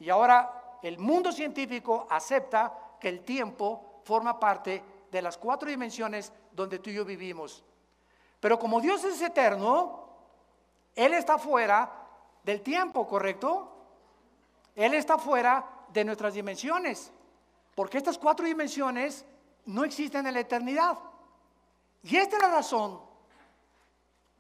Y 0.00 0.08
ahora 0.08 0.78
el 0.82 0.98
mundo 0.98 1.32
científico 1.32 2.06
acepta 2.08 2.72
que 2.98 3.10
el 3.10 3.24
tiempo 3.26 4.00
forma 4.04 4.40
parte 4.40 4.82
de 5.10 5.20
las 5.20 5.36
cuatro 5.36 5.68
dimensiones 5.68 6.32
donde 6.50 6.78
tú 6.78 6.88
y 6.88 6.94
yo 6.94 7.04
vivimos. 7.04 7.62
Pero 8.40 8.58
como 8.58 8.80
Dios 8.80 9.04
es 9.04 9.20
eterno, 9.20 10.08
Él 10.96 11.12
está 11.12 11.36
fuera 11.36 12.01
del 12.44 12.62
tiempo, 12.62 13.06
¿correcto? 13.06 13.68
Él 14.74 14.94
está 14.94 15.18
fuera 15.18 15.86
de 15.92 16.04
nuestras 16.04 16.34
dimensiones, 16.34 17.12
porque 17.74 17.98
estas 17.98 18.18
cuatro 18.18 18.46
dimensiones 18.46 19.24
no 19.66 19.84
existen 19.84 20.26
en 20.26 20.34
la 20.34 20.40
eternidad. 20.40 20.98
Y 22.02 22.16
esta 22.16 22.36
es 22.36 22.42
la 22.42 22.50
razón 22.50 23.00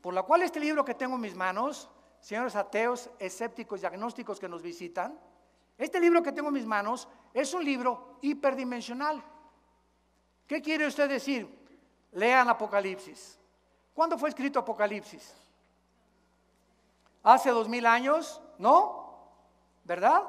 por 0.00 0.12
la 0.12 0.24
cual 0.24 0.42
este 0.42 0.58
libro 0.58 0.84
que 0.84 0.94
tengo 0.94 1.14
en 1.14 1.20
mis 1.20 1.36
manos, 1.36 1.88
señores 2.20 2.56
ateos, 2.56 3.08
escépticos 3.18 3.82
y 3.82 3.86
agnósticos 3.86 4.40
que 4.40 4.48
nos 4.48 4.62
visitan, 4.62 5.18
este 5.78 6.00
libro 6.00 6.22
que 6.22 6.32
tengo 6.32 6.48
en 6.48 6.54
mis 6.54 6.66
manos 6.66 7.08
es 7.32 7.54
un 7.54 7.64
libro 7.64 8.18
hiperdimensional. 8.20 9.22
¿Qué 10.46 10.60
quiere 10.60 10.86
usted 10.86 11.08
decir? 11.08 11.48
Lean 12.12 12.48
Apocalipsis. 12.48 13.38
¿Cuándo 13.94 14.18
fue 14.18 14.28
escrito 14.28 14.58
Apocalipsis? 14.58 15.34
¿Hace 17.22 17.50
dos 17.50 17.68
mil 17.68 17.86
años? 17.86 18.40
¿No? 18.58 19.14
¿Verdad? 19.84 20.22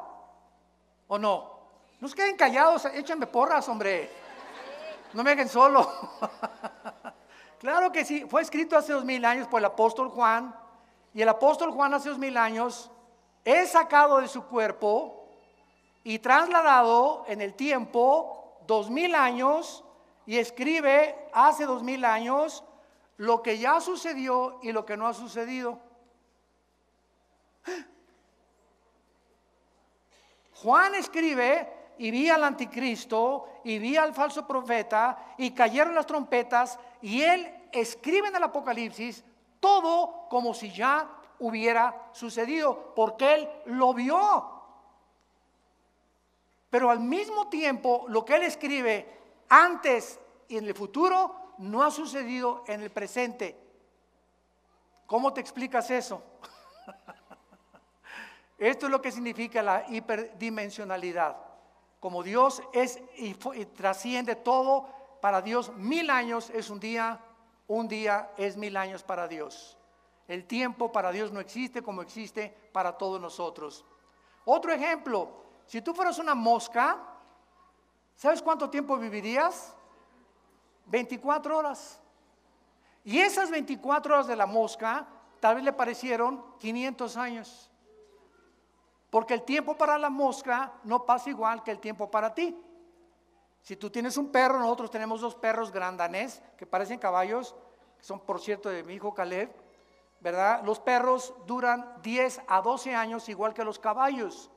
¿O 1.07 1.17
no? 1.17 1.53
No 1.99 2.09
queden 2.09 2.35
callados, 2.35 2.85
échenme 2.85 3.27
porras, 3.27 3.67
hombre. 3.69 4.09
No 5.13 5.23
me 5.23 5.31
hagan 5.31 5.49
solo. 5.49 5.89
Claro 7.63 7.93
que 7.93 8.03
sí, 8.03 8.25
fue 8.29 8.41
escrito 8.41 8.75
hace 8.75 8.91
dos 8.91 9.05
mil 9.05 9.23
años 9.23 9.47
por 9.47 9.59
el 9.59 9.63
apóstol 9.63 10.09
Juan, 10.09 10.53
y 11.13 11.21
el 11.21 11.29
apóstol 11.29 11.71
Juan 11.71 11.93
hace 11.93 12.09
dos 12.09 12.17
mil 12.17 12.35
años 12.35 12.91
es 13.45 13.71
sacado 13.71 14.19
de 14.19 14.27
su 14.27 14.43
cuerpo 14.43 15.29
y 16.03 16.19
trasladado 16.19 17.23
en 17.25 17.39
el 17.39 17.53
tiempo 17.53 18.57
dos 18.67 18.89
mil 18.89 19.15
años 19.15 19.81
y 20.25 20.39
escribe 20.39 21.29
hace 21.31 21.65
dos 21.65 21.83
mil 21.83 22.03
años 22.03 22.65
lo 23.15 23.41
que 23.41 23.57
ya 23.57 23.79
sucedió 23.79 24.59
y 24.61 24.73
lo 24.73 24.85
que 24.85 24.97
no 24.97 25.07
ha 25.07 25.13
sucedido. 25.13 25.79
Juan 30.55 30.95
escribe 30.95 31.93
y 31.97 32.09
vi 32.11 32.29
al 32.29 32.43
anticristo 32.43 33.49
y 33.63 33.79
vi 33.79 33.97
al 33.97 34.13
falso 34.13 34.47
profeta 34.47 35.35
y 35.37 35.51
cayeron 35.51 35.95
las 35.95 36.05
trompetas 36.05 36.79
y 37.01 37.21
él 37.21 37.69
escribe 37.71 38.29
en 38.29 38.35
el 38.35 38.43
Apocalipsis 38.43 39.23
todo 39.59 40.27
como 40.29 40.53
si 40.53 40.71
ya 40.71 41.09
hubiera 41.39 42.09
sucedido, 42.13 42.93
porque 42.95 43.33
él 43.35 43.49
lo 43.65 43.93
vio. 43.93 44.49
Pero 46.69 46.89
al 46.89 46.99
mismo 46.99 47.49
tiempo, 47.49 48.05
lo 48.07 48.25
que 48.25 48.35
él 48.35 48.43
escribe 48.43 49.19
antes 49.49 50.19
y 50.47 50.57
en 50.57 50.65
el 50.65 50.73
futuro 50.73 51.53
no 51.59 51.83
ha 51.83 51.91
sucedido 51.91 52.63
en 52.67 52.81
el 52.81 52.91
presente. 52.91 53.59
¿Cómo 55.05 55.33
te 55.33 55.41
explicas 55.41 55.91
eso? 55.91 56.23
Esto 58.57 58.85
es 58.85 58.91
lo 58.91 59.01
que 59.01 59.11
significa 59.11 59.61
la 59.61 59.85
hiperdimensionalidad. 59.89 61.37
Como 61.99 62.23
Dios 62.23 62.61
es 62.73 63.01
y, 63.17 63.33
trasciende 63.65 64.35
todo, 64.35 64.87
para 65.21 65.41
Dios 65.41 65.71
mil 65.75 66.09
años 66.09 66.49
es 66.49 66.69
un 66.69 66.79
día, 66.79 67.19
un 67.67 67.87
día 67.87 68.31
es 68.37 68.57
mil 68.57 68.75
años 68.75 69.03
para 69.03 69.27
Dios. 69.27 69.77
El 70.27 70.45
tiempo 70.45 70.91
para 70.91 71.11
Dios 71.11 71.31
no 71.31 71.39
existe 71.39 71.81
como 71.81 72.01
existe 72.01 72.55
para 72.71 72.97
todos 72.97 73.19
nosotros. 73.19 73.85
Otro 74.45 74.71
ejemplo, 74.73 75.29
si 75.65 75.81
tú 75.81 75.93
fueras 75.93 76.19
una 76.19 76.35
mosca, 76.35 76.99
¿sabes 78.15 78.41
cuánto 78.41 78.69
tiempo 78.69 78.97
vivirías? 78.97 79.75
24 80.87 81.57
horas. 81.57 82.01
Y 83.05 83.19
esas 83.19 83.49
24 83.49 84.13
horas 84.13 84.27
de 84.27 84.35
la 84.35 84.45
mosca 84.45 85.07
tal 85.39 85.55
vez 85.55 85.63
le 85.63 85.73
parecieron 85.73 86.43
500 86.59 87.17
años. 87.17 87.69
Porque 89.13 89.35
el 89.35 89.43
tiempo 89.43 89.77
para 89.77 89.99
la 89.99 90.09
mosca 90.09 90.73
no 90.85 91.05
pasa 91.05 91.29
igual 91.29 91.61
que 91.61 91.69
el 91.69 91.77
tiempo 91.77 92.09
para 92.09 92.33
ti. 92.33 92.59
Si 93.61 93.75
tú 93.77 93.91
tienes 93.91 94.17
un 94.17 94.31
perro, 94.31 94.57
nosotros 94.57 94.89
tenemos 94.89 95.21
dos 95.21 95.35
perros 95.35 95.71
grandanés 95.71 96.41
que 96.57 96.65
parecen 96.65 96.97
caballos, 96.97 97.53
que 97.95 98.03
son 98.03 98.21
por 98.21 98.41
cierto 98.41 98.69
de 98.69 98.81
mi 98.81 98.95
hijo 98.95 99.13
Caleb, 99.13 99.51
¿verdad? 100.19 100.63
Los 100.63 100.79
perros 100.79 101.31
duran 101.45 102.01
10 102.01 102.41
a 102.47 102.63
12 102.63 102.95
años 102.95 103.29
igual 103.29 103.53
que 103.53 103.63
los 103.63 103.77
caballos. 103.77 104.49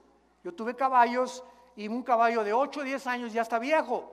Yo 0.43 0.55
tuve 0.55 0.75
caballos 0.75 1.45
y 1.75 1.89
un 1.89 2.03
caballo 2.03 2.43
de 2.43 2.55
8 2.55 2.81
o 2.81 2.83
10 2.83 3.07
años 3.09 3.35
ya 3.35 3.43
está 3.43 3.59
viejo. 3.59 4.11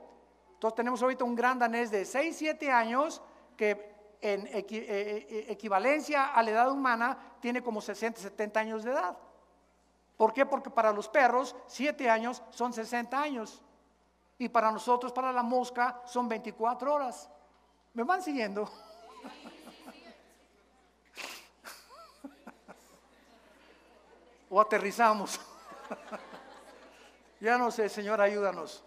Entonces 0.56 0.76
tenemos 0.76 1.02
ahorita 1.02 1.24
un 1.24 1.36
gran 1.36 1.58
danés 1.58 1.90
de 1.90 2.04
6, 2.04 2.36
7 2.38 2.70
años 2.70 3.22
que 3.56 3.96
en 4.20 4.46
eh, 4.48 4.66
eh, 4.70 5.46
equivalencia 5.48 6.34
a 6.34 6.44
la 6.44 6.52
edad 6.52 6.70
humana 6.70 7.38
tiene 7.40 7.64
como 7.64 7.80
60, 7.80 8.20
70 8.20 8.60
años 8.60 8.84
de 8.84 8.92
edad. 8.92 9.18
¿Por 10.18 10.34
qué? 10.34 10.46
Porque 10.46 10.70
para 10.70 10.92
los 10.92 11.08
perros, 11.10 11.56
siete 11.68 12.10
años 12.10 12.44
son 12.52 12.74
60 12.74 13.20
años. 13.20 13.62
Y 14.38 14.50
para 14.50 14.72
nosotros, 14.72 15.12
para 15.12 15.32
la 15.32 15.44
mosca, 15.44 16.02
son 16.06 16.28
24 16.28 16.94
horas. 16.94 17.30
¿Me 17.94 18.04
van 18.04 18.22
siguiendo? 18.22 18.64
o 24.50 24.62
aterrizamos. 24.62 25.40
ya 27.40 27.58
no 27.58 27.72
sé, 27.72 27.90
Señor, 27.90 28.22
ayúdanos. 28.22 28.84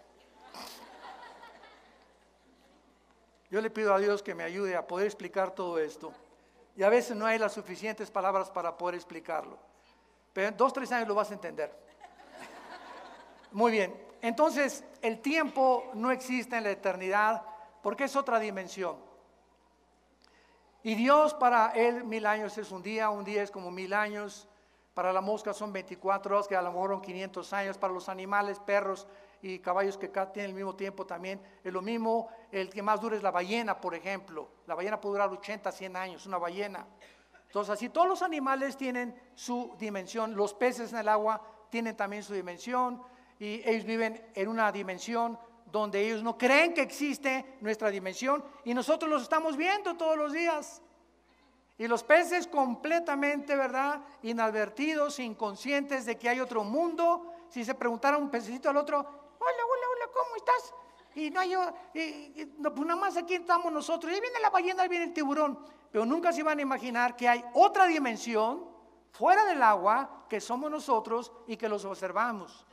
Yo 3.49 3.61
le 3.61 3.69
pido 3.69 3.93
a 3.93 3.99
Dios 3.99 4.21
que 4.21 4.35
me 4.35 4.43
ayude 4.43 4.75
a 4.75 4.85
poder 4.85 5.07
explicar 5.07 5.51
todo 5.51 5.79
esto. 5.79 6.13
Y 6.75 6.83
a 6.83 6.89
veces 6.89 7.15
no 7.15 7.25
hay 7.25 7.39
las 7.39 7.53
suficientes 7.53 8.11
palabras 8.11 8.51
para 8.51 8.77
poder 8.77 8.95
explicarlo. 8.95 9.57
Pero 10.37 10.49
en 10.49 10.55
dos, 10.55 10.71
tres 10.71 10.91
años 10.91 11.07
lo 11.07 11.15
vas 11.15 11.31
a 11.31 11.33
entender. 11.33 11.75
Muy 13.53 13.71
bien. 13.71 13.99
Entonces, 14.21 14.83
el 15.01 15.19
tiempo 15.19 15.89
no 15.95 16.11
existe 16.11 16.55
en 16.55 16.63
la 16.63 16.69
eternidad 16.69 17.41
porque 17.81 18.03
es 18.03 18.15
otra 18.15 18.37
dimensión. 18.37 18.97
Y 20.83 20.93
Dios 20.93 21.33
para 21.33 21.71
Él 21.71 22.03
mil 22.03 22.27
años 22.27 22.55
es 22.59 22.69
un 22.69 22.83
día, 22.83 23.09
un 23.09 23.23
día 23.25 23.41
es 23.41 23.49
como 23.49 23.71
mil 23.71 23.95
años. 23.95 24.47
Para 24.93 25.11
la 25.11 25.21
mosca 25.21 25.55
son 25.55 25.73
24 25.73 26.35
horas, 26.35 26.47
que 26.47 26.55
a 26.55 26.61
lo 26.61 26.71
mejor 26.71 26.91
son 26.91 27.01
500 27.01 27.53
años. 27.53 27.77
Para 27.79 27.93
los 27.93 28.07
animales, 28.07 28.59
perros, 28.59 29.07
y 29.41 29.57
caballos 29.57 29.97
que 29.97 30.07
tienen 30.07 30.51
el 30.51 30.55
mismo 30.55 30.75
tiempo 30.75 31.07
también. 31.07 31.41
Es 31.63 31.73
lo 31.73 31.81
mismo, 31.81 32.29
el 32.51 32.69
que 32.69 32.83
más 32.83 33.01
dura 33.01 33.15
es 33.15 33.23
la 33.23 33.31
ballena, 33.31 33.81
por 33.81 33.95
ejemplo. 33.95 34.49
La 34.67 34.75
ballena 34.75 35.01
puede 35.01 35.13
durar 35.13 35.29
80, 35.29 35.71
100 35.71 35.95
años, 35.95 36.27
una 36.27 36.37
ballena. 36.37 36.85
Entonces, 37.47 37.73
así 37.73 37.89
todos 37.89 38.07
los 38.07 38.21
animales 38.21 38.77
tienen 38.77 39.15
su 39.33 39.75
dimensión. 39.79 40.35
Los 40.35 40.53
peces 40.53 40.93
en 40.93 40.99
el 40.99 41.07
agua 41.07 41.41
tienen 41.69 41.95
también 41.95 42.23
su 42.23 42.33
dimensión 42.33 43.01
y 43.39 43.61
ellos 43.67 43.85
viven 43.85 44.31
en 44.33 44.47
una 44.47 44.71
dimensión 44.71 45.39
donde 45.71 46.05
ellos 46.05 46.23
no 46.23 46.37
creen 46.37 46.73
que 46.73 46.81
existe 46.81 47.57
nuestra 47.61 47.89
dimensión 47.89 48.43
y 48.63 48.73
nosotros 48.73 49.09
los 49.09 49.23
estamos 49.23 49.57
viendo 49.57 49.95
todos 49.95 50.17
los 50.17 50.31
días. 50.31 50.81
Y 51.77 51.87
los 51.87 52.03
peces 52.03 52.47
completamente, 52.47 53.55
¿verdad? 53.55 54.01
Inadvertidos, 54.23 55.19
inconscientes 55.19 56.05
de 56.05 56.17
que 56.17 56.27
hay 56.27 56.39
otro 56.39 56.63
mundo. 56.63 57.33
Si 57.49 57.63
se 57.63 57.75
preguntara 57.75 58.17
un 58.17 58.31
pececito 58.31 58.69
al 58.69 58.77
otro, 58.77 58.97
hola, 58.97 59.09
hola, 59.39 59.87
hola, 59.93 60.11
¿cómo 60.11 60.35
estás? 60.37 60.73
Y 61.13 61.29
no 61.29 61.39
hay, 61.39 61.53
y, 61.93 62.45
pues 62.45 62.87
nada 62.87 62.99
más 62.99 63.15
aquí 63.17 63.35
estamos 63.35 63.71
nosotros. 63.71 64.11
Y 64.11 64.19
viene 64.19 64.39
la 64.39 64.49
ballena, 64.49 64.83
ahí 64.83 64.89
viene 64.89 65.05
el 65.05 65.13
tiburón. 65.13 65.59
Pero 65.91 66.05
nunca 66.05 66.31
se 66.31 66.43
van 66.43 66.59
a 66.59 66.61
imaginar 66.61 67.15
que 67.15 67.27
hay 67.27 67.43
otra 67.53 67.85
dimensión 67.85 68.65
fuera 69.11 69.45
del 69.45 69.61
agua 69.61 70.25
que 70.29 70.39
somos 70.39 70.69
nosotros 70.69 71.31
y 71.47 71.57
que 71.57 71.69
los 71.69 71.85
observamos. 71.85 72.65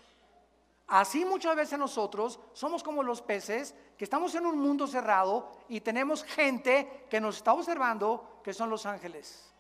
Así 0.87 1.25
muchas 1.25 1.57
veces 1.57 1.79
nosotros 1.79 2.39
somos 2.53 2.83
como 2.83 3.03
los 3.03 3.23
peces 3.23 3.75
que 3.97 4.05
estamos 4.05 4.35
en 4.35 4.45
un 4.45 4.59
mundo 4.59 4.87
cerrado 4.87 5.51
y 5.69 5.81
tenemos 5.81 6.25
gente 6.25 7.07
que 7.09 7.21
nos 7.21 7.37
está 7.37 7.55
observando 7.55 8.41
que 8.43 8.53
son 8.53 8.69
los 8.69 8.85
ángeles. 8.85 9.51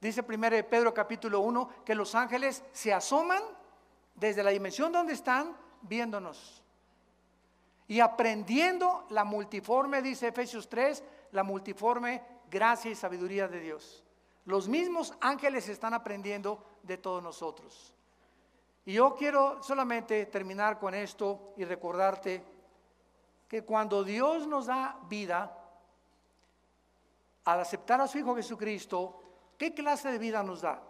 Dice 0.00 0.22
primero 0.22 0.56
Pedro 0.68 0.92
capítulo 0.92 1.40
1 1.40 1.84
que 1.84 1.94
los 1.94 2.14
ángeles 2.14 2.62
se 2.72 2.92
asoman 2.92 3.42
desde 4.14 4.42
la 4.42 4.50
dimensión 4.50 4.92
donde 4.92 5.14
están 5.14 5.56
viéndonos. 5.82 6.61
Y 7.92 8.00
aprendiendo 8.00 9.04
la 9.10 9.22
multiforme, 9.22 10.00
dice 10.00 10.28
Efesios 10.28 10.66
3, 10.66 11.04
la 11.32 11.42
multiforme 11.42 12.22
gracia 12.50 12.90
y 12.90 12.94
sabiduría 12.94 13.48
de 13.48 13.60
Dios. 13.60 14.02
Los 14.46 14.66
mismos 14.66 15.12
ángeles 15.20 15.68
están 15.68 15.92
aprendiendo 15.92 16.64
de 16.82 16.96
todos 16.96 17.22
nosotros. 17.22 17.92
Y 18.86 18.94
yo 18.94 19.14
quiero 19.14 19.62
solamente 19.62 20.24
terminar 20.24 20.78
con 20.78 20.94
esto 20.94 21.52
y 21.58 21.66
recordarte 21.66 22.42
que 23.46 23.62
cuando 23.62 24.02
Dios 24.02 24.46
nos 24.46 24.64
da 24.64 24.96
vida, 25.10 25.54
al 27.44 27.60
aceptar 27.60 28.00
a 28.00 28.08
su 28.08 28.16
Hijo 28.16 28.34
Jesucristo, 28.34 29.20
¿qué 29.58 29.74
clase 29.74 30.10
de 30.10 30.16
vida 30.16 30.42
nos 30.42 30.62
da? 30.62 30.80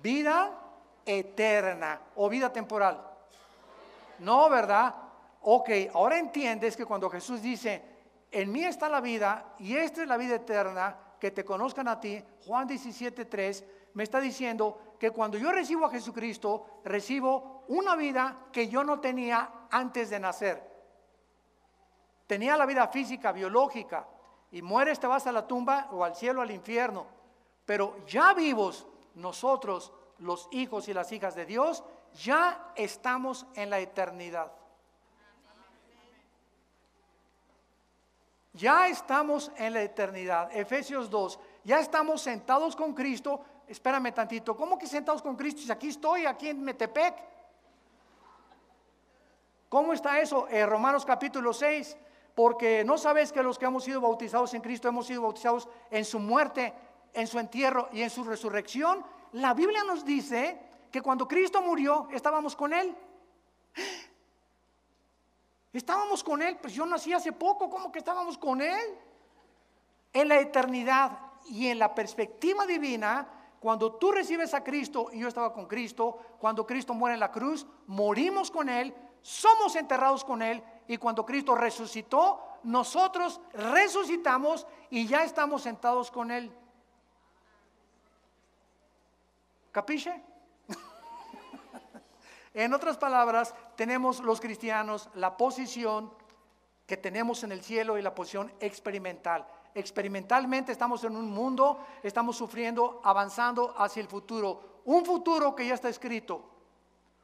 Vida 0.00 0.60
eterna 1.04 2.00
o 2.14 2.28
vida 2.28 2.52
temporal. 2.52 3.04
No, 4.20 4.48
¿verdad? 4.48 5.02
Ok, 5.42 5.70
ahora 5.92 6.18
entiendes 6.18 6.76
que 6.76 6.86
cuando 6.86 7.10
Jesús 7.10 7.42
dice, 7.42 7.82
en 8.30 8.52
mí 8.52 8.64
está 8.64 8.88
la 8.88 9.00
vida 9.00 9.54
y 9.58 9.76
esta 9.76 10.02
es 10.02 10.08
la 10.08 10.16
vida 10.16 10.36
eterna, 10.36 10.96
que 11.18 11.30
te 11.30 11.44
conozcan 11.44 11.88
a 11.88 12.00
ti, 12.00 12.22
Juan 12.46 12.66
17, 12.66 13.24
3, 13.24 13.64
me 13.94 14.02
está 14.02 14.20
diciendo 14.20 14.96
que 14.98 15.10
cuando 15.10 15.38
yo 15.38 15.52
recibo 15.52 15.86
a 15.86 15.90
Jesucristo, 15.90 16.80
recibo 16.84 17.64
una 17.68 17.96
vida 17.96 18.46
que 18.52 18.68
yo 18.68 18.84
no 18.84 19.00
tenía 19.00 19.66
antes 19.70 20.10
de 20.10 20.18
nacer. 20.18 20.72
Tenía 22.26 22.56
la 22.56 22.66
vida 22.66 22.88
física, 22.88 23.32
biológica, 23.32 24.06
y 24.50 24.62
mueres, 24.62 25.00
te 25.00 25.06
vas 25.06 25.26
a 25.26 25.32
la 25.32 25.46
tumba 25.46 25.88
o 25.92 26.04
al 26.04 26.14
cielo, 26.14 26.42
al 26.42 26.50
infierno. 26.50 27.06
Pero 27.64 28.04
ya 28.06 28.34
vivos, 28.34 28.86
nosotros 29.14 29.92
los 30.18 30.48
hijos 30.52 30.88
y 30.88 30.94
las 30.94 31.10
hijas 31.12 31.34
de 31.34 31.46
Dios, 31.46 31.82
ya 32.14 32.72
estamos 32.76 33.46
en 33.54 33.70
la 33.70 33.80
eternidad. 33.80 34.52
Ya 38.52 38.88
estamos 38.88 39.50
en 39.56 39.72
la 39.72 39.82
eternidad. 39.82 40.50
Efesios 40.54 41.08
2, 41.08 41.38
ya 41.64 41.80
estamos 41.80 42.20
sentados 42.20 42.76
con 42.76 42.94
Cristo. 42.94 43.40
Espérame 43.66 44.12
tantito, 44.12 44.56
¿cómo 44.56 44.78
que 44.78 44.86
sentados 44.86 45.22
con 45.22 45.36
Cristo? 45.36 45.62
Si 45.62 45.72
aquí 45.72 45.88
estoy, 45.88 46.26
aquí 46.26 46.48
en 46.48 46.62
Metepec. 46.62 47.14
¿Cómo 49.68 49.94
está 49.94 50.20
eso? 50.20 50.46
En 50.50 50.68
Romanos 50.68 51.06
capítulo 51.06 51.54
6, 51.54 51.96
porque 52.34 52.84
no 52.84 52.98
sabes 52.98 53.32
que 53.32 53.42
los 53.42 53.58
que 53.58 53.64
hemos 53.64 53.84
sido 53.84 54.02
bautizados 54.02 54.52
en 54.52 54.60
Cristo 54.60 54.88
hemos 54.88 55.06
sido 55.06 55.22
bautizados 55.22 55.66
en 55.90 56.04
su 56.04 56.18
muerte, 56.18 56.74
en 57.14 57.26
su 57.26 57.38
entierro 57.38 57.88
y 57.92 58.02
en 58.02 58.10
su 58.10 58.22
resurrección 58.22 59.02
la 59.32 59.54
Biblia 59.54 59.82
nos 59.84 60.04
dice 60.04 60.58
que 60.90 61.00
cuando 61.00 61.26
Cristo 61.26 61.62
murió 61.62 62.08
estábamos 62.12 62.54
con 62.54 62.72
Él. 62.72 62.94
Estábamos 65.72 66.22
con 66.22 66.42
Él, 66.42 66.58
pues 66.60 66.74
yo 66.74 66.84
nací 66.84 67.12
hace 67.12 67.32
poco, 67.32 67.70
¿cómo 67.70 67.90
que 67.90 67.98
estábamos 67.98 68.36
con 68.36 68.60
Él? 68.60 68.98
En 70.12 70.28
la 70.28 70.38
eternidad 70.38 71.18
y 71.46 71.68
en 71.68 71.78
la 71.78 71.94
perspectiva 71.94 72.66
divina, 72.66 73.26
cuando 73.58 73.94
tú 73.94 74.12
recibes 74.12 74.52
a 74.54 74.62
Cristo 74.62 75.08
y 75.12 75.20
yo 75.20 75.28
estaba 75.28 75.52
con 75.52 75.66
Cristo, 75.66 76.18
cuando 76.38 76.66
Cristo 76.66 76.92
muere 76.92 77.14
en 77.14 77.20
la 77.20 77.30
cruz, 77.30 77.66
morimos 77.86 78.50
con 78.50 78.68
Él, 78.68 78.94
somos 79.22 79.76
enterrados 79.76 80.24
con 80.24 80.42
Él 80.42 80.62
y 80.88 80.98
cuando 80.98 81.24
Cristo 81.24 81.54
resucitó, 81.54 82.42
nosotros 82.64 83.40
resucitamos 83.52 84.66
y 84.90 85.06
ya 85.06 85.24
estamos 85.24 85.62
sentados 85.62 86.10
con 86.10 86.30
Él. 86.30 86.52
¿Capiche? 89.70 90.22
En 92.54 92.74
otras 92.74 92.98
palabras, 92.98 93.54
tenemos 93.76 94.20
los 94.20 94.40
cristianos 94.40 95.08
la 95.14 95.36
posición 95.36 96.12
que 96.86 96.96
tenemos 96.96 97.42
en 97.44 97.52
el 97.52 97.62
cielo 97.62 97.96
y 97.96 98.02
la 98.02 98.14
posición 98.14 98.52
experimental. 98.60 99.46
Experimentalmente 99.74 100.72
estamos 100.72 101.02
en 101.04 101.16
un 101.16 101.30
mundo, 101.30 101.78
estamos 102.02 102.36
sufriendo, 102.36 103.00
avanzando 103.04 103.74
hacia 103.78 104.02
el 104.02 104.08
futuro. 104.08 104.80
Un 104.84 105.04
futuro 105.04 105.54
que 105.54 105.66
ya 105.66 105.74
está 105.74 105.88
escrito. 105.88 106.50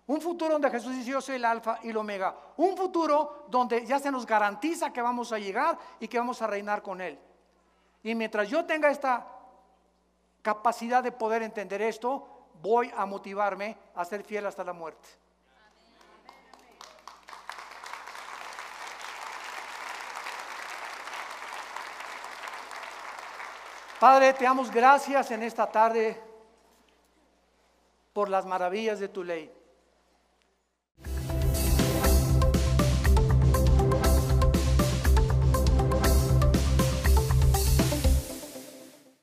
Un 0.06 0.22
futuro 0.22 0.54
donde 0.54 0.70
Jesús 0.70 0.96
dice 0.96 1.10
yo 1.10 1.20
soy 1.20 1.36
el 1.36 1.44
alfa 1.44 1.80
y 1.82 1.90
el 1.90 1.96
omega. 1.98 2.34
Un 2.56 2.74
futuro 2.76 3.44
donde 3.48 3.84
ya 3.84 3.98
se 3.98 4.10
nos 4.10 4.24
garantiza 4.24 4.90
que 4.90 5.02
vamos 5.02 5.32
a 5.32 5.38
llegar 5.38 5.78
y 6.00 6.08
que 6.08 6.18
vamos 6.18 6.40
a 6.40 6.46
reinar 6.46 6.80
con 6.80 7.02
Él. 7.02 7.18
Y 8.02 8.14
mientras 8.14 8.48
yo 8.48 8.64
tenga 8.64 8.90
esta 8.90 9.26
capacidad 10.40 11.02
de 11.02 11.12
poder 11.12 11.42
entender 11.42 11.82
esto, 11.82 12.26
voy 12.62 12.92
a 12.96 13.06
motivarme 13.06 13.76
a 13.94 14.04
ser 14.04 14.22
fiel 14.22 14.46
hasta 14.46 14.64
la 14.64 14.72
muerte. 14.72 15.08
Padre, 23.98 24.32
te 24.32 24.44
damos 24.44 24.70
gracias 24.70 25.32
en 25.32 25.42
esta 25.42 25.66
tarde 25.66 26.22
por 28.12 28.28
las 28.28 28.46
maravillas 28.46 29.00
de 29.00 29.08
tu 29.08 29.24
ley. 29.24 29.57